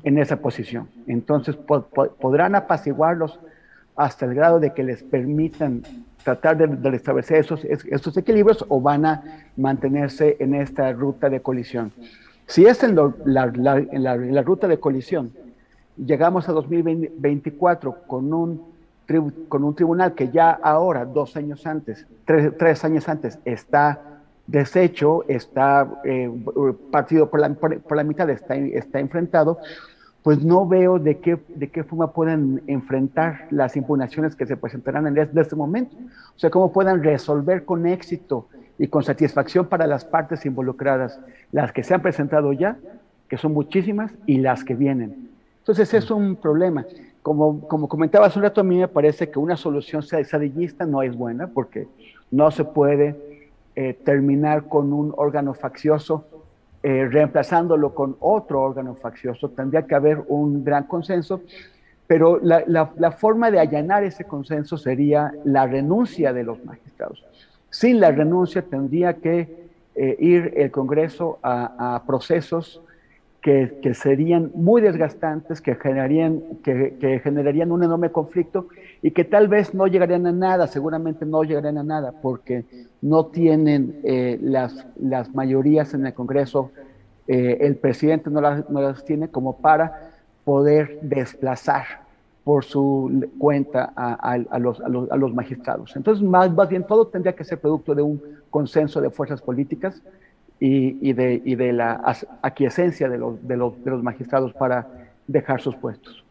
[0.03, 0.89] en esa posición.
[1.07, 3.39] Entonces podrán apaciguarlos
[3.97, 5.83] hasta el grado de que les permitan
[6.25, 11.93] tratar de, restablecer esos, esos, equilibrios o van a mantenerse en esta ruta de colisión.
[12.47, 15.33] Si es en, la, la, ruta de colisión,
[15.97, 18.63] llegamos a 2024 con un,
[19.49, 24.01] con un tribunal que ya ahora, dos años antes, tres, tres años antes, está
[24.47, 26.31] deshecho, está eh,
[26.91, 29.59] partido por la, por, la, mitad, está, está enfrentado,
[30.23, 35.07] pues no veo de qué, de qué forma pueden enfrentar las impugnaciones que se presentarán
[35.07, 35.97] en este, momento.
[36.37, 38.47] O sea, cómo puedan resolver con éxito
[38.79, 41.19] y con satisfacción para las partes involucradas,
[41.53, 42.77] las que se han presentado ya,
[43.29, 45.31] que son muchísimas, y las que vienen.
[45.61, 46.85] Entonces es un problema.
[47.23, 51.03] Como, como comentaba hace un rato, a mí me parece que una solución sadillista no
[51.03, 51.87] es buena, porque
[52.31, 53.17] no se puede
[53.77, 56.27] eh, terminar con un órgano faccioso,
[56.83, 59.51] eh, reemplazándolo con otro órgano faccioso.
[59.51, 61.43] Tendría que haber un gran consenso,
[62.07, 67.25] pero la, la, forma de allanar ese consenso sería la renuncia de los magistrados.
[67.69, 72.81] Sin la renuncia tendría que eh, ir el Congreso a, a procesos
[73.43, 78.69] que, que, serían muy desgastantes, que generarían, que, que, generarían un enorme conflicto
[79.03, 82.65] y que tal vez no llegarían a nada, seguramente no llegarían a nada, porque
[83.01, 86.71] no tienen eh, las, las mayorías en el Congreso,
[87.27, 90.11] eh, el presidente no las, no las tiene como para
[90.45, 92.01] poder desplazar
[92.45, 95.95] por su cuenta a, a, los, a, los, a los, magistrados.
[95.95, 98.21] Entonces, más, más bien, todo tendría que ser producto de un
[98.51, 100.03] consenso de fuerzas políticas
[100.59, 104.87] y, de, y de, la aquiescencia de los, de, los, de los magistrados para
[105.27, 106.25] dejar sus puestos.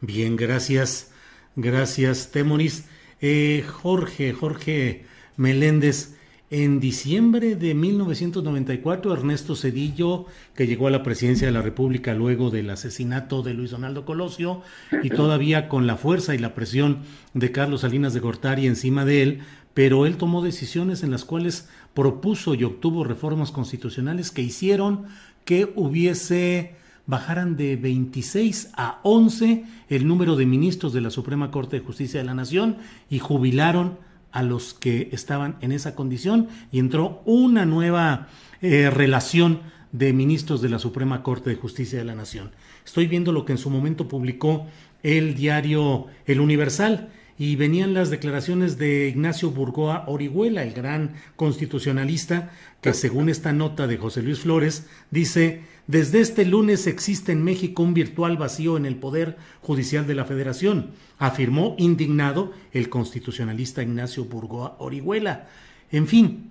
[0.00, 1.12] Bien, gracias.
[1.56, 2.86] Gracias, Temoris.
[3.20, 5.04] Eh, Jorge, Jorge
[5.36, 6.16] Meléndez,
[6.50, 12.50] en diciembre de 1994, Ernesto Cedillo, que llegó a la presidencia de la República luego
[12.50, 14.62] del asesinato de Luis Donaldo Colosio,
[15.02, 17.00] y todavía con la fuerza y la presión
[17.34, 19.40] de Carlos Salinas de Gortari encima de él,
[19.74, 25.06] pero él tomó decisiones en las cuales propuso y obtuvo reformas constitucionales que hicieron
[25.44, 26.74] que hubiese
[27.06, 32.20] bajaran de 26 a 11 el número de ministros de la Suprema Corte de Justicia
[32.20, 32.76] de la Nación
[33.08, 33.98] y jubilaron
[34.32, 38.28] a los que estaban en esa condición y entró una nueva
[38.62, 39.60] eh, relación
[39.92, 42.50] de ministros de la Suprema Corte de Justicia de la Nación.
[42.84, 44.66] Estoy viendo lo que en su momento publicó
[45.02, 47.08] el diario El Universal
[47.40, 52.50] y venían las declaraciones de Ignacio Burgoa Orihuela, el gran constitucionalista,
[52.82, 57.82] que según esta nota de José Luis Flores, dice, desde este lunes existe en México
[57.82, 64.26] un virtual vacío en el Poder Judicial de la Federación, afirmó indignado el constitucionalista Ignacio
[64.26, 65.48] Burgoa Orihuela.
[65.90, 66.50] En fin,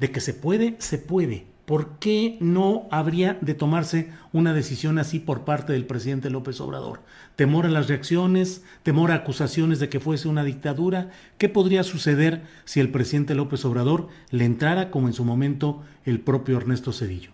[0.00, 1.44] de que se puede, se puede.
[1.64, 7.00] ¿Por qué no habría de tomarse una decisión así por parte del presidente López Obrador?
[7.36, 8.62] ¿Temor a las reacciones?
[8.82, 11.10] ¿Temor a acusaciones de que fuese una dictadura?
[11.38, 16.20] ¿Qué podría suceder si el presidente López Obrador le entrara como en su momento el
[16.20, 17.30] propio Ernesto Cedillo?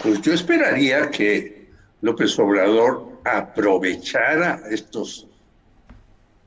[0.00, 1.68] Pues yo esperaría que
[2.00, 5.26] López Obrador aprovechara estos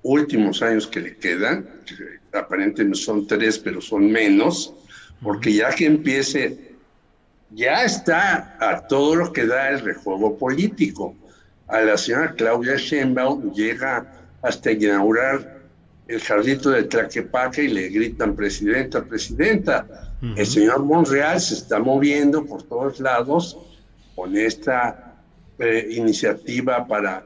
[0.02, 4.74] últimos años que le quedan, que aparentemente son tres, pero son menos,
[5.22, 6.76] porque ya que empiece,
[7.52, 11.16] ya está a todo lo que da el rejuego político.
[11.68, 14.12] A la señora Claudia Sheinbaum llega
[14.42, 15.56] hasta inaugurar
[16.08, 19.88] el jardito de Tlaquepaque y le gritan presidenta, presidenta.
[20.36, 23.58] El señor Monreal se está moviendo por todos lados
[24.16, 25.16] con esta
[25.60, 27.24] eh, iniciativa para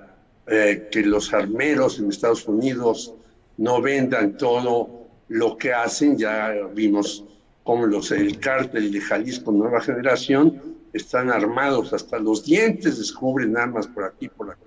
[0.48, 3.14] eh, que los armeros en Estados Unidos
[3.58, 6.18] no vendan todo lo que hacen.
[6.18, 7.24] Ya vimos
[7.70, 10.60] como los el cártel de Jalisco Nueva Generación
[10.92, 14.60] están armados hasta los dientes, descubren armas por aquí, por, acá,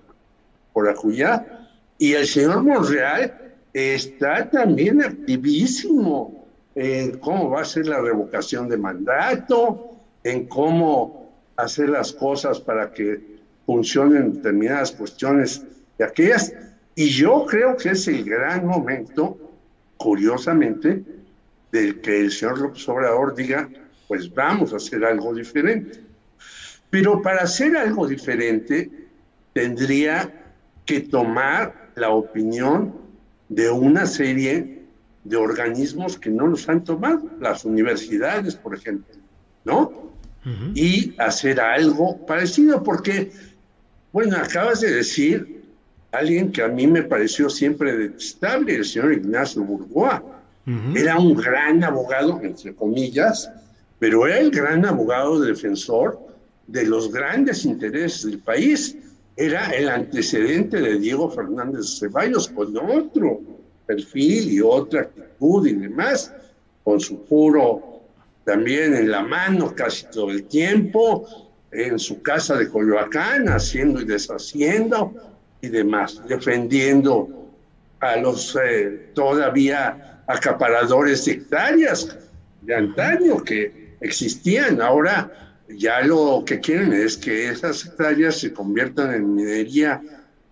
[0.71, 1.67] por acullá.
[1.97, 8.77] Y el señor Monreal está también activísimo en cómo va a ser la revocación de
[8.77, 13.19] mandato, en cómo hacer las cosas para que
[13.65, 15.65] funcionen determinadas cuestiones
[15.97, 16.53] de aquellas.
[16.95, 19.37] Y yo creo que es el gran momento,
[19.97, 21.03] curiosamente,
[21.73, 23.67] del que el señor López Obrador diga,
[24.07, 25.99] pues vamos a hacer algo diferente.
[26.91, 28.91] Pero para hacer algo diferente
[29.53, 30.31] tendría
[30.85, 32.93] que tomar la opinión
[33.49, 34.83] de una serie
[35.23, 39.15] de organismos que no los han tomado, las universidades, por ejemplo,
[39.65, 40.13] ¿no?
[40.75, 43.31] Y hacer algo parecido, porque,
[44.11, 45.63] bueno, acabas de decir
[46.11, 51.83] alguien que a mí me pareció siempre detestable, el señor Ignacio Burgoa era un gran
[51.83, 53.51] abogado, entre comillas,
[53.99, 56.17] pero era el gran abogado defensor
[56.67, 58.95] de los grandes intereses del país.
[59.35, 63.41] Era el antecedente de Diego Fernández Ceballos con otro
[63.85, 66.31] perfil y otra actitud y demás,
[66.83, 68.01] con su puro
[68.45, 71.27] también en la mano casi todo el tiempo,
[71.71, 75.13] en su casa de Coyoacán, haciendo y deshaciendo
[75.61, 77.47] y demás, defendiendo
[77.99, 82.17] a los eh, todavía acaparadores de hectáreas
[82.61, 84.81] de antaño que existían.
[84.81, 85.31] Ahora
[85.69, 90.01] ya lo que quieren es que esas hectáreas se conviertan en minería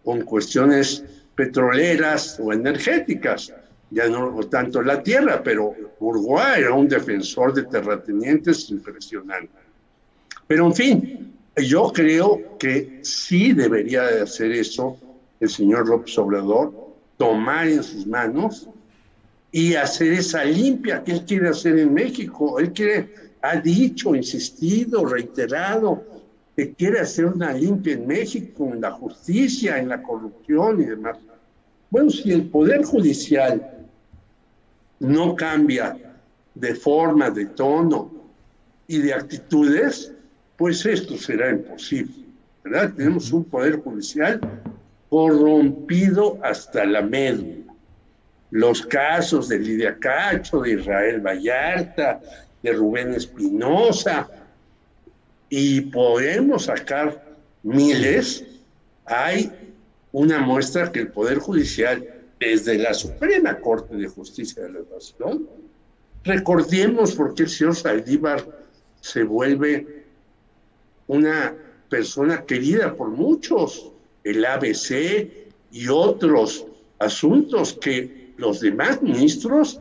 [0.04, 1.04] con cuestiones
[1.36, 3.54] petroleras o energéticas.
[3.90, 9.52] Ya no tanto la tierra, pero Bourgois era un defensor de terratenientes impresionante.
[10.48, 14.98] Pero en fin, yo creo que sí debería de hacer eso
[15.42, 16.74] el señor López Obrador,
[17.18, 18.70] tomar en sus manos
[19.52, 22.60] y hacer esa limpia que él quiere hacer en México.
[22.60, 26.04] Él quiere, ha dicho, insistido, reiterado,
[26.56, 31.18] que quiere hacer una limpia en México, en la justicia, en la corrupción y demás.
[31.90, 33.88] Bueno, si el Poder Judicial
[35.00, 35.98] no cambia
[36.56, 38.12] de forma, de tono
[38.88, 40.14] y de actitudes,
[40.56, 42.14] pues esto será imposible.
[42.64, 42.94] ¿verdad?
[42.96, 44.40] Tenemos un Poder Judicial
[45.10, 47.71] corrompido hasta la médula
[48.52, 52.20] los casos de Lidia Cacho, de Israel Vallarta,
[52.62, 54.30] de Rubén Espinosa,
[55.50, 57.26] y podemos sacar
[57.64, 58.46] miles,
[59.06, 59.52] hay
[60.12, 62.06] una muestra que el Poder Judicial,
[62.40, 65.48] desde la Suprema Corte de Justicia de la Nación,
[66.24, 68.46] recordemos por qué el señor Saldívar
[69.00, 70.06] se vuelve
[71.08, 71.54] una
[71.90, 73.92] persona querida por muchos,
[74.24, 75.30] el ABC
[75.72, 76.66] y otros
[77.00, 79.80] asuntos que los demás ministros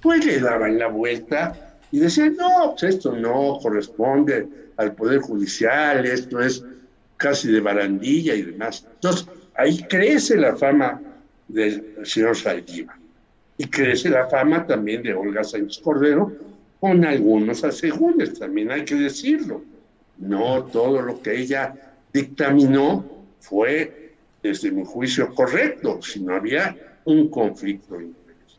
[0.00, 4.48] pues le daban la vuelta y decían, no, pues esto no corresponde
[4.78, 6.64] al Poder Judicial, esto es
[7.18, 8.84] casi de barandilla y demás.
[8.94, 11.00] Entonces, ahí crece la fama
[11.46, 12.96] del señor Saldívar
[13.58, 16.32] y crece la fama también de Olga Sánchez Cordero
[16.80, 19.62] con algunos asegúnes, también hay que decirlo.
[20.18, 21.74] No todo lo que ella
[22.12, 23.04] dictaminó
[23.38, 28.58] fue, desde mi juicio, correcto, sino había un conflicto de interés.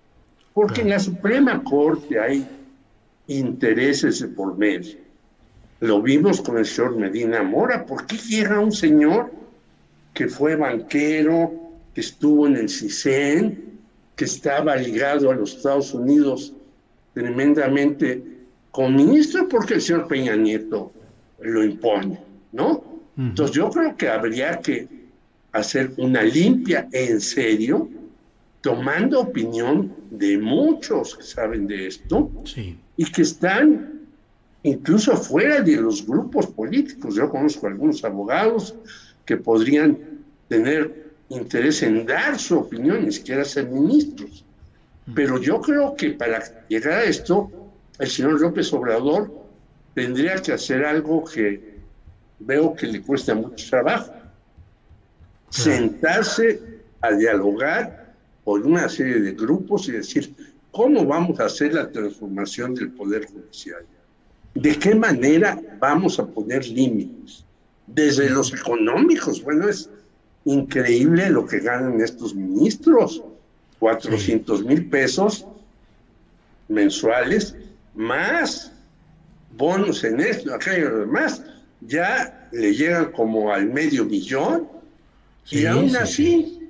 [0.53, 2.47] Porque en la Suprema Corte hay
[3.27, 4.97] intereses de por medio.
[5.79, 7.85] Lo vimos con el señor Medina Mora.
[7.85, 9.31] ¿Por qué llega un señor
[10.13, 11.51] que fue banquero,
[11.93, 13.79] que estuvo en el CISEN,
[14.15, 16.53] que estaba ligado a los Estados Unidos
[17.13, 18.23] tremendamente
[18.71, 19.47] con ministro?
[19.49, 20.91] Porque el señor Peña Nieto
[21.41, 22.19] lo impone,
[22.51, 22.83] ¿no?
[23.17, 24.87] Entonces yo creo que habría que
[25.51, 27.89] hacer una limpia en serio,
[28.63, 32.31] tomando opinión de muchos que saben de esto
[32.95, 33.99] y que están
[34.63, 37.15] incluso fuera de los grupos políticos.
[37.15, 38.73] Yo conozco algunos abogados
[39.25, 39.97] que podrían
[40.47, 44.45] tener interés en dar su opinión, ni siquiera ser ministros.
[45.13, 47.51] Pero yo creo que para llegar a esto,
[47.99, 49.29] el señor López Obrador
[49.93, 51.79] tendría que hacer algo que
[52.39, 54.13] veo que le cuesta mucho trabajo.
[55.49, 56.61] Sentarse
[57.01, 58.02] a dialogar
[58.43, 60.33] con una serie de grupos y decir,
[60.71, 63.85] ¿cómo vamos a hacer la transformación del Poder Judicial?
[64.55, 67.43] ¿De qué manera vamos a poner límites?
[67.87, 69.89] Desde los económicos, bueno, es
[70.45, 73.23] increíble lo que ganan estos ministros,
[73.79, 75.45] 400 mil pesos
[76.67, 77.55] mensuales,
[77.95, 78.71] más
[79.57, 81.43] bonos en esto, aquello, demás,
[81.81, 84.67] ya le llegan como al medio millón
[85.49, 86.62] y aún así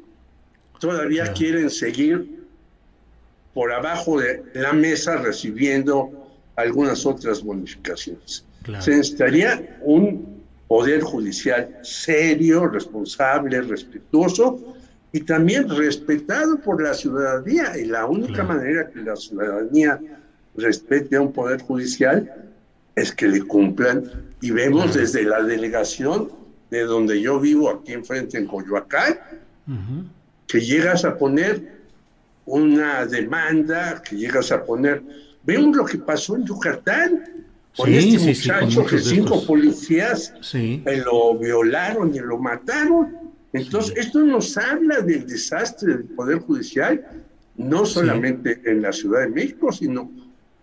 [0.84, 2.44] todavía quieren seguir
[3.54, 6.12] por abajo de la mesa recibiendo
[6.58, 8.44] algunas otras bonificaciones.
[8.82, 14.60] Se necesitaría un poder judicial serio, responsable, respetuoso
[15.14, 17.78] y también respetado por la ciudadanía.
[17.78, 20.02] Y la única manera que la ciudadanía
[20.58, 22.52] respete a un poder judicial
[22.98, 24.12] es que le cumplan.
[24.42, 26.30] Y vemos desde la delegación
[26.72, 29.18] de donde yo vivo, aquí enfrente en Coyoacán,
[30.54, 31.82] que llegas a poner
[32.46, 35.02] una demanda, que llegas a poner
[35.42, 37.24] Vemos lo que pasó en Yucatán
[37.76, 40.32] con este muchacho que cinco policías
[41.06, 43.18] lo violaron y lo mataron.
[43.52, 47.04] Entonces, esto nos habla del desastre del Poder Judicial,
[47.58, 50.12] no solamente en la Ciudad de México, sino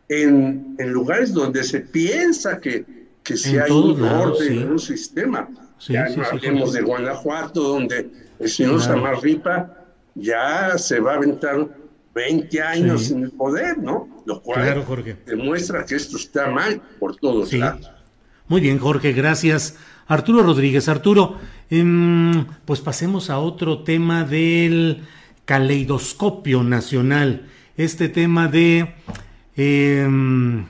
[0.09, 2.85] en, en lugares donde se piensa que,
[3.25, 5.49] que si hay un orden, en un sistema.
[5.89, 8.09] ya no hablemos de Guanajuato, donde
[8.39, 9.80] el señor Samarripa
[10.15, 11.69] ya se va a aventar
[12.15, 14.09] 20 años en el poder, ¿no?
[14.27, 14.85] Lo cual
[15.27, 17.91] demuestra que esto está mal por todos lados.
[18.49, 19.77] Muy bien, Jorge, gracias.
[20.09, 21.39] Arturo Rodríguez, Arturo,
[21.71, 25.03] em, pues pasemos a otro tema del
[25.45, 27.47] caleidoscopio nacional.
[27.77, 28.93] Este tema de
[29.57, 30.67] em,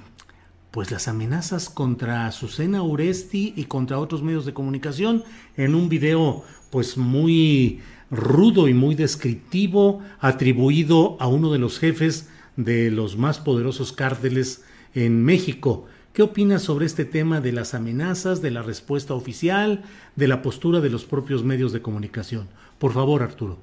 [0.71, 5.25] pues las amenazas contra Azucena Uresti y contra otros medios de comunicación
[5.57, 7.81] en un video pues muy
[8.11, 14.65] rudo y muy descriptivo atribuido a uno de los jefes de los más poderosos cárteles
[14.95, 15.87] en México.
[16.13, 19.85] ¿Qué opinas sobre este tema de las amenazas, de la respuesta oficial,
[20.17, 22.49] de la postura de los propios medios de comunicación?
[22.79, 23.59] Por favor, Arturo.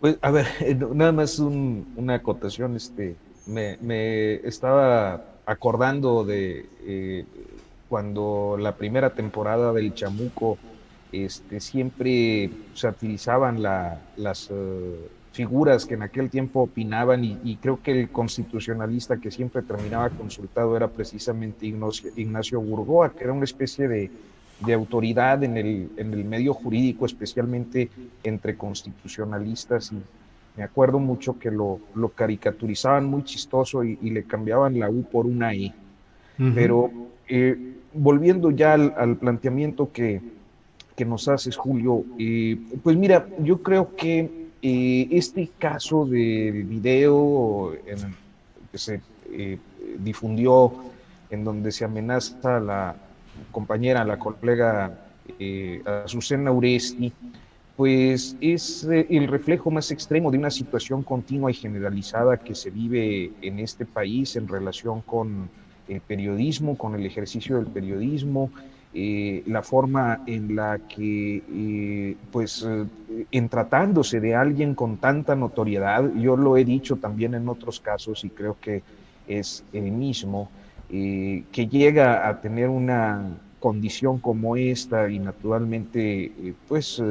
[0.00, 0.46] Pues, a ver,
[0.94, 2.74] nada más una acotación.
[2.74, 3.14] Este,
[3.46, 7.24] me, estaba acordando de eh,
[7.88, 10.58] cuando la primera temporada del Chamuco
[11.14, 17.92] este, siempre se utilizaban las eh, figuras que en aquel tiempo opinaban y, creo que
[18.00, 23.88] el constitucionalista que siempre terminaba consultado era precisamente Ignacio, Ignacio Burgoa, que era una especie
[23.88, 24.10] de,
[24.72, 27.90] autoridad en el, en el, medio jurídico, especialmente
[28.22, 29.96] entre constitucionalistas y
[30.56, 35.26] me acuerdo mucho que lo, lo caricaturizaban muy chistoso y, le cambiaban la U por
[35.26, 35.74] una I.
[36.54, 36.90] Pero
[37.28, 40.20] eh, volviendo ya al planteamiento que,
[40.96, 42.04] que nos haces, Julio.
[42.18, 47.72] Eh, pues mira, yo creo que eh, este caso del video
[48.70, 49.00] que se
[49.30, 49.58] eh,
[49.98, 50.72] difundió
[51.30, 52.96] en donde se amenaza a la
[53.50, 55.00] compañera, la colega
[56.04, 57.12] Azucena Uresti,
[57.76, 63.32] pues es el reflejo más extremo de una situación continua y generalizada que se vive
[63.42, 65.48] en este país en relación con
[65.88, 68.50] el periodismo, con el ejercicio del periodismo,
[68.96, 72.86] eh, la forma en la que, eh, pues, eh,
[73.32, 78.22] en tratándose de alguien con tanta notoriedad, yo lo he dicho también en otros casos
[78.22, 78.84] y creo que
[79.26, 80.48] es el mismo,
[80.88, 87.02] que llega a tener una condición como esta y naturalmente, pues,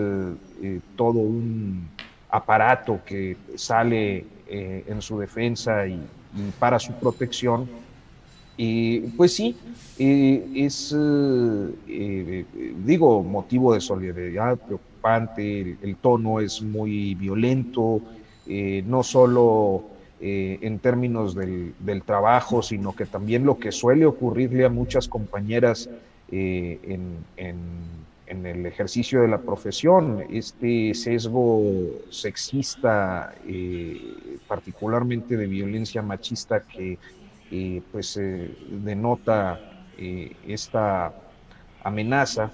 [0.95, 1.89] todo un
[2.30, 5.99] aparato que sale en su defensa y
[6.60, 7.69] para su protección,
[9.17, 9.55] pues sí,
[9.99, 12.45] eh, es, eh, eh,
[12.85, 18.01] digo, motivo de solidaridad preocupante, el, tono es muy violento,
[18.85, 19.85] no solo
[20.25, 21.73] eh, en términos del,
[22.05, 25.89] trabajo, sino que también lo que suele ocurrirle a muchas compañeras
[26.31, 31.61] eh, en, el ejercicio de la profesión, este sesgo
[32.09, 33.35] sexista,
[34.47, 36.97] particularmente de violencia machista que
[37.91, 38.19] pues
[38.69, 39.59] denota
[40.47, 41.13] esta
[41.84, 42.51] amenaza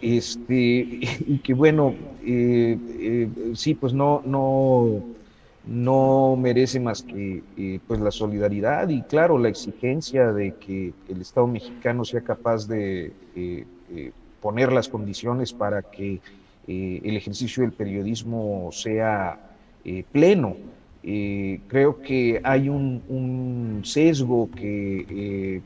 [0.00, 1.94] este, y que bueno,
[2.24, 5.02] eh, eh, sí, pues no, no,
[5.66, 11.20] no merece más que eh, pues la solidaridad y claro, la exigencia de que el
[11.20, 13.12] Estado mexicano sea capaz de
[14.40, 16.20] poner las condiciones para que
[16.66, 19.38] el ejercicio del periodismo sea
[20.12, 20.56] pleno.
[21.02, 25.62] Creo que hay un, sesgo que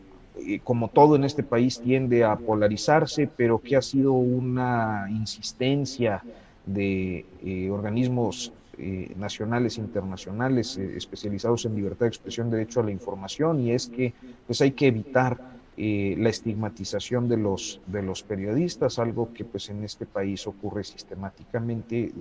[0.62, 6.22] como todo en este país tiende a polarizarse, pero que ha sido una insistencia
[6.66, 12.84] de eh, organismos eh, nacionales e internacionales eh, especializados en libertad de expresión, derecho a
[12.84, 14.12] la información, y es que
[14.46, 19.82] pues hay que evitar la estigmatización de los, de los periodistas, algo que pues en
[19.82, 22.12] este país ocurre sistemáticamente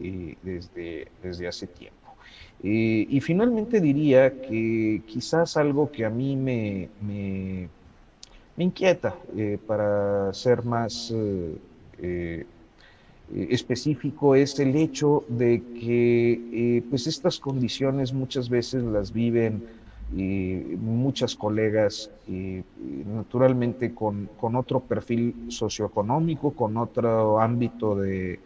[0.41, 2.02] desde, desde hace tiempo.
[2.65, 6.89] Y finalmente diría que quizás algo que a mí me
[8.55, 11.57] me inquieta eh, para ser más eh,
[11.99, 12.45] eh,
[13.49, 19.65] específico es el hecho de que pues estas condiciones muchas veces las viven
[20.79, 28.39] muchas colegas naturalmente con, con, otro perfil socioeconómico, con otro ámbito de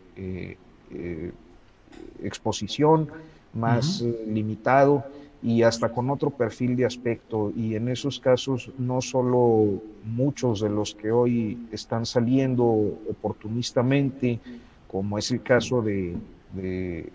[2.24, 3.10] exposición
[3.58, 5.04] más limitado
[5.42, 7.52] y hasta con otro perfil de aspecto.
[7.56, 14.40] Y en esos casos, no solo muchos de los que hoy están saliendo oportunistamente,
[14.88, 16.16] como es el caso de,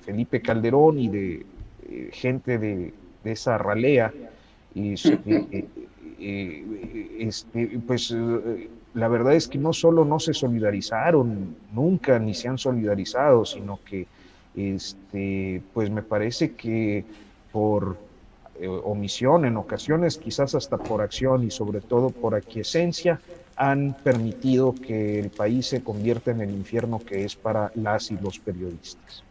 [0.03, 1.47] Felipe Calderón y de
[1.89, 2.95] eh, gente de,
[3.25, 4.13] esa ralea,
[4.75, 5.69] y, eh,
[6.19, 8.15] eh, este, pues
[8.95, 13.81] la verdad es que no solo no se solidarizaron nunca, ni se han solidarizado, sino
[13.85, 14.07] que
[14.57, 17.05] este, pues me parece que
[17.53, 17.97] por
[18.61, 23.21] eh, omisión, en ocasiones quizás hasta por acción y sobre todo por aquiescencia,
[23.57, 28.19] han permitido que el país se convierta en el infierno que es para las y
[28.19, 29.23] los periodistas.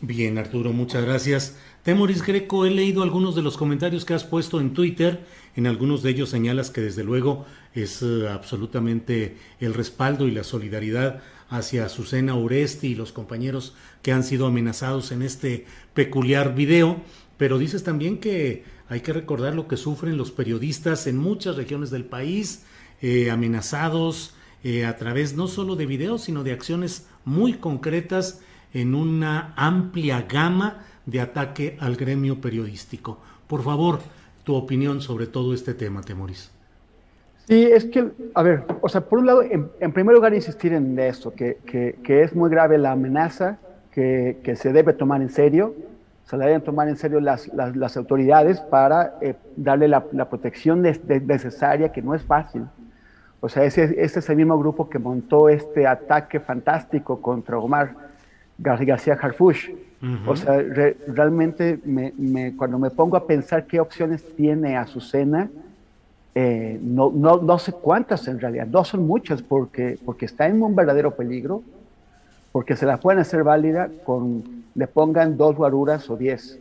[0.00, 1.56] Bien, Arturo, muchas gracias.
[1.82, 5.20] Temoris Greco, he leído algunos de los comentarios que has puesto en Twitter.
[5.56, 10.44] En algunos de ellos señalas que desde luego es eh, absolutamente el respaldo y la
[10.44, 17.02] solidaridad hacia Azucena Uresti y los compañeros que han sido amenazados en este peculiar video.
[17.36, 21.90] Pero dices también que hay que recordar lo que sufren los periodistas en muchas regiones
[21.90, 22.64] del país,
[23.02, 28.40] eh, amenazados eh, a través no solo de videos, sino de acciones muy concretas
[28.72, 33.20] en una amplia gama de ataque al gremio periodístico.
[33.46, 34.00] Por favor,
[34.44, 36.53] tu opinión sobre todo este tema, Temoris.
[37.46, 40.98] Sí, es que, a ver, o sea, por un lado, en, primer lugar, insistir en
[40.98, 41.58] esto, que,
[42.02, 43.58] que, es muy grave la amenaza,
[43.90, 45.74] que, que se debe tomar en serio,
[46.24, 50.80] se la deben tomar en serio las, las, autoridades para eh, darle la, la protección
[50.80, 52.62] necesaria, que no es fácil.
[53.40, 57.94] O sea, ese, ese, es el mismo grupo que montó este ataque fantástico contra Omar
[58.56, 59.70] García Harfush.
[60.26, 60.58] O sea,
[61.08, 65.50] realmente me, me, cuando me pongo a pensar qué opciones tiene Azucena,
[66.34, 70.62] eh, no, no, no, sé cuántas en realidad, no son muchas porque, porque está en
[70.62, 71.62] un verdadero peligro,
[72.50, 76.58] porque se la pueden hacer válida con le pongan dos guaruras o diez.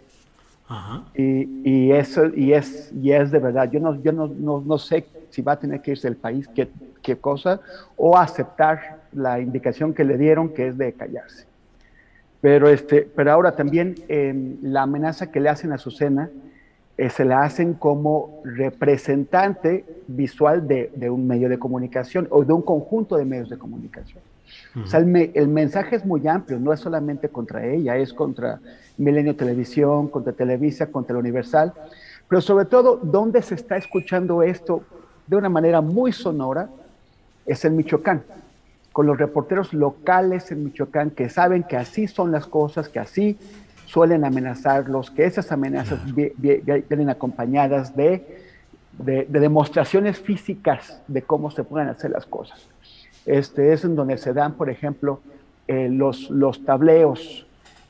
[1.15, 5.05] Y, y, eso, y, es, y es de verdad, yo, no, yo no, no, sé
[5.29, 6.67] si va a tener que irse del país, qué,
[7.01, 7.59] qué cosa,
[7.95, 11.45] o aceptar la indicación que le dieron, que es de callarse.
[12.41, 13.95] Pero, este, pero ahora también
[14.61, 16.29] la amenaza que le hacen a Azucena
[16.98, 22.53] eh, se la hacen como representante visual de, de, un medio de comunicación o de
[22.53, 24.22] un conjunto de medios de comunicación.
[24.84, 28.60] O sea, el, mensaje es muy amplio, no es solamente contra ella, es contra
[28.98, 31.74] Milenio Televisión, contra Televisa, contra el Universal,
[32.28, 34.84] pero sobre todo, donde se está escuchando esto
[35.28, 36.70] de una manera muy sonora
[37.45, 38.24] es en Michoacán,
[38.91, 43.38] con los reporteros locales en Michoacán que saben que así son las cosas, que así
[43.94, 48.41] suelen amenazarlos, que esas amenazas vienen acompañadas de,
[48.98, 52.68] de, de demostraciones físicas de cómo se pueden hacer las cosas
[53.26, 55.22] este, es en donde se dan, por ejemplo,
[55.68, 57.45] eh, los, los tableos,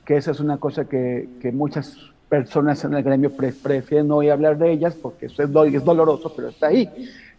[0.06, 1.98] que esa es una cosa que, que muchas
[2.30, 5.52] personas en el gremio prefieren no hablar de ellas porque es, es
[5.86, 6.90] doloroso, pero está ahí.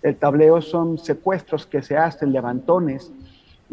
[0.03, 3.11] El tableo son secuestros que se hacen, levantones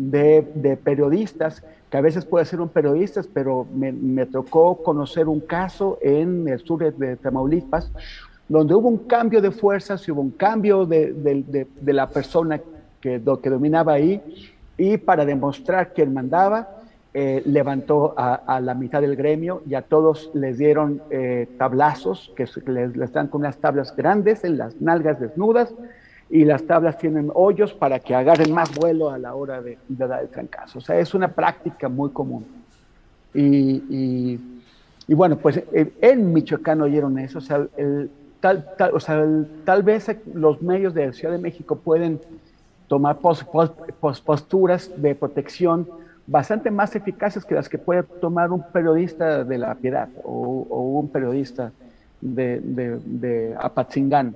[0.10, 5.98] de, periodistas, que a veces puede ser un periodista, pero me, tocó conocer un caso
[6.02, 7.92] en el sur de, Tamaulipas,
[8.48, 12.60] donde hubo un cambio de fuerzas y hubo un cambio de, la persona
[13.00, 14.22] que, que dominaba ahí,
[14.78, 16.82] y para demostrar quién mandaba,
[17.14, 22.46] eh, levantó a, la mitad del gremio y a todos les dieron eh, tablazos, que
[22.68, 25.74] les, les, dan con unas tablas grandes en las nalgas desnudas,
[26.32, 30.22] y las tablas tienen hoyos para que agarren más vuelo a la hora de, dar
[30.22, 30.80] el trancazo.
[30.80, 32.46] O sea, es una práctica muy común.
[33.34, 34.40] Y,
[35.10, 37.40] bueno, pues eh, en Michoacán oyeron eso.
[37.40, 37.68] O sea,
[38.40, 39.26] tal, tal, o sea
[39.66, 42.22] tal vez los medios de la Ciudad de México pueden
[42.88, 45.88] tomar posturas de protección
[46.28, 51.10] bastante más eficaces que las que puede tomar un periodista de la piedad o, un
[51.10, 51.74] periodista
[52.22, 54.34] de, de, de Apatzingán.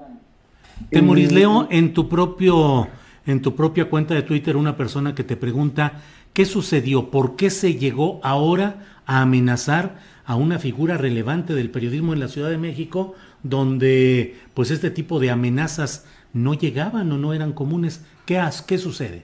[0.90, 2.88] Temoris, leo en tu propio
[3.26, 6.02] en tu propia cuenta de Twitter una persona que te pregunta
[6.34, 12.14] qué sucedió, por qué se llegó ahora a amenazar a una figura relevante del periodismo
[12.14, 17.34] en la Ciudad de México, donde pues este tipo de amenazas no llegaban o no
[17.34, 18.02] eran comunes.
[18.26, 19.24] ¿Qué, qué sucede?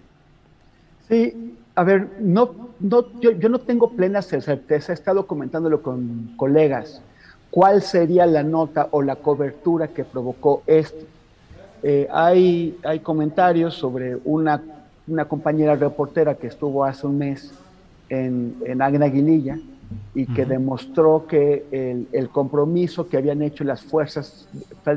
[1.09, 6.33] Sí, a ver, no, no, yo, yo no tengo plena certeza, he estado comentándolo con
[6.37, 7.01] colegas,
[7.49, 11.05] cuál sería la nota o la cobertura que provocó esto.
[11.83, 14.61] Eh, hay, hay comentarios sobre una,
[15.07, 17.51] una, compañera reportera que estuvo hace un mes
[18.09, 19.57] en, en Aguililla
[20.13, 24.47] y que demostró que el, el, compromiso que habían hecho las fuerzas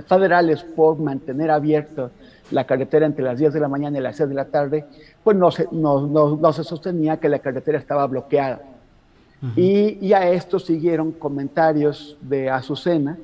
[0.07, 2.11] federales por mantener abierta
[2.51, 4.85] la carretera entre las 10 de la mañana y las 6 de la tarde,
[5.23, 8.61] pues no se, no, no, no se sostenía que la carretera estaba bloqueada.
[9.57, 13.19] y, y, a esto siguieron comentarios de Azucena,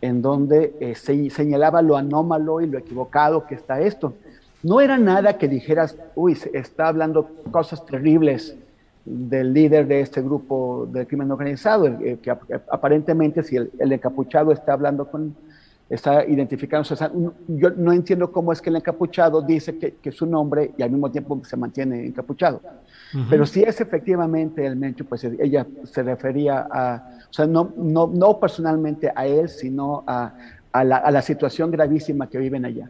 [0.00, 4.14] en donde eh, se señalaba lo anómalo y lo equivocado que está esto.
[4.62, 8.56] No era nada que dijeras, uy, se está hablando cosas terribles
[9.04, 14.74] del líder de este grupo del crimen organizado, eh, que aparentemente si el, encapuchado está
[14.74, 15.34] hablando con,
[15.88, 16.94] está identificándose,
[17.48, 20.90] yo no entiendo cómo es que el encapuchado dice que, que, su nombre y al
[20.90, 22.60] mismo tiempo se mantiene encapuchado.
[23.28, 28.06] Pero si es efectivamente el Mencho, pues ella se refería a, o sea, no, no,
[28.06, 30.32] no personalmente a él, sino a,
[30.72, 32.88] a, la, a la, situación gravísima que viven allá.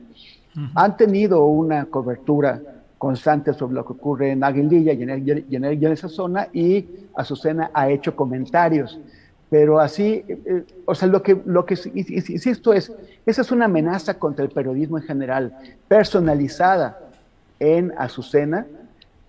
[0.74, 2.60] Han tenido una cobertura
[3.00, 6.86] constante sobre lo que ocurre en Aguililla y en, y en, esa zona y
[7.16, 9.00] Azucena ha hecho comentarios.
[9.48, 12.92] Pero así, eh, eh, o sea, lo que, lo que insisto es,
[13.24, 15.56] esa es una amenaza contra el periodismo en general,
[15.88, 16.98] personalizada
[17.58, 18.66] en Azucena,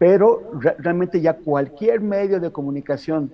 [0.01, 0.49] pero
[0.79, 3.31] realmente ya cualquier medio de comunicación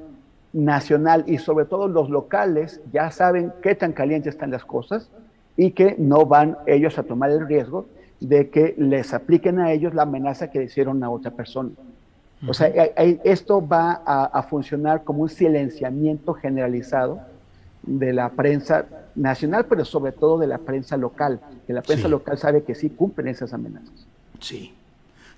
[0.51, 5.09] nacional y sobre todo los locales ya saben qué tan calientes están las cosas
[5.55, 7.85] y que no van ellos a tomar el riesgo
[8.19, 11.69] de que les apliquen a ellos la amenaza que le hicieron a otra persona.
[12.45, 17.21] O sea, esto va a, funcionar como un silenciamiento generalizado
[17.83, 22.37] de la prensa nacional, pero sobre todo de la prensa local, que la prensa local
[22.37, 24.05] sabe que sí cumplen esas amenazas.
[24.41, 24.73] Sí.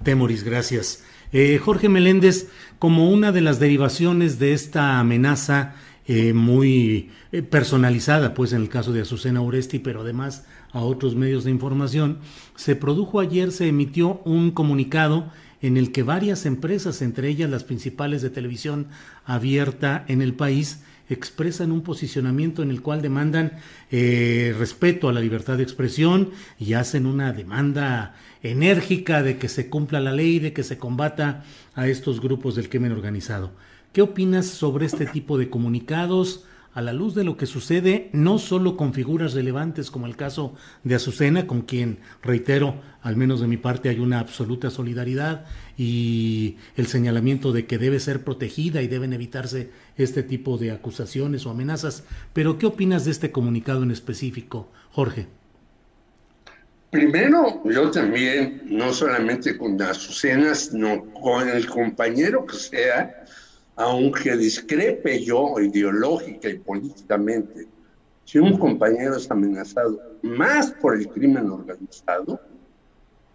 [0.04, 1.04] Temoris, gracias.
[1.32, 2.50] Eh, Jorge Meléndez,
[2.80, 5.76] como una de las derivaciones de esta amenaza
[6.08, 11.16] eh, muy eh, personalizada, pues en el caso de Azucena Oresti, pero además a otros
[11.16, 12.18] medios de información,
[12.56, 15.32] se produjo ayer, se emitió un comunicado
[15.62, 18.88] en el que varias empresas, entre ellas las principales de televisión
[19.24, 23.54] abierta en el país, expresan un posicionamiento en el cual demandan
[23.90, 26.30] respeto a la libertad de expresión
[26.60, 31.44] y hacen una demanda enérgica de que se cumpla la ley, de que se combata
[31.76, 33.52] a estos grupos del crimen organizado.
[33.94, 38.38] ¿Qué opinas sobre este tipo de comunicados a la luz de lo que sucede no
[38.38, 40.54] solo con figuras relevantes como el caso
[40.84, 45.46] de Azucena, con quien, reitero, al menos de mi parte hay una absoluta solidaridad
[45.78, 51.46] y el señalamiento de que debe ser protegida y deben evitarse este tipo de acusaciones
[51.46, 52.04] o amenazas,
[52.34, 55.39] pero ¿qué opinas de este comunicado en específico, Jorge?
[56.90, 63.26] Primero, yo también, no solamente con Azucena, sino con el compañero que sea,
[63.76, 67.68] aunque discrepe yo ideológica y políticamente,
[68.26, 72.42] si un compañero es amenazado más por el crimen organizado,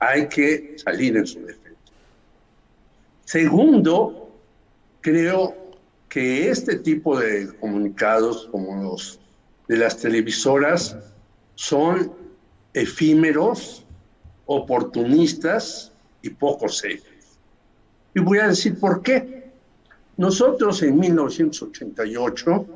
[0.00, 1.78] hay que salir en su defensa.
[3.24, 4.32] Segundo,
[5.00, 5.54] creo
[6.08, 9.20] que este tipo de comunicados como los
[9.68, 10.96] de las televisoras
[11.54, 12.23] son
[12.74, 13.86] efímeros,
[14.46, 17.38] oportunistas y poco serios.
[18.14, 19.52] Y voy a decir por qué.
[20.16, 22.66] Nosotros en 1988,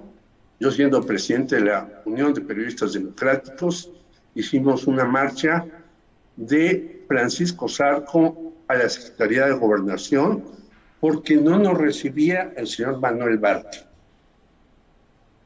[0.61, 3.91] yo siendo presidente de la Unión de Periodistas Democráticos,
[4.35, 5.65] hicimos una marcha
[6.37, 10.45] de Francisco Sarco a la Secretaría de Gobernación
[11.01, 13.79] porque no nos recibía el señor Manuel Barti.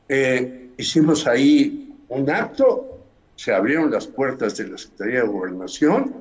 [0.08, 2.91] Eh, hicimos ahí un acto,
[3.36, 6.14] se abrieron las puertas de la Secretaría de Gobernación,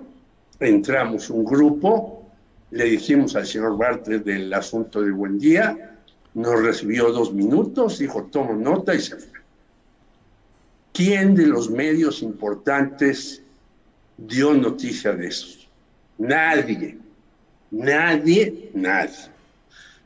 [0.59, 2.25] entramos un grupo,
[2.71, 5.97] le dijimos al señor Bartlett del asunto de Buen Día,
[6.33, 9.39] nos recibió dos minutos, dijo, tomo nota y se fue.
[10.93, 13.41] ¿Quién de los medios importantes
[14.17, 15.67] dio noticia de eso?
[16.17, 16.97] Nadie,
[17.71, 19.31] nadie, nadie.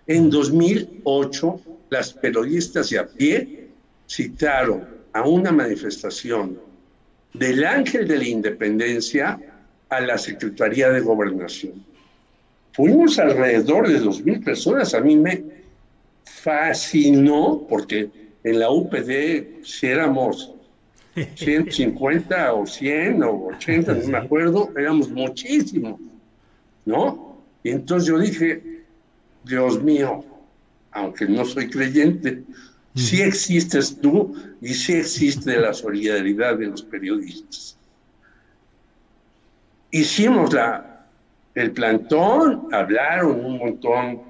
[0.07, 3.69] En 2008, las periodistas de a pie
[4.07, 6.59] citaron a una manifestación
[7.39, 9.39] del Ángel de la Independencia
[9.89, 11.83] a la Secretaría de Gobernación.
[12.73, 14.93] Fuimos alrededor de 2.000 personas.
[14.93, 15.43] A mí me
[16.23, 18.09] fascinó porque
[18.43, 20.53] en la UPD, si éramos
[21.35, 25.99] 150 o 100 o 80, no me acuerdo, éramos muchísimos,
[26.85, 27.37] ¿no?
[27.63, 28.83] Y entonces yo dije,
[29.43, 30.23] Dios mío,
[30.91, 32.43] aunque no soy creyente,
[32.95, 37.77] sí existes tú y sí existe la solidaridad de los periodistas.
[39.91, 41.05] Hicimos la,
[41.53, 44.21] el plantón, hablaron un montón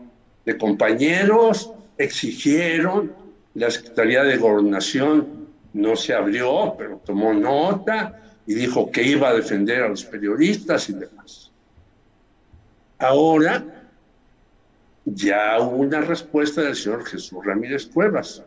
[0.45, 3.13] de compañeros, exigieron,
[3.53, 9.33] la Secretaría de Gobernación no se abrió, pero tomó nota y dijo que iba a
[9.33, 11.51] defender a los periodistas y demás.
[12.97, 13.63] Ahora
[15.05, 18.43] ya hubo una respuesta del señor Jesús Ramírez Cuevas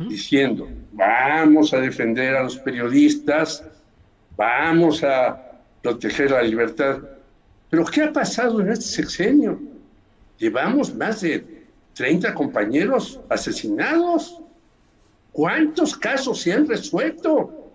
[0.00, 3.64] diciendo, vamos a defender a los periodistas,
[4.36, 5.40] vamos a
[5.82, 6.98] proteger la libertad.
[7.70, 9.60] Pero ¿qué ha pasado en este sexenio?
[10.38, 14.40] Llevamos más de 30 compañeros asesinados.
[15.32, 17.70] ¿Cuántos casos se han resuelto?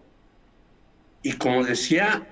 [1.23, 2.27] Y como decía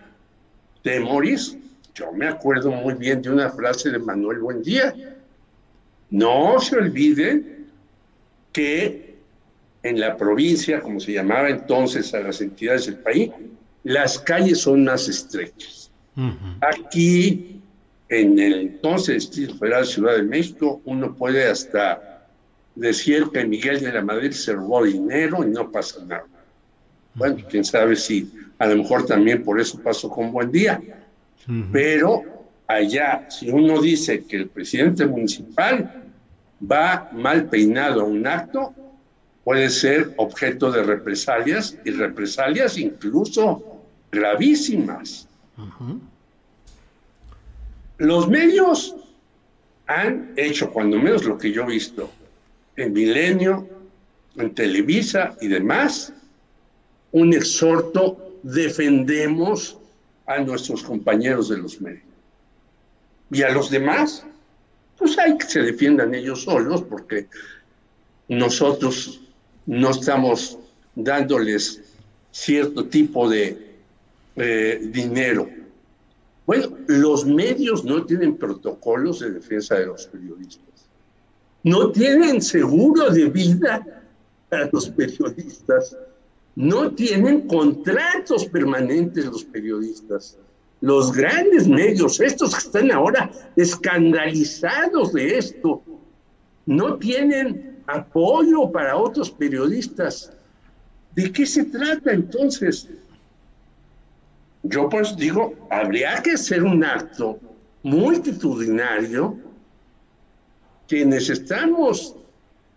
[0.84, 1.58] de Morris,
[1.96, 4.94] yo me acuerdo muy bien de una frase de Manuel Buendía.
[6.10, 7.68] No se olviden
[8.52, 9.05] que
[9.86, 13.30] en la provincia, como se llamaba entonces a las entidades del país,
[13.84, 15.92] las calles son más estrechas.
[16.62, 17.62] Aquí,
[18.10, 22.26] en el entonces Distrito Federal Ciudad de México, uno puede hasta
[22.74, 26.26] decir que Miguel de la Madrid se robó dinero y no pasa nada.
[27.14, 30.82] Bueno, quién sabe si a lo mejor también por eso pasó con Buen Día.
[31.72, 32.24] Pero
[32.66, 36.06] allá, si uno dice que el presidente municipal
[36.60, 38.74] va mal peinado a un acto,
[39.46, 43.64] puede ser objeto de represalias y represalias incluso
[44.12, 45.28] gravísimas.
[48.00, 48.96] Los medios
[49.86, 52.10] han hecho, cuando menos lo que yo he visto,
[52.76, 53.70] en Milenio,
[54.36, 56.12] en Televisa y demás,
[57.12, 59.78] un exhorto, defendemos
[60.26, 62.02] a nuestros compañeros de los medios.
[63.30, 64.26] Y a los demás,
[64.98, 67.28] pues hay que se defiendan ellos solos, porque
[68.28, 69.22] nosotros
[69.66, 70.58] no estamos
[70.96, 71.82] dándoles
[72.32, 73.76] cierto tipo de
[74.36, 75.50] eh, dinero.
[76.46, 80.88] Bueno, los medios no tienen protocolos de defensa de los periodistas.
[81.64, 84.04] No tienen seguro de vida
[84.52, 85.98] a los periodistas.
[86.56, 90.38] No tienen contratos permanentes los periodistas.
[90.82, 95.82] Los grandes medios, estos que están ahora escandalizados de esto,
[96.66, 100.32] no tienen apoyo para otros periodistas.
[101.14, 102.90] ¿De qué se trata entonces?
[104.64, 107.40] Yo pues digo, habría que hacer un acto
[107.84, 109.38] multitudinario
[110.88, 112.16] quienes estamos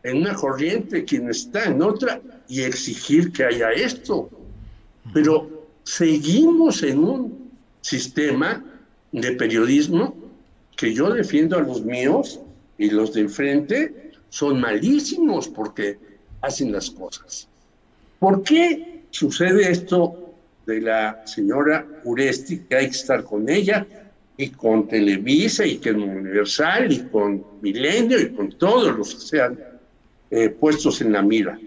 [0.02, 4.30] en una corriente, quienes están en otra, y exigir que haya esto.
[5.12, 8.64] Pero seguimos en un sistema
[9.12, 10.14] de periodismo
[10.76, 12.40] que yo defiendo a los míos
[12.78, 15.98] y los de enfrente son malísimos porque
[16.40, 17.48] hacen las cosas.
[18.18, 20.34] ¿Por qué sucede esto
[20.66, 23.86] de la señora Uresti, que hay que estar con ella,
[24.36, 29.58] y con Televisa, y con Universal, y con Milenio, y con todos los que sean
[30.30, 31.58] eh, puestos en la mira.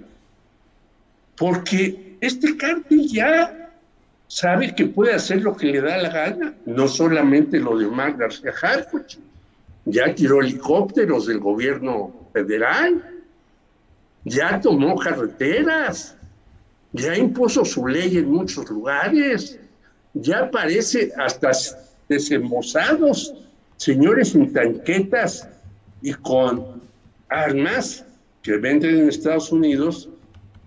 [1.35, 3.71] Porque este cártel ya
[4.27, 8.15] sabe que puede hacer lo que le da la gana, no solamente lo de Omar
[8.15, 9.17] García Harfuch,
[9.85, 13.21] ya tiró helicópteros del gobierno federal,
[14.25, 16.15] ya tomó carreteras,
[16.93, 19.59] ya impuso su ley en muchos lugares,
[20.13, 21.51] ya aparece hasta
[22.09, 23.33] desembosados,
[23.77, 25.47] señores en tanquetas
[26.01, 26.81] y con
[27.29, 28.05] armas
[28.41, 30.09] que venden en Estados Unidos,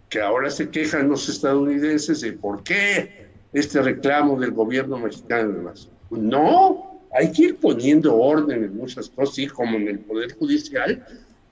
[0.09, 5.53] que ahora se quejan los estadounidenses de por qué este reclamo del gobierno mexicano.
[5.53, 5.89] Además.
[6.11, 11.05] No, hay que ir poniendo orden en muchas cosas, y como en el Poder Judicial,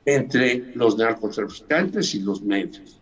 [0.05, 3.01] entre los narcotraficantes y los medios.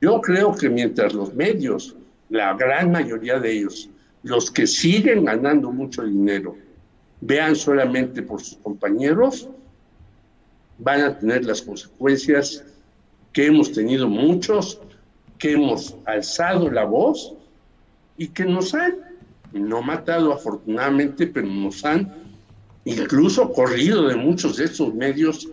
[0.00, 1.96] Yo creo que mientras los medios,
[2.28, 3.90] la gran mayoría de ellos,
[4.22, 6.56] los que siguen ganando mucho dinero,
[7.20, 9.48] vean solamente por sus compañeros,
[10.78, 12.64] van a tener las consecuencias
[13.32, 14.80] que hemos tenido muchos,
[15.38, 17.34] que hemos alzado la voz
[18.16, 18.96] y que nos han,
[19.52, 22.12] no matado afortunadamente, pero nos han
[22.84, 25.48] incluso corrido de muchos de esos medios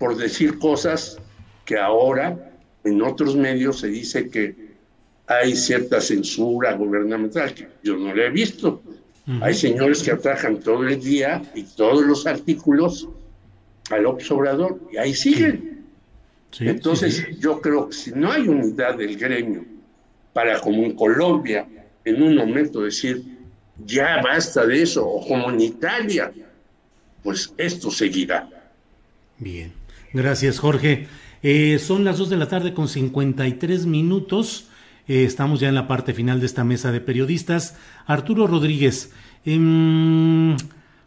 [0.00, 1.18] por decir cosas
[1.66, 2.52] que ahora
[2.84, 4.70] en otros medios se dice que
[5.26, 8.82] hay cierta censura gubernamental, que yo no la he visto.
[9.42, 13.08] Hay señores que atajan todo el día y todos los artículos
[13.90, 15.84] al observador y ahí siguen.
[16.58, 19.66] Entonces yo creo que si no hay unidad del gremio
[20.32, 21.68] para como en Colombia
[22.06, 23.22] en un momento decir
[23.84, 26.32] ya basta de eso o como en Italia,
[27.22, 28.48] pues esto seguirá.
[29.38, 29.72] Bien,
[30.12, 31.06] gracias Jorge.
[31.42, 34.68] Eh, son las 2 de la tarde con 53 minutos.
[35.08, 37.76] Eh, estamos ya en la parte final de esta mesa de periodistas.
[38.06, 39.12] Arturo Rodríguez,
[39.44, 40.56] em,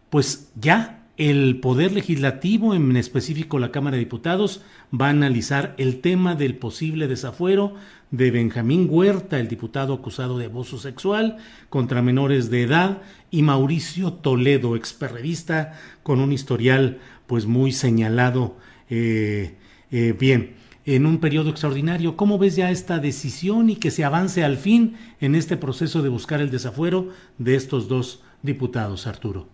[0.09, 4.63] pues ya el Poder Legislativo, en específico la Cámara de Diputados,
[4.93, 7.75] va a analizar el tema del posible desafuero
[8.09, 11.37] de Benjamín Huerta, el diputado acusado de abuso sexual
[11.69, 18.57] contra menores de edad, y Mauricio Toledo, experredista con un historial pues muy señalado.
[18.95, 19.49] Eh,
[19.91, 20.53] eh, bien,
[20.85, 24.97] en un periodo extraordinario, ¿cómo ves ya esta decisión y que se avance al fin
[25.19, 27.09] en este proceso de buscar el desafuero
[27.39, 29.47] de estos dos diputados, Arturo?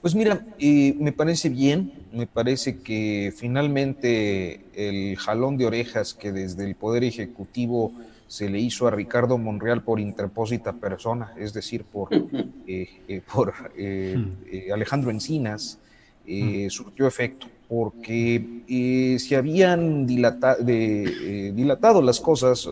[0.00, 6.30] Pues mira, eh, me parece bien, me parece que finalmente el jalón de orejas que
[6.30, 7.92] desde el Poder Ejecutivo
[8.28, 12.14] se le hizo a Ricardo Monreal por interpósita persona, es decir, por,
[12.68, 14.72] eh, eh, por hmm.
[14.72, 15.78] Alejandro Encinas,
[16.24, 16.68] hmm.
[16.68, 22.68] surtió efecto, porque se habían dilatado las cosas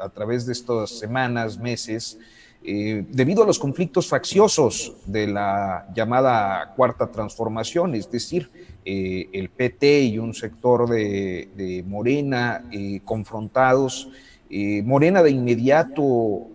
[0.00, 2.18] a través de estas semanas, meses,
[2.62, 8.50] eh, debido a los conflictos facciosos de la llamada cuarta transformación, es decir,
[8.84, 12.62] eh, el PT y un sector de, Morena
[14.50, 14.82] eh.
[14.82, 16.48] Morena de inmediato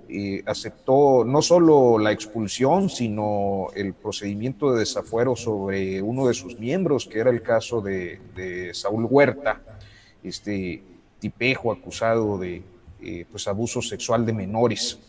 [0.46, 7.06] aceptó no solo la expulsión, sino el procedimiento de desafuero sobre uno de sus miembros,
[7.06, 9.62] que era el caso de, Saúl Huerta,
[10.24, 10.84] este
[11.20, 12.62] tipejo acusado de
[13.32, 15.00] pues, abuso sexual de menores.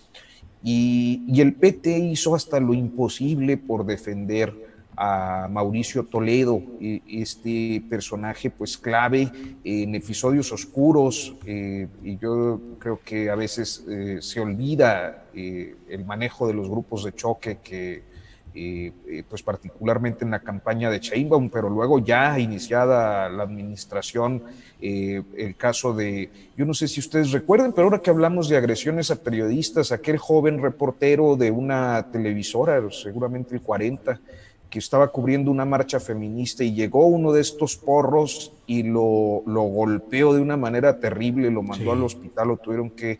[0.69, 4.53] Y, el PT hizo hasta lo imposible por defender
[4.97, 9.31] a Mauricio Toledo, este personaje pues clave
[9.63, 16.05] en episodios oscuros eh, y yo creo que a veces eh, se olvida eh, el
[16.07, 18.17] manejo de los grupos de choque que
[19.29, 24.45] pues particularmente en la campaña de Sheinbaum, pero luego ya iniciada la administración
[24.81, 29.11] el caso de, yo no sé si ustedes recuerden, pero ahora que hablamos de agresiones
[29.11, 34.21] a periodistas, aquel joven reportero de una televisora, seguramente el 40,
[34.77, 39.63] que estaba cubriendo una marcha feminista y llegó uno de estos porros y lo, lo
[39.63, 43.19] golpeó de una manera terrible, lo mandó al hospital, lo tuvieron que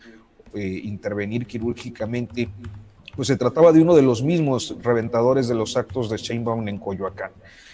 [0.53, 2.47] eh, intervenir quirúrgicamente.
[3.15, 6.77] Pues se trataba de uno de los mismos reventadores de los actos de Sheinbaum en
[6.77, 7.31] Coyoacán.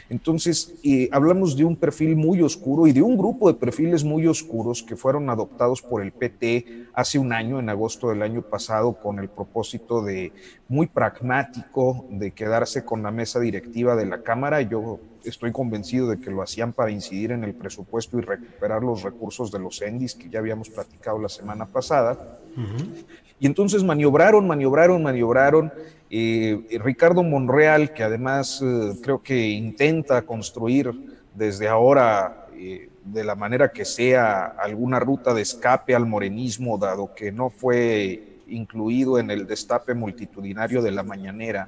[0.09, 4.27] Entonces, eh, hablamos de un perfil muy oscuro y de un grupo de perfiles muy
[4.27, 8.93] oscuros que fueron adoptados por el PT hace un año, en agosto del año pasado,
[8.93, 10.31] con el propósito de
[10.67, 14.61] muy pragmático de quedarse con la mesa directiva de la Cámara.
[14.61, 19.03] Yo estoy convencido de que lo hacían para incidir en el presupuesto y recuperar los
[19.03, 22.39] recursos de los ENDIS que ya habíamos platicado la semana pasada.
[23.39, 25.71] Y entonces maniobraron, maniobraron, maniobraron
[26.15, 30.93] eh, Ricardo Monreal, que además eh, creo que intenta construir
[31.33, 37.15] desde ahora, eh, de la manera que sea, alguna ruta de escape al morenismo, dado
[37.15, 41.67] que no fue incluido en el destape multitudinario de la mañanera,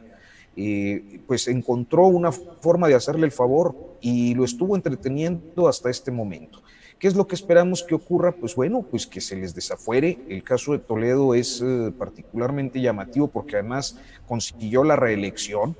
[1.25, 6.61] pues encontró una forma de hacerle el favor y lo estuvo entreteniendo hasta este momento.
[7.05, 8.31] ¿Qué es lo que esperamos que ocurra?
[8.31, 10.17] Pues bueno, pues que se les desafuere.
[10.27, 15.77] El caso de Toledo es eh, particularmente llamativo porque además consiguió la reelección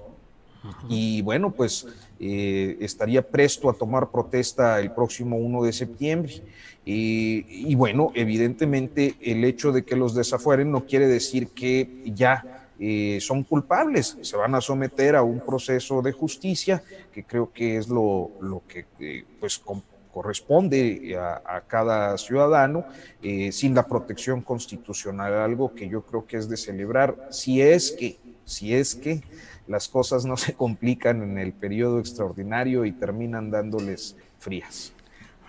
[0.87, 1.87] y bueno, pues
[2.19, 6.43] eh, estaría presto a tomar protesta el próximo 1 de septiembre.
[6.85, 13.17] y bueno, evidentemente el hecho de que los desafueren no quiere decir que ya eh,
[13.19, 17.89] son culpables, se van a someter a un proceso de justicia, que creo que es
[17.89, 18.85] lo, lo que
[19.39, 19.59] pues
[20.15, 22.85] corresponde a, cada ciudadano
[23.21, 27.91] eh, sin la protección constitucional, algo que yo creo que es de celebrar, si es
[27.91, 29.21] que, si es que
[29.67, 34.93] las cosas no se complican en el periodo extraordinario y terminan dándoles frías.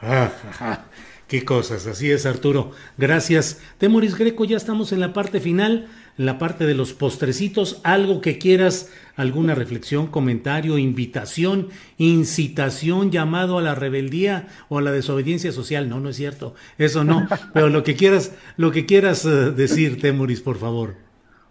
[0.02, 0.32] Ah,
[1.28, 2.72] qué cosas, así es Arturo.
[2.98, 3.60] Gracias.
[3.78, 5.86] Temoris Greco, ya estamos en la parte final,
[6.16, 7.80] la parte de los postrecitos.
[7.82, 11.68] Algo que quieras, alguna reflexión, comentario, invitación,
[11.98, 15.88] incitación, llamado a la rebeldía o a la desobediencia social.
[15.88, 17.26] No, no es cierto, eso no.
[17.54, 20.94] Pero lo que quieras, lo que quieras eh, decir, Temoris, por favor.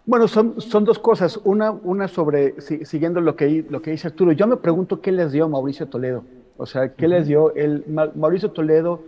[0.04, 1.40] Bueno, son, son dos cosas.
[1.42, 5.32] Una, una sobre, siguiendo lo que, lo que dice Arturo, yo me pregunto qué les
[5.32, 6.24] dio Mauricio Toledo.
[6.58, 7.54] O sea, ¿qué les dio?
[7.54, 7.84] El,
[8.14, 9.02] Mauricio Toledo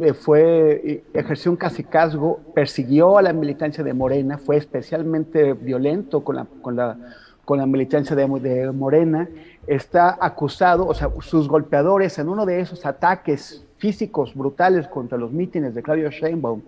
[0.00, 6.22] eh, fue, eh, ejerció un casicazgo, persiguió a la militancia de Morena, fue especialmente violento
[6.22, 6.96] con la, con la,
[7.44, 9.28] con la militancia de, de Morena,
[9.66, 15.32] está acusado, o sea, sus golpeadores en uno de esos ataques físicos brutales contra los
[15.32, 16.62] mítines de Claudio Sheinbaum,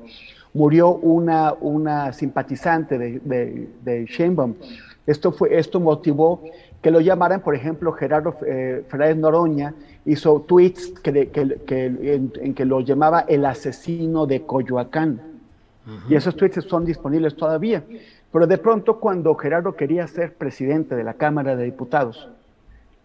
[0.54, 4.54] murió una, una simpatizante de, de, de Sheinbaum.
[5.06, 6.42] Esto, fue, esto motivó
[6.82, 9.74] que lo llamaran, por ejemplo, Gerardo eh, Fernández Noroña
[10.06, 15.20] hizo tweets que, en, que lo llamaba el asesino de Coyoacán.
[16.08, 17.84] Y esos tweets son disponibles todavía.
[18.32, 22.28] Pero de pronto, cuando Gerardo quería ser presidente de la Cámara de Diputados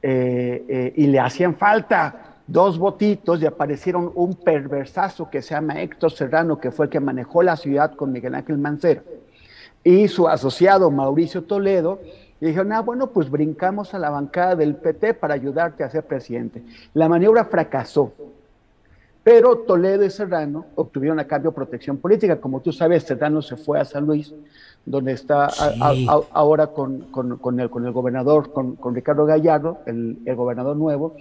[0.02, 5.82] eh, eh, y le hacían falta dos votitos y aparecieron un perversazo que se llama
[5.82, 9.04] Héctor Serrano, que fue el que manejó la ciudad con Miguel Ángel Mancera,
[9.84, 12.00] y su asociado Mauricio Toledo,
[12.42, 16.04] y dijeron, ah, bueno, pues brincamos a la bancada del PT para ayudarte a ser
[16.04, 16.64] presidente.
[16.96, 18.14] La maniobra fracasó,
[19.24, 22.42] pero Toledo y Serrano obtuvieron a cambio protección política.
[22.42, 24.34] Como tú sabes, Serrano se fue a San Luis,
[24.84, 25.50] donde está
[26.32, 31.16] ahora con, el, con, el, gobernador, con, Ricardo Gallardo, el, el gobernador nuevo,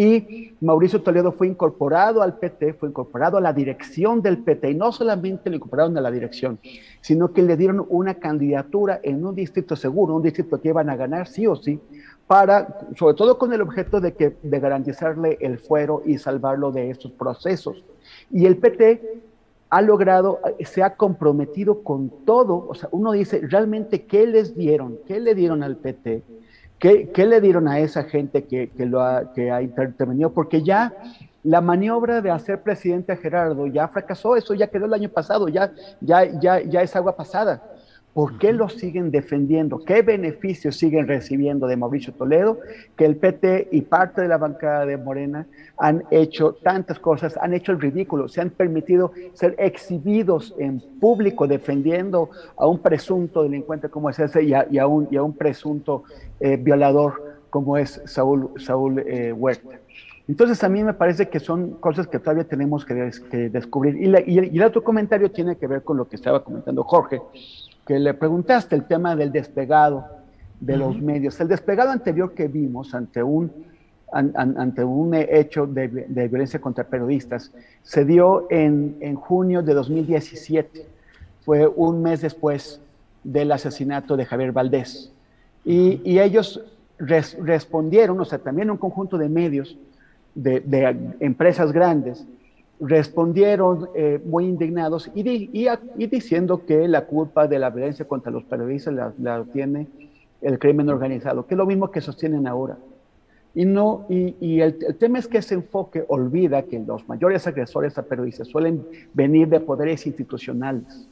[0.00, 4.74] y Mauricio Toledo fue incorporado al PT, fue incorporado a la dirección del PT, y
[4.76, 6.60] no solamente lo incorporaron a la dirección,
[7.00, 10.94] sino que le dieron una candidatura en un distrito seguro, un distrito que iban a
[10.94, 11.80] ganar sí o sí,
[12.28, 16.90] para, sobre todo con el objeto de, que, de garantizarle el fuero y salvarlo de
[16.90, 17.82] estos procesos.
[18.30, 19.02] Y el PT
[19.68, 24.96] ha logrado, se ha comprometido con todo, o sea, uno dice, realmente, ¿qué les dieron?
[25.08, 26.22] ¿Qué le dieron al PT?
[26.78, 30.32] ¿Qué, le dieron a esa gente que, lo ha, que ha intervenido?
[30.32, 30.94] Porque ya
[31.42, 35.48] la maniobra de hacer presidente a Gerardo ya fracasó, eso ya quedó el año pasado,
[35.48, 37.62] ya, ya, ya, ya es agua pasada.
[38.18, 39.84] ¿Por qué lo siguen defendiendo?
[39.84, 42.58] ¿Qué beneficios siguen recibiendo de Mauricio Toledo?
[42.96, 45.46] Que el PT y parte de la bancada de Morena
[45.76, 51.46] han hecho tantas cosas, han hecho el ridículo, se han permitido ser exhibidos en público
[51.46, 56.02] defendiendo a un presunto delincuente como es ese y a, un, y a un, presunto
[56.40, 59.78] eh, violador como es Saúl, Saúl eh, Huerta.
[60.26, 62.94] Entonces a mí me parece que son cosas que todavía tenemos que,
[63.48, 63.94] descubrir.
[63.96, 66.82] Y, y, el, y, el, otro comentario tiene que ver con lo que estaba comentando
[66.82, 67.22] Jorge,
[67.88, 70.04] que le preguntaste el tema del despegado
[70.60, 71.40] de los medios.
[71.40, 73.50] El despegado anterior que vimos ante un,
[74.12, 75.86] ante un hecho de,
[76.28, 77.50] violencia contra periodistas
[77.82, 80.84] se dio en, en, junio de 2017.
[81.46, 82.78] Fue un mes después
[83.24, 85.10] del asesinato de Javier Valdés.
[85.64, 86.60] Y, y ellos
[86.98, 89.78] respondieron, o sea, también un conjunto de medios,
[90.34, 92.26] de, de empresas grandes,
[92.80, 95.22] respondieron eh, muy indignados y,
[96.06, 99.88] diciendo que la culpa de la violencia contra los periodistas la, tiene
[100.40, 102.78] el crimen organizado, que es lo mismo que sostienen ahora.
[103.54, 108.02] Y, no, y, el, tema es que ese enfoque olvida que los mayores agresores a
[108.02, 111.08] periodistas suelen venir de poderes institucionales,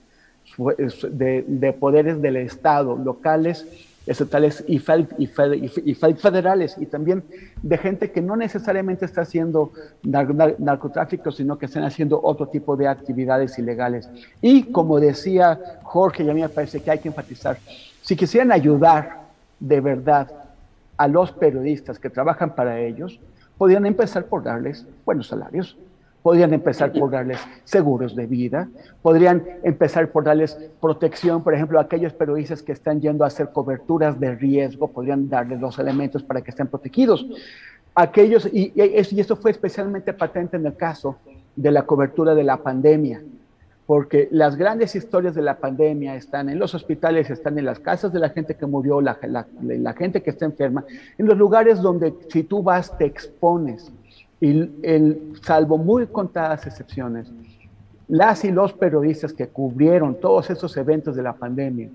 [1.10, 3.66] de, de poderes del Estado, locales
[4.06, 7.24] estatales y, federales, y también
[7.60, 9.72] de gente que no necesariamente está haciendo
[10.04, 14.08] narcotráfico, sino que están haciendo otro tipo de actividades ilegales.
[14.40, 17.58] Y como decía Jorge, y a mí me parece que hay que enfatizar,
[18.02, 19.26] si quisieran ayudar
[19.58, 20.30] de verdad
[20.96, 23.18] a los periodistas que trabajan para ellos,
[23.58, 25.76] podrían empezar por darles buenos salarios,
[26.26, 28.68] podrían empezar por darles seguros de vida,
[29.00, 33.50] podrían empezar por darles protección, por ejemplo, a aquellos periodistas que están yendo a hacer
[33.52, 37.24] coberturas de riesgo, podrían darles los elementos para que estén protegidos.
[37.94, 41.16] Aquellos, y, y esto fue especialmente patente en el caso
[41.54, 43.22] de la cobertura de la pandemia,
[43.86, 48.12] porque las grandes historias de la pandemia están en los hospitales, están en las casas
[48.12, 49.16] de la gente que murió, la,
[49.62, 50.84] la gente que está enferma,
[51.18, 53.92] en los lugares donde si tú vas te expones
[54.40, 57.32] y el, salvo muy contadas excepciones,
[58.08, 61.90] las y los periodistas que cubrieron todos esos eventos de la pandemia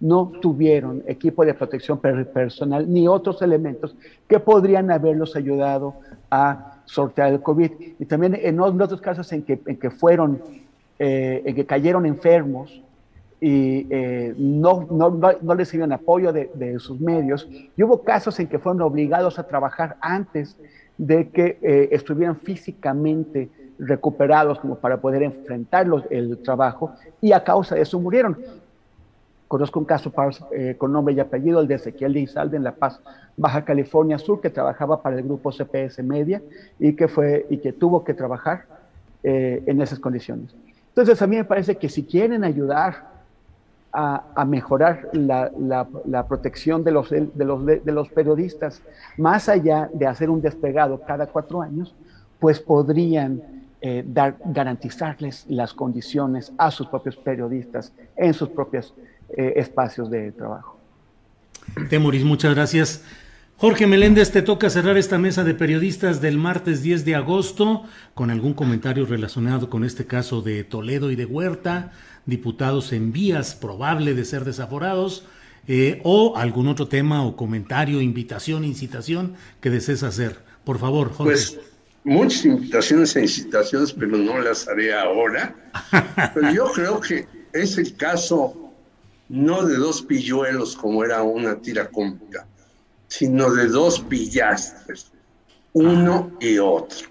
[0.00, 3.94] no tuvieron equipo de protección personal ni otros elementos
[4.26, 5.94] que podrían haberlos ayudado
[6.28, 7.70] a sortear el COVID.
[8.00, 10.42] Y también en otros casos en que, en que fueron,
[10.98, 12.82] eh, en que cayeron enfermos,
[13.40, 17.48] y eh, no, no, no, recibían apoyo de, de, sus medios.
[17.76, 20.56] Y hubo casos en que fueron obligados a trabajar antes
[20.98, 23.48] de que eh, estuvieran físicamente
[23.78, 28.38] recuperados como para poder enfrentar el trabajo y a causa de eso murieron.
[29.48, 30.12] Conozco un caso
[30.52, 33.00] eh, con nombre y apellido, el de Ezequiel de en La Paz,
[33.36, 36.40] Baja California Sur, que trabajaba para el grupo CPS Media
[36.78, 38.64] y que, fue, y que tuvo que trabajar
[39.22, 40.52] en esas condiciones.
[40.88, 43.11] Entonces, a mí me parece que si quieren ayudar
[43.92, 48.82] a, mejorar la, protección de los, de, los, de los periodistas,
[49.18, 51.94] más allá de hacer un despegado cada cuatro años,
[52.38, 53.42] pues podrían
[53.84, 58.94] eh, dar, garantizarles las condiciones a sus propios periodistas en sus propios
[59.36, 60.78] eh, espacios de trabajo.
[61.88, 63.04] Temoris, muchas gracias.
[63.56, 68.30] Jorge Meléndez, te toca cerrar esta mesa de periodistas del martes 10 de agosto con
[68.30, 71.92] algún comentario relacionado con este caso de Toledo y de Huerta,
[72.26, 75.24] diputados en vías probable de ser desaforados,
[75.68, 80.38] eh, o algún otro tema o comentario, invitación, incitación que desees hacer.
[80.64, 81.32] Por favor, Jorge.
[81.32, 81.58] Pues
[82.04, 85.54] muchas invitaciones e incitaciones, pero no las haré ahora.
[86.34, 88.72] pero yo creo que es el caso
[89.28, 92.46] no de dos pilluelos como era una tira cómica
[93.12, 95.12] sino de dos pillastres,
[95.74, 97.08] uno y otro.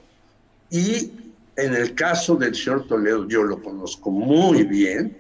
[0.72, 1.12] Y
[1.56, 5.16] en el caso del señor Toledo, yo lo conozco muy bien,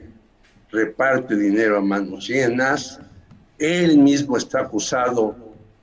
[0.72, 3.00] reparte dinero a manos llenas,
[3.60, 5.36] él mismo está acusado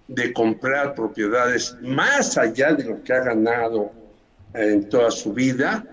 [0.08, 3.92] de comprar propiedades más allá de lo que ha ganado
[4.54, 5.84] en toda su vida.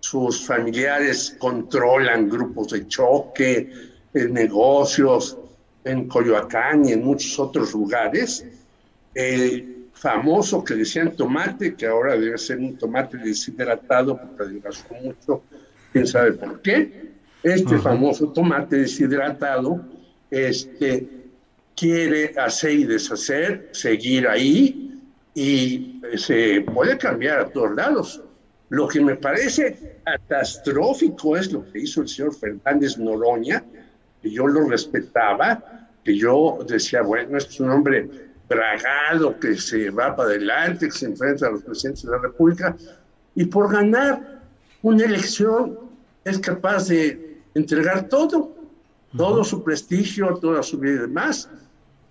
[0.00, 3.70] sus familiares controlan grupos de choque,
[4.12, 5.36] negocios,
[5.84, 8.44] en Coyoacán y en muchos otros lugares,
[10.00, 15.42] famoso que decían tomate, que ahora debe ser un tomate deshidratado porque adelgazó mucho,
[15.92, 17.10] quién sabe por qué.
[17.42, 19.84] Este famoso tomate deshidratado
[20.30, 21.06] este,
[21.76, 25.02] quiere hacer y deshacer, seguir ahí
[25.34, 28.22] y se puede cambiar a todos lados.
[28.70, 33.62] Lo que me parece catastrófico es lo que hizo el señor Fernández Noroña,
[34.22, 39.90] que yo lo respetaba, que yo decía, bueno, este es un hombre bragado que se
[39.90, 42.76] va para adelante, que se enfrenta a los presidentes de la República,
[43.36, 44.42] y por ganar
[44.82, 45.78] una elección
[46.24, 48.52] es capaz de entregar todo,
[49.16, 51.48] todo su prestigio, toda su vida y demás.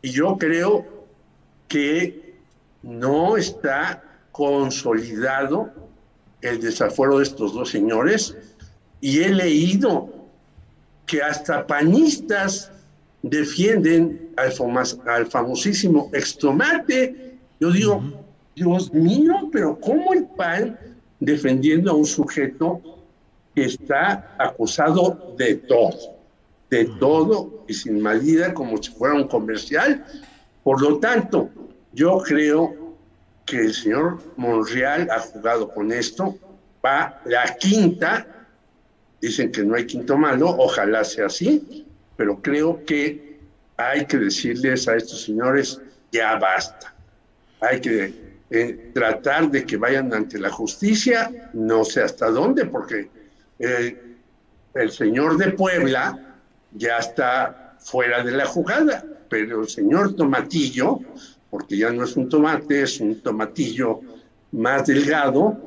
[0.02, 0.86] Y yo creo
[1.68, 2.36] que
[2.82, 4.02] no está
[4.32, 5.70] consolidado
[6.42, 8.36] el desaforo de estos dos señores
[9.02, 10.10] y he leído
[11.06, 12.72] que hasta panistas
[13.22, 14.54] defienden al,
[15.08, 17.38] al famosísimo extomate.
[17.60, 18.04] Yo digo,
[18.56, 20.78] Dios mío, pero ¿cómo el PAN
[21.20, 22.82] defendiendo a un sujeto
[23.56, 26.18] que está acusado de todo,
[26.70, 30.06] de todo y sin medida como si fuera un comercial?
[30.64, 31.50] Por lo tanto,
[31.94, 32.96] yo creo
[33.46, 36.38] que el señor Monreal ha jugado con esto,
[36.86, 38.28] va la quinta.
[39.22, 41.79] Dicen que no hay quinto malo, ojalá sea así,
[42.20, 43.40] pero creo que
[43.78, 45.80] hay que decirles a estos señores,
[46.12, 46.94] ya basta.
[47.62, 48.14] Hay que
[48.50, 53.10] eh, tratar de que vayan ante la justicia, no sé hasta dónde, porque
[53.58, 54.18] eh,
[54.74, 56.36] el señor de Puebla
[56.74, 61.00] ya está fuera de la jugada, pero el señor Tomatillo,
[61.50, 64.02] porque ya no es un tomate, es un tomatillo
[64.52, 65.58] más delgado,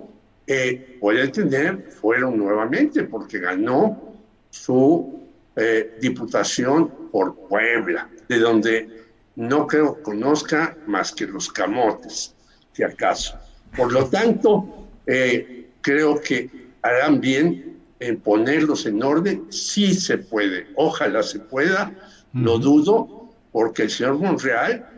[0.46, 4.18] eh, puede tener fueron nuevamente porque ganó
[4.50, 5.21] su
[5.56, 9.02] eh, diputación por Puebla, de donde
[9.36, 12.34] no creo conozca más que los camotes,
[12.72, 13.38] si acaso.
[13.76, 16.50] Por lo tanto, eh, creo que
[16.82, 21.92] harán bien en ponerlos en orden, sí se puede, ojalá se pueda,
[22.32, 24.88] lo dudo, porque el señor Monreal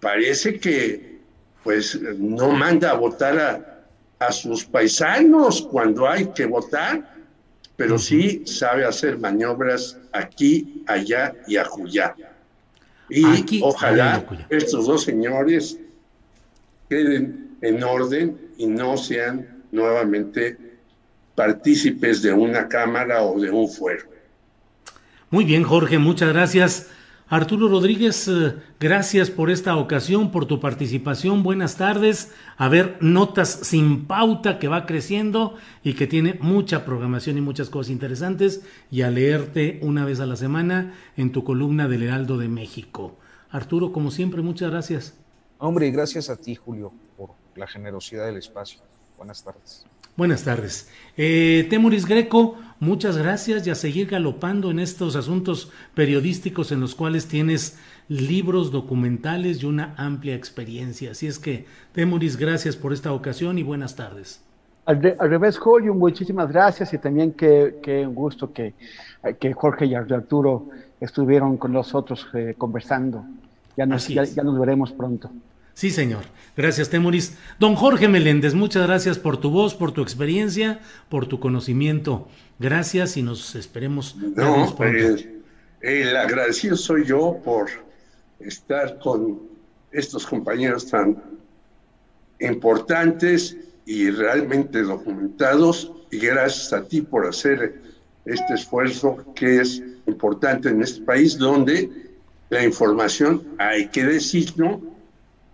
[0.00, 1.20] parece que
[1.64, 3.84] pues no manda a votar a,
[4.18, 7.11] a sus paisanos cuando hay que votar,
[7.76, 12.14] pero sí sabe hacer maniobras aquí, allá y acullá.
[13.08, 15.78] Y ojalá estos dos señores
[16.88, 20.56] queden en orden y no sean nuevamente
[21.34, 24.04] partícipes de una cámara o de un fuero.
[25.30, 26.90] Muy bien, Jorge, muchas gracias.
[27.32, 31.42] Arturo Rodríguez, eh, gracias por esta ocasión, por tu participación.
[31.42, 32.30] Buenas tardes.
[32.58, 37.70] A ver, Notas sin pauta que va creciendo y que tiene mucha programación y muchas
[37.70, 38.60] cosas interesantes
[38.90, 43.16] y a leerte una vez a la semana en tu columna del Heraldo de México.
[43.50, 45.14] Arturo, como siempre, muchas gracias.
[45.56, 48.80] Hombre, gracias a ti, Julio, por la generosidad del espacio.
[49.16, 49.86] Buenas tardes.
[50.18, 50.90] Buenas tardes.
[51.16, 56.96] Eh, Temuris Greco, muchas gracias y a seguir galopando en estos asuntos periodísticos en los
[56.96, 57.78] cuales tienes
[58.08, 61.12] libros, documentales y una amplia experiencia.
[61.12, 64.42] Así es que, Temuris, gracias por esta ocasión y buenas tardes.
[64.84, 68.74] Al, revés, Julio, muchísimas gracias y también qué, un gusto que,
[69.38, 70.68] que, Jorge y Arturo
[71.00, 73.24] estuvieron con nosotros eh, conversando.
[73.76, 75.30] Ya nos, ya, nos veremos pronto.
[75.74, 76.24] Sí, señor.
[76.56, 77.36] Gracias, Temuris.
[77.58, 82.28] Don Jorge Meléndez, muchas gracias por tu voz, por tu experiencia, por tu conocimiento.
[82.58, 84.16] Gracias y nos esperemos.
[84.16, 85.26] No, pues,
[85.80, 87.70] el agradecido soy yo por
[88.38, 89.40] estar con
[89.90, 91.22] estos compañeros tan
[92.40, 97.80] importantes y realmente documentados y gracias a ti por hacer
[98.24, 101.90] este esfuerzo que es importante en este país donde
[102.50, 104.80] la información hay que decirlo,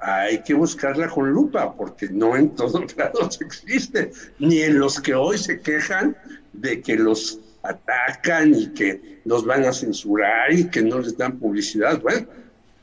[0.00, 5.14] hay que buscarla con lupa porque no en todos lados existe, ni en los que
[5.14, 6.16] hoy se quejan
[6.52, 11.38] de que los atacan y que los van a censurar y que no les dan
[11.38, 12.00] publicidad.
[12.00, 12.26] Bueno,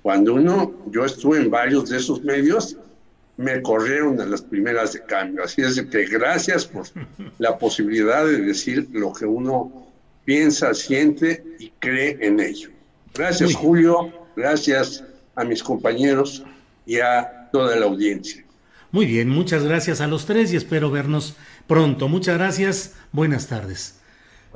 [0.02, 2.78] cuando uno, yo estuve en varios de esos medios,
[3.38, 5.44] me corrieron a las primeras de cambio.
[5.44, 6.86] Así es que gracias por
[7.40, 9.88] la posibilidad de decir lo que uno
[10.26, 12.70] piensa, siente y cree en ello.
[13.14, 15.04] Gracias Julio, gracias
[15.36, 16.44] a mis compañeros
[16.86, 18.44] y a toda la audiencia.
[18.92, 21.36] Muy bien, muchas gracias a los tres y espero vernos
[21.68, 22.08] pronto.
[22.08, 24.00] Muchas gracias, buenas tardes.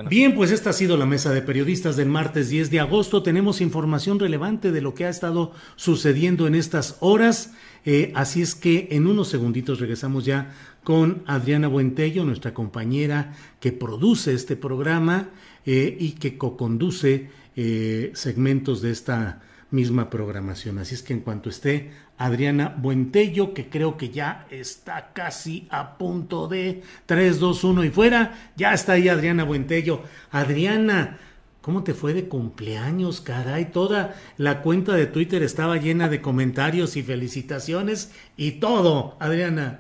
[0.08, 3.22] Bien, pues esta ha sido la mesa de periodistas del martes 10 de agosto.
[3.22, 7.52] Tenemos información relevante de lo que ha estado sucediendo en estas horas.
[7.84, 10.54] Eh, así es que en unos segunditos regresamos ya
[10.86, 15.32] con Adriana Buentello, nuestra compañera que produce este programa
[15.66, 20.80] eh, y que co-conduce eh, segmentos de esta misma programación.
[20.80, 25.98] Así es que en cuanto esté Adriana Buentello, que creo que ya está casi a
[25.98, 30.04] punto de 3, 2, 1 y fuera, ya está ahí Adriana Buentello.
[30.30, 31.18] Adriana,
[31.62, 33.72] ¿cómo te fue de cumpleaños, caray?
[33.72, 39.80] Toda la cuenta de Twitter estaba llena de comentarios y felicitaciones y todo, Adriana.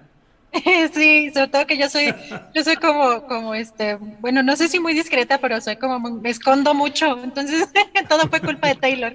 [0.94, 2.14] Sí, sobre todo que yo soy,
[2.56, 6.30] yo soy como, como este, bueno, no sé si muy discreta, pero soy como, me
[6.30, 7.68] escondo mucho, entonces
[8.10, 9.14] todo fue culpa de Taylor.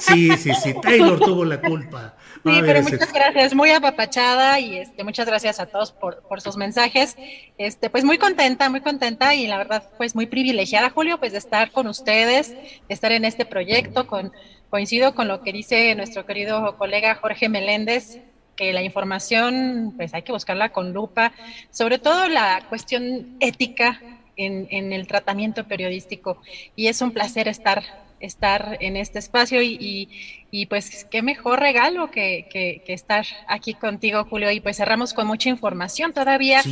[0.00, 2.16] Sí, sí, sí, Taylor tuvo la culpa.
[2.44, 6.58] Sí, pero muchas gracias, muy apapachada y este, muchas gracias a todos por, por sus
[6.58, 7.16] mensajes.
[7.56, 11.38] Este, pues muy contenta, muy contenta y la verdad, pues muy privilegiada, Julio, pues de
[11.38, 14.30] estar con ustedes, de estar en este proyecto, con,
[14.68, 18.18] coincido con lo que dice nuestro querido colega Jorge Meléndez,
[18.56, 21.32] que la información pues hay que buscarla con lupa,
[21.70, 24.00] sobre todo la cuestión ética
[24.36, 26.42] en, en el tratamiento periodístico.
[26.76, 27.82] Y es un placer estar,
[28.20, 30.08] estar en este espacio y,
[30.50, 34.50] y, pues qué mejor regalo que, que, estar aquí contigo, Julio.
[34.50, 36.12] Y pues cerramos con mucha información.
[36.12, 36.62] Todavía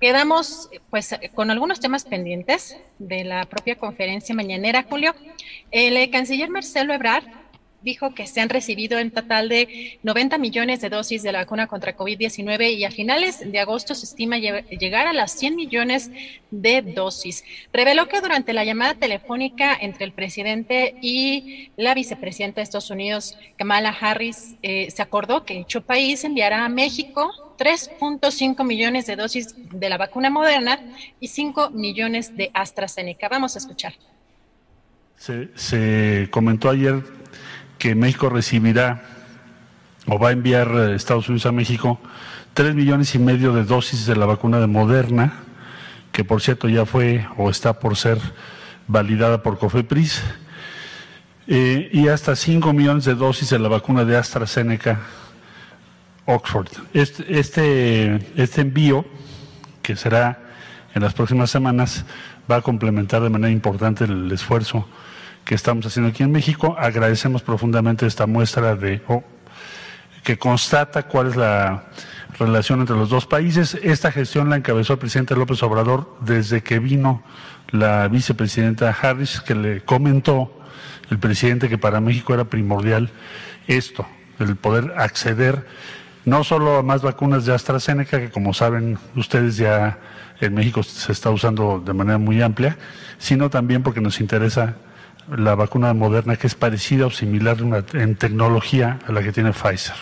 [0.00, 5.14] quedamos pues con algunos temas pendientes de la propia conferencia mañanera, Julio.
[5.70, 7.24] El canciller Marcelo Ebrard
[7.82, 11.66] dijo que se han recibido en total de 90 millones de dosis de la vacuna
[11.66, 16.10] contra COVID-19 y a finales de agosto se estima llegar a las 100 millones
[16.50, 17.44] de dosis.
[17.72, 23.38] Reveló que durante la llamada telefónica entre el presidente y la vicepresidenta de Estados Unidos,
[23.56, 29.54] Kamala Harris, eh, se acordó que dicho país enviará a México 3.5 millones de dosis
[29.70, 30.80] de la vacuna moderna
[31.20, 33.28] y 5 millones de AstraZeneca.
[33.28, 33.94] Vamos a escuchar.
[35.16, 37.02] Se, se comentó ayer
[37.78, 39.02] que México recibirá
[40.06, 42.00] o va a enviar eh, Estados Unidos a México
[42.54, 45.44] tres millones y medio de dosis de la vacuna de Moderna,
[46.10, 48.18] que por cierto ya fue o está por ser
[48.88, 50.22] validada por COFEPRIS,
[51.46, 55.00] eh, y hasta cinco millones de dosis de la vacuna de AstraZeneca
[56.26, 56.68] Oxford.
[56.92, 59.04] Este, este, este envío,
[59.80, 60.40] que será
[60.94, 62.04] en las próximas semanas,
[62.50, 64.88] va a complementar de manera importante el esfuerzo
[65.48, 66.76] que estamos haciendo aquí en México.
[66.78, 69.00] Agradecemos profundamente esta muestra de
[70.22, 71.84] que constata cuál es la
[72.38, 73.74] relación entre los dos países.
[73.82, 77.22] Esta gestión la encabezó el presidente López Obrador desde que vino
[77.70, 80.52] la vicepresidenta Harris, que le comentó
[81.10, 83.08] el presidente que para México era primordial
[83.68, 84.06] esto,
[84.40, 85.66] el poder acceder
[86.26, 89.98] no solo a más vacunas de AstraZeneca, que como saben ustedes ya
[90.42, 92.76] en México se está usando de manera muy amplia,
[93.16, 94.76] sino también porque nos interesa
[95.36, 97.58] la vacuna moderna que es parecida o similar
[97.94, 99.96] en tecnología a la que tiene Pfizer.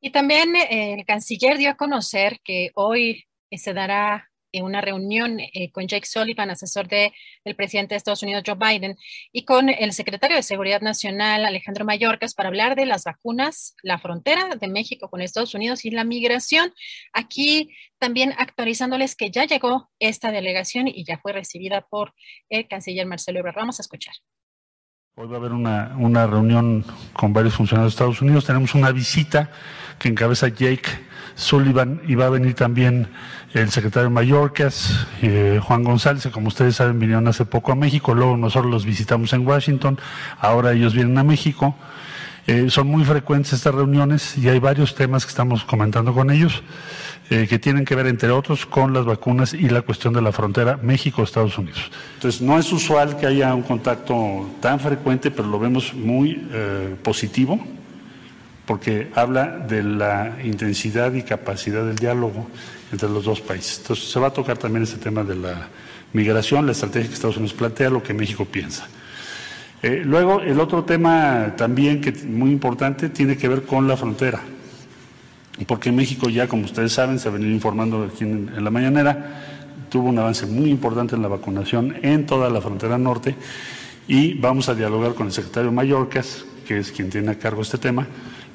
[0.00, 4.30] Y también eh, el canciller dio a conocer que hoy se dará
[4.62, 7.12] una reunión eh, con Jake Sullivan, asesor de,
[7.44, 8.96] del presidente de Estados Unidos, Joe Biden,
[9.32, 13.98] y con el secretario de Seguridad Nacional, Alejandro Mayorkas, para hablar de las vacunas, la
[13.98, 16.72] frontera de México con Estados Unidos y la migración.
[17.12, 22.14] Aquí también actualizándoles que ya llegó esta delegación y ya fue recibida por
[22.48, 23.56] el canciller Marcelo Ebrard.
[23.56, 24.14] Vamos a escuchar.
[25.18, 26.84] Hoy va a haber una, una reunión
[27.14, 28.44] con varios funcionarios de Estados Unidos.
[28.44, 29.50] Tenemos una visita
[29.98, 31.05] que encabeza Jake
[31.36, 33.08] Sullivan y va a venir también
[33.52, 38.36] el secretario Mallorcas, eh, Juan González, como ustedes saben, vinieron hace poco a México, luego
[38.36, 39.98] nosotros los visitamos en Washington,
[40.40, 41.76] ahora ellos vienen a México.
[42.46, 46.62] Eh, son muy frecuentes estas reuniones y hay varios temas que estamos comentando con ellos
[47.28, 50.30] eh, que tienen que ver, entre otros, con las vacunas y la cuestión de la
[50.30, 51.90] frontera México-Estados Unidos.
[52.14, 56.48] Entonces, no es usual que haya un contacto tan frecuente, pero lo vemos muy
[57.02, 57.60] positivo
[58.66, 62.48] porque habla de la intensidad y capacidad del diálogo
[62.90, 63.78] entre los dos países.
[63.78, 65.68] Entonces se va a tocar también ese tema de la
[66.12, 68.88] migración, la estrategia que Estados Unidos plantea, lo que México piensa.
[69.82, 74.40] Eh, luego, el otro tema también que muy importante tiene que ver con la frontera,
[75.66, 79.42] porque México ya, como ustedes saben, se ha venido informando aquí en, en la mañanera,
[79.90, 83.34] tuvo un avance muy importante en la vacunación en toda la frontera norte
[84.08, 87.78] y vamos a dialogar con el secretario Mallorcas, que es quien tiene a cargo este
[87.78, 88.06] tema,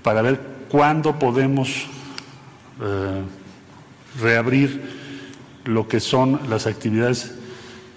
[0.03, 1.88] para ver cuándo podemos
[2.82, 3.22] eh,
[4.22, 4.82] reabrir
[5.65, 7.36] lo que son las actividades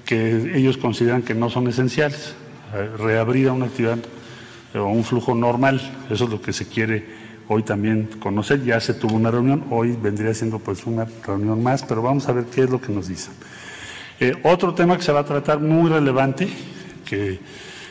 [0.05, 2.35] que ellos consideran que no son esenciales,
[2.75, 3.99] eh, reabrir a una actividad
[4.75, 8.95] o un flujo normal, eso es lo que se quiere hoy también conocer, ya se
[8.95, 12.63] tuvo una reunión, hoy vendría siendo pues una reunión más, pero vamos a ver qué
[12.63, 13.35] es lo que nos dicen.
[14.21, 16.49] Eh, otro tema que se va a tratar muy relevante,
[17.05, 17.39] que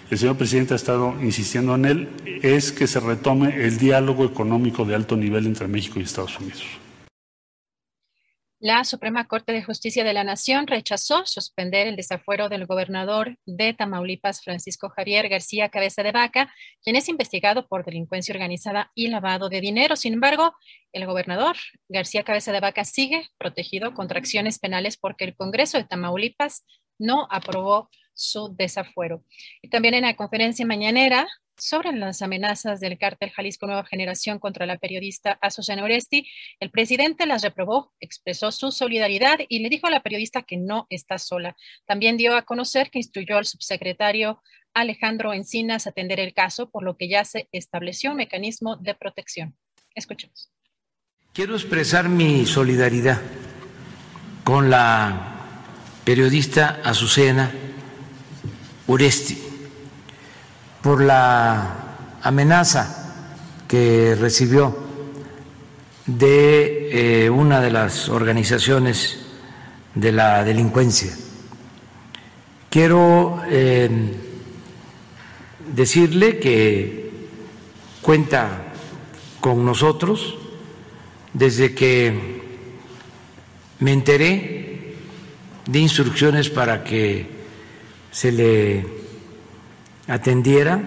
[0.09, 2.09] el señor presidente ha estado insistiendo en él,
[2.41, 6.63] es que se retome el diálogo económico de alto nivel entre México y Estados Unidos.
[8.65, 13.73] La Suprema Corte de Justicia de la Nación rechazó suspender el desafuero del gobernador de
[13.73, 16.49] Tamaulipas, Francisco Javier García Cabeza de Vaca,
[16.81, 19.97] quien es investigado por delincuencia organizada y lavado de dinero.
[19.97, 20.53] Sin embargo,
[20.93, 21.57] el gobernador
[21.89, 26.65] García Cabeza de Vaca sigue protegido contra acciones penales porque el Congreso de Tamaulipas
[26.97, 29.23] no aprobó su desafuero.
[29.61, 31.27] Y también en la conferencia mañanera
[31.57, 36.27] sobre las amenazas del cártel Jalisco Nueva Generación contra la periodista Azucena Oresti,
[36.59, 40.87] el presidente las reprobó, expresó su solidaridad y le dijo a la periodista que no
[40.89, 41.55] está sola.
[41.85, 44.41] También dio a conocer que instruyó al subsecretario
[44.73, 48.95] Alejandro Encinas a atender el caso, por lo que ya se estableció un mecanismo de
[48.95, 49.55] protección.
[49.93, 50.49] Escuchemos.
[51.33, 53.21] Quiero expresar mi solidaridad
[54.43, 55.29] con la
[56.03, 57.51] periodista Azucena
[58.87, 59.37] Uresti
[60.81, 63.13] por la amenaza
[63.67, 64.77] que recibió
[66.05, 69.19] de eh, una de las organizaciones
[69.95, 71.15] de la delincuencia.
[72.69, 73.89] Quiero eh,
[75.73, 77.11] decirle que
[78.01, 78.73] cuenta
[79.39, 80.35] con nosotros
[81.33, 82.41] desde que
[83.79, 84.95] me enteré
[85.65, 87.42] de instrucciones para que
[88.13, 88.85] se le
[90.07, 90.79] atendiera,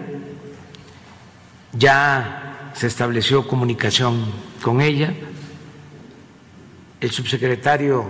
[1.72, 4.26] ya se estableció comunicación
[4.62, 5.12] con ella,
[7.00, 8.06] el subsecretario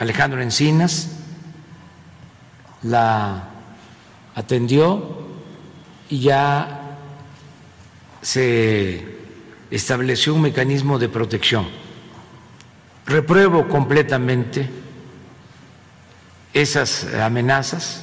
[0.00, 1.12] Alejandro Encinas
[2.82, 3.50] la
[4.34, 5.24] atendió
[6.10, 6.98] y ya
[8.20, 9.16] se
[9.70, 11.68] estableció un mecanismo de protección.
[13.06, 14.68] Repruebo completamente
[16.56, 18.02] esas amenazas,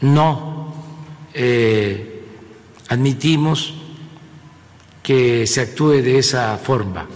[0.00, 0.74] no
[1.32, 2.24] eh,
[2.88, 3.74] admitimos
[5.04, 7.06] que se actúe de esa forma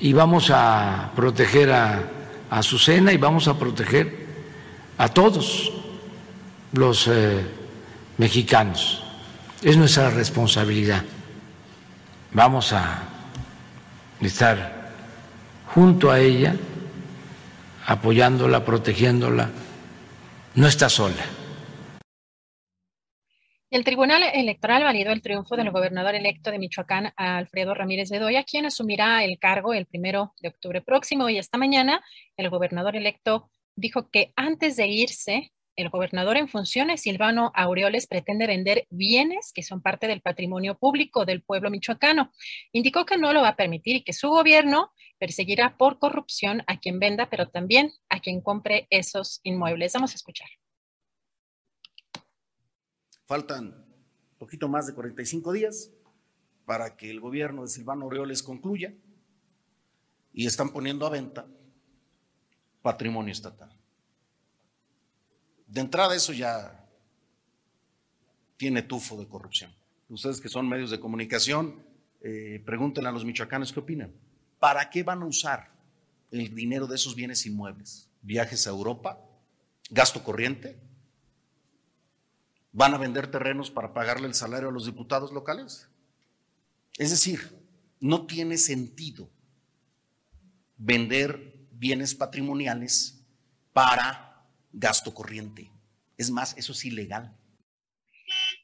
[0.00, 2.02] y vamos a proteger a,
[2.50, 4.26] Azucena y vamos a proteger
[4.98, 5.70] a todos
[6.72, 7.46] los eh,
[8.18, 9.04] mexicanos.
[9.62, 11.04] Es nuestra responsabilidad.
[12.32, 13.04] Vamos a
[14.20, 14.79] estar
[15.74, 16.54] junto a ella,
[17.86, 19.50] apoyándola, protegiéndola.
[20.54, 21.24] No está sola.
[23.70, 28.66] El Tribunal Electoral validó el triunfo del gobernador electo de Michoacán, Alfredo Ramírez Bedoya, quien
[28.66, 31.28] asumirá el cargo el primero de octubre próximo.
[31.28, 32.02] Y esta mañana,
[32.36, 38.48] el gobernador electo dijo que antes de irse el gobernador en funciones, Silvano Aureoles, pretende
[38.48, 42.32] vender bienes que son parte del patrimonio público del pueblo michoacano.
[42.72, 44.90] Indicó que no lo va a permitir y que su gobierno
[45.20, 49.92] perseguirá por corrupción a quien venda, pero también a quien compre esos inmuebles.
[49.92, 50.48] Vamos a escuchar.
[53.26, 53.86] Faltan
[54.38, 55.92] poquito más de 45 días
[56.64, 58.92] para que el gobierno de Silvano Aureoles concluya.
[60.32, 61.44] y están poniendo a venta
[62.82, 63.76] patrimonio estatal.
[65.66, 66.88] De entrada eso ya
[68.56, 69.74] tiene tufo de corrupción.
[70.08, 71.84] Ustedes que son medios de comunicación,
[72.20, 74.14] eh, pregúntenle a los michoacanos qué opinan.
[74.60, 75.72] ¿Para qué van a usar
[76.30, 78.08] el dinero de esos bienes inmuebles?
[78.22, 79.18] ¿Viajes a Europa?
[79.88, 80.78] ¿Gasto corriente?
[82.70, 85.88] ¿Van a vender terrenos para pagarle el salario a los diputados locales?
[86.98, 87.58] Es decir,
[87.98, 89.30] no tiene sentido
[90.76, 93.18] vender bienes patrimoniales
[93.72, 95.72] para gasto corriente.
[96.18, 97.34] Es más, eso es ilegal.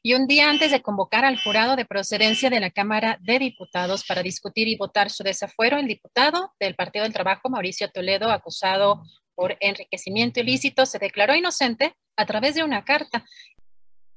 [0.07, 4.05] Y un día antes de convocar al jurado de procedencia de la Cámara de Diputados
[4.05, 9.03] para discutir y votar su desafuero, el diputado del Partido del Trabajo, Mauricio Toledo, acusado
[9.35, 13.25] por enriquecimiento ilícito, se declaró inocente a través de una carta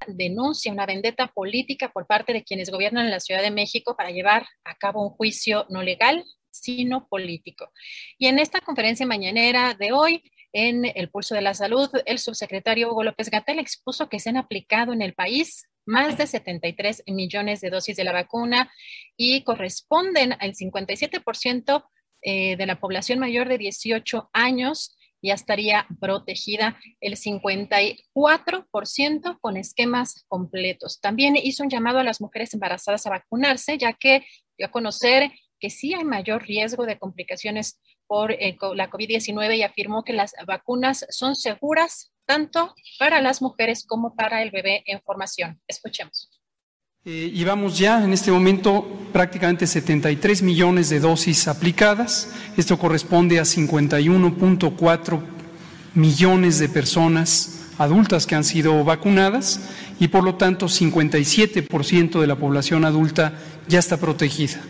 [0.07, 4.47] denuncia una vendetta política por parte de quienes gobiernan la Ciudad de México para llevar
[4.63, 7.73] a cabo un juicio no legal, sino político.
[8.17, 12.93] Y en esta conferencia mañanera de hoy, en el Pulso de la Salud, el subsecretario
[12.93, 17.61] Hugo López Gatel expuso que se han aplicado en el país más de 73 millones
[17.61, 18.71] de dosis de la vacuna
[19.17, 21.85] y corresponden al 57%
[22.23, 30.25] eh, de la población mayor de 18 años ya estaría protegida el 54% con esquemas
[30.29, 31.01] completos.
[31.01, 34.25] También hizo un llamado a las mujeres embarazadas a vacunarse, ya que
[34.57, 39.63] dio a conocer que sí hay mayor riesgo de complicaciones por eh, la COVID-19 y
[39.63, 45.01] afirmó que las vacunas son seguras tanto para las mujeres como para el bebé en
[45.03, 45.61] formación.
[45.67, 46.31] Escuchemos.
[47.05, 52.33] Eh, llevamos ya en este momento prácticamente 73 millones de dosis aplicadas.
[52.57, 55.21] Esto corresponde a 51.4
[55.95, 59.69] millones de personas adultas que han sido vacunadas
[59.99, 63.33] y por lo tanto 57% de la población adulta
[63.67, 64.61] ya está protegida.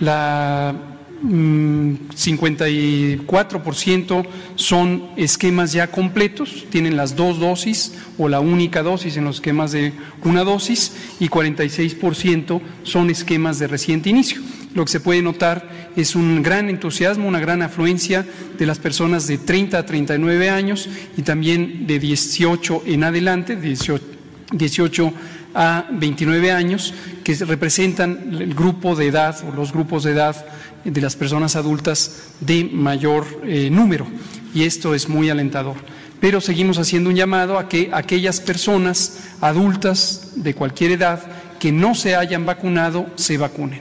[0.00, 4.26] La 54% mm,
[4.56, 9.72] son esquemas ya completos, tienen las dos dosis o la única dosis en los esquemas
[9.72, 9.92] de
[10.24, 14.42] una dosis y 46% son esquemas de reciente inicio.
[14.74, 18.24] Lo que se puede notar es un gran entusiasmo, una gran afluencia
[18.58, 24.04] de las personas de 30 a 39 años y también de 18 en adelante, 18,
[24.52, 25.12] 18
[25.54, 30.46] a 29 años, que representan el grupo de edad o los grupos de edad
[30.84, 34.06] de las personas adultas de mayor eh, número.
[34.54, 35.76] Y esto es muy alentador.
[36.20, 41.20] Pero seguimos haciendo un llamado a que aquellas personas adultas de cualquier edad
[41.58, 43.80] que no se hayan vacunado se vacunen.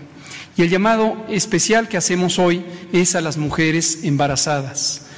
[0.55, 5.08] Y el llamado especial que hacemos hoy es a las mujeres embarazadas.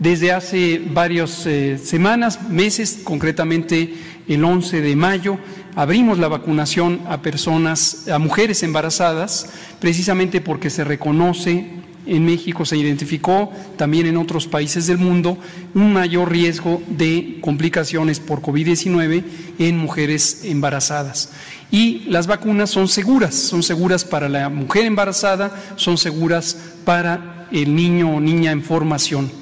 [0.00, 3.92] Desde hace varias eh, semanas, meses, concretamente
[4.26, 5.38] el 11 de mayo,
[5.76, 11.66] abrimos la vacunación a personas, a mujeres embarazadas, precisamente porque se reconoce
[12.06, 15.36] en México, se identificó también en otros países del mundo
[15.74, 19.22] un mayor riesgo de complicaciones por COVID-19
[19.58, 21.30] en mujeres embarazadas.
[21.70, 26.56] Y las vacunas son seguras, son seguras para la mujer embarazada, son seguras
[26.86, 29.39] para el niño o niña en formación.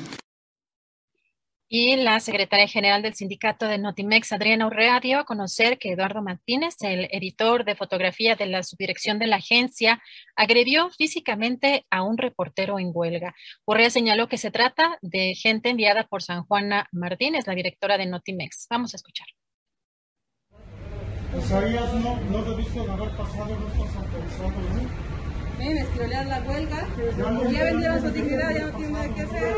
[1.70, 6.22] Y la secretaria general del sindicato de Notimex, Adriana Urrea, dio a conocer que Eduardo
[6.22, 10.02] Martínez, el editor de fotografía de la subdirección de la agencia,
[10.34, 13.34] agredió físicamente a un reportero en huelga.
[13.66, 18.06] Urrea señaló que se trata de gente enviada por San Juana Martínez, la directora de
[18.06, 18.66] Notimex.
[18.70, 19.26] Vamos a escuchar.
[21.38, 25.17] Isaías, no, no debiste haber pasado, no estás autorizado, ¿no?
[25.58, 26.86] Ven, escrolear la huelga.
[27.50, 29.54] Ya vendieron su dignidad, ya no tienen nada que hacer.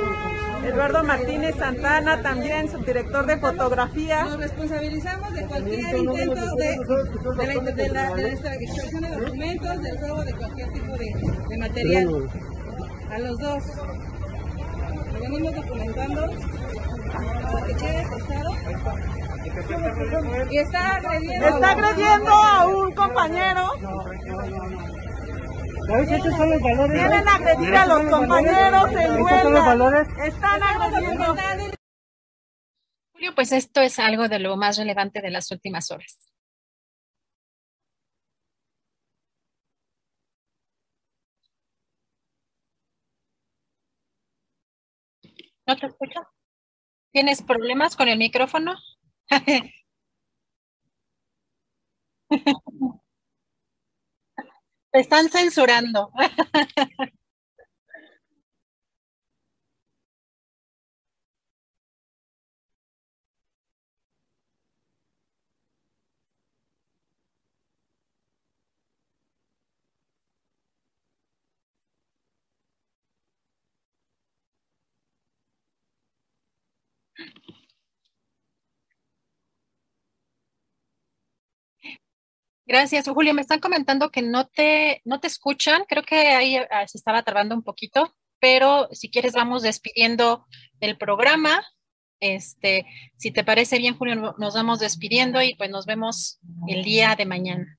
[0.65, 4.25] Eduardo Martínez Santana, también subdirector de fotografía.
[4.25, 6.79] Nos responsabilizamos de cualquier intento de,
[7.75, 12.29] de, la, de, la, extracción de documentos, del robo de cualquier tipo de, material.
[13.11, 13.65] A los dos.
[15.13, 16.31] Lo venimos documentando
[17.53, 18.51] para que quede pasado.
[20.51, 21.47] Y está agrediendo.
[21.47, 23.67] Está agrediendo a un compañero.
[25.89, 30.03] Vienen a agredir a los compañeros en huelga.
[30.25, 31.37] Están agrediendo.
[33.13, 36.19] Julio, pues esto es algo de lo más relevante de las últimas horas.
[45.67, 46.21] ¿No te escucho?
[47.13, 48.77] ¿Tienes problemas con el micrófono?
[54.93, 56.11] Te están censurando.
[82.71, 83.35] Gracias, Julio.
[83.35, 85.83] Me están comentando que no te, no te escuchan.
[85.89, 90.47] Creo que ahí ah, se estaba trabando un poquito, pero si quieres vamos despidiendo
[90.79, 91.67] el programa.
[92.21, 97.17] Este, si te parece bien, Julio, nos vamos despidiendo y pues nos vemos el día
[97.17, 97.77] de mañana.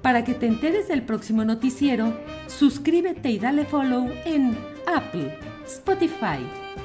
[0.00, 5.36] Para que te enteres del próximo noticiero, suscríbete y dale follow en Apple,
[5.66, 6.38] Spotify,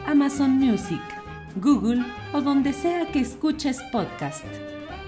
[0.07, 1.03] Amazon Music,
[1.57, 4.45] Google o donde sea que escuches podcast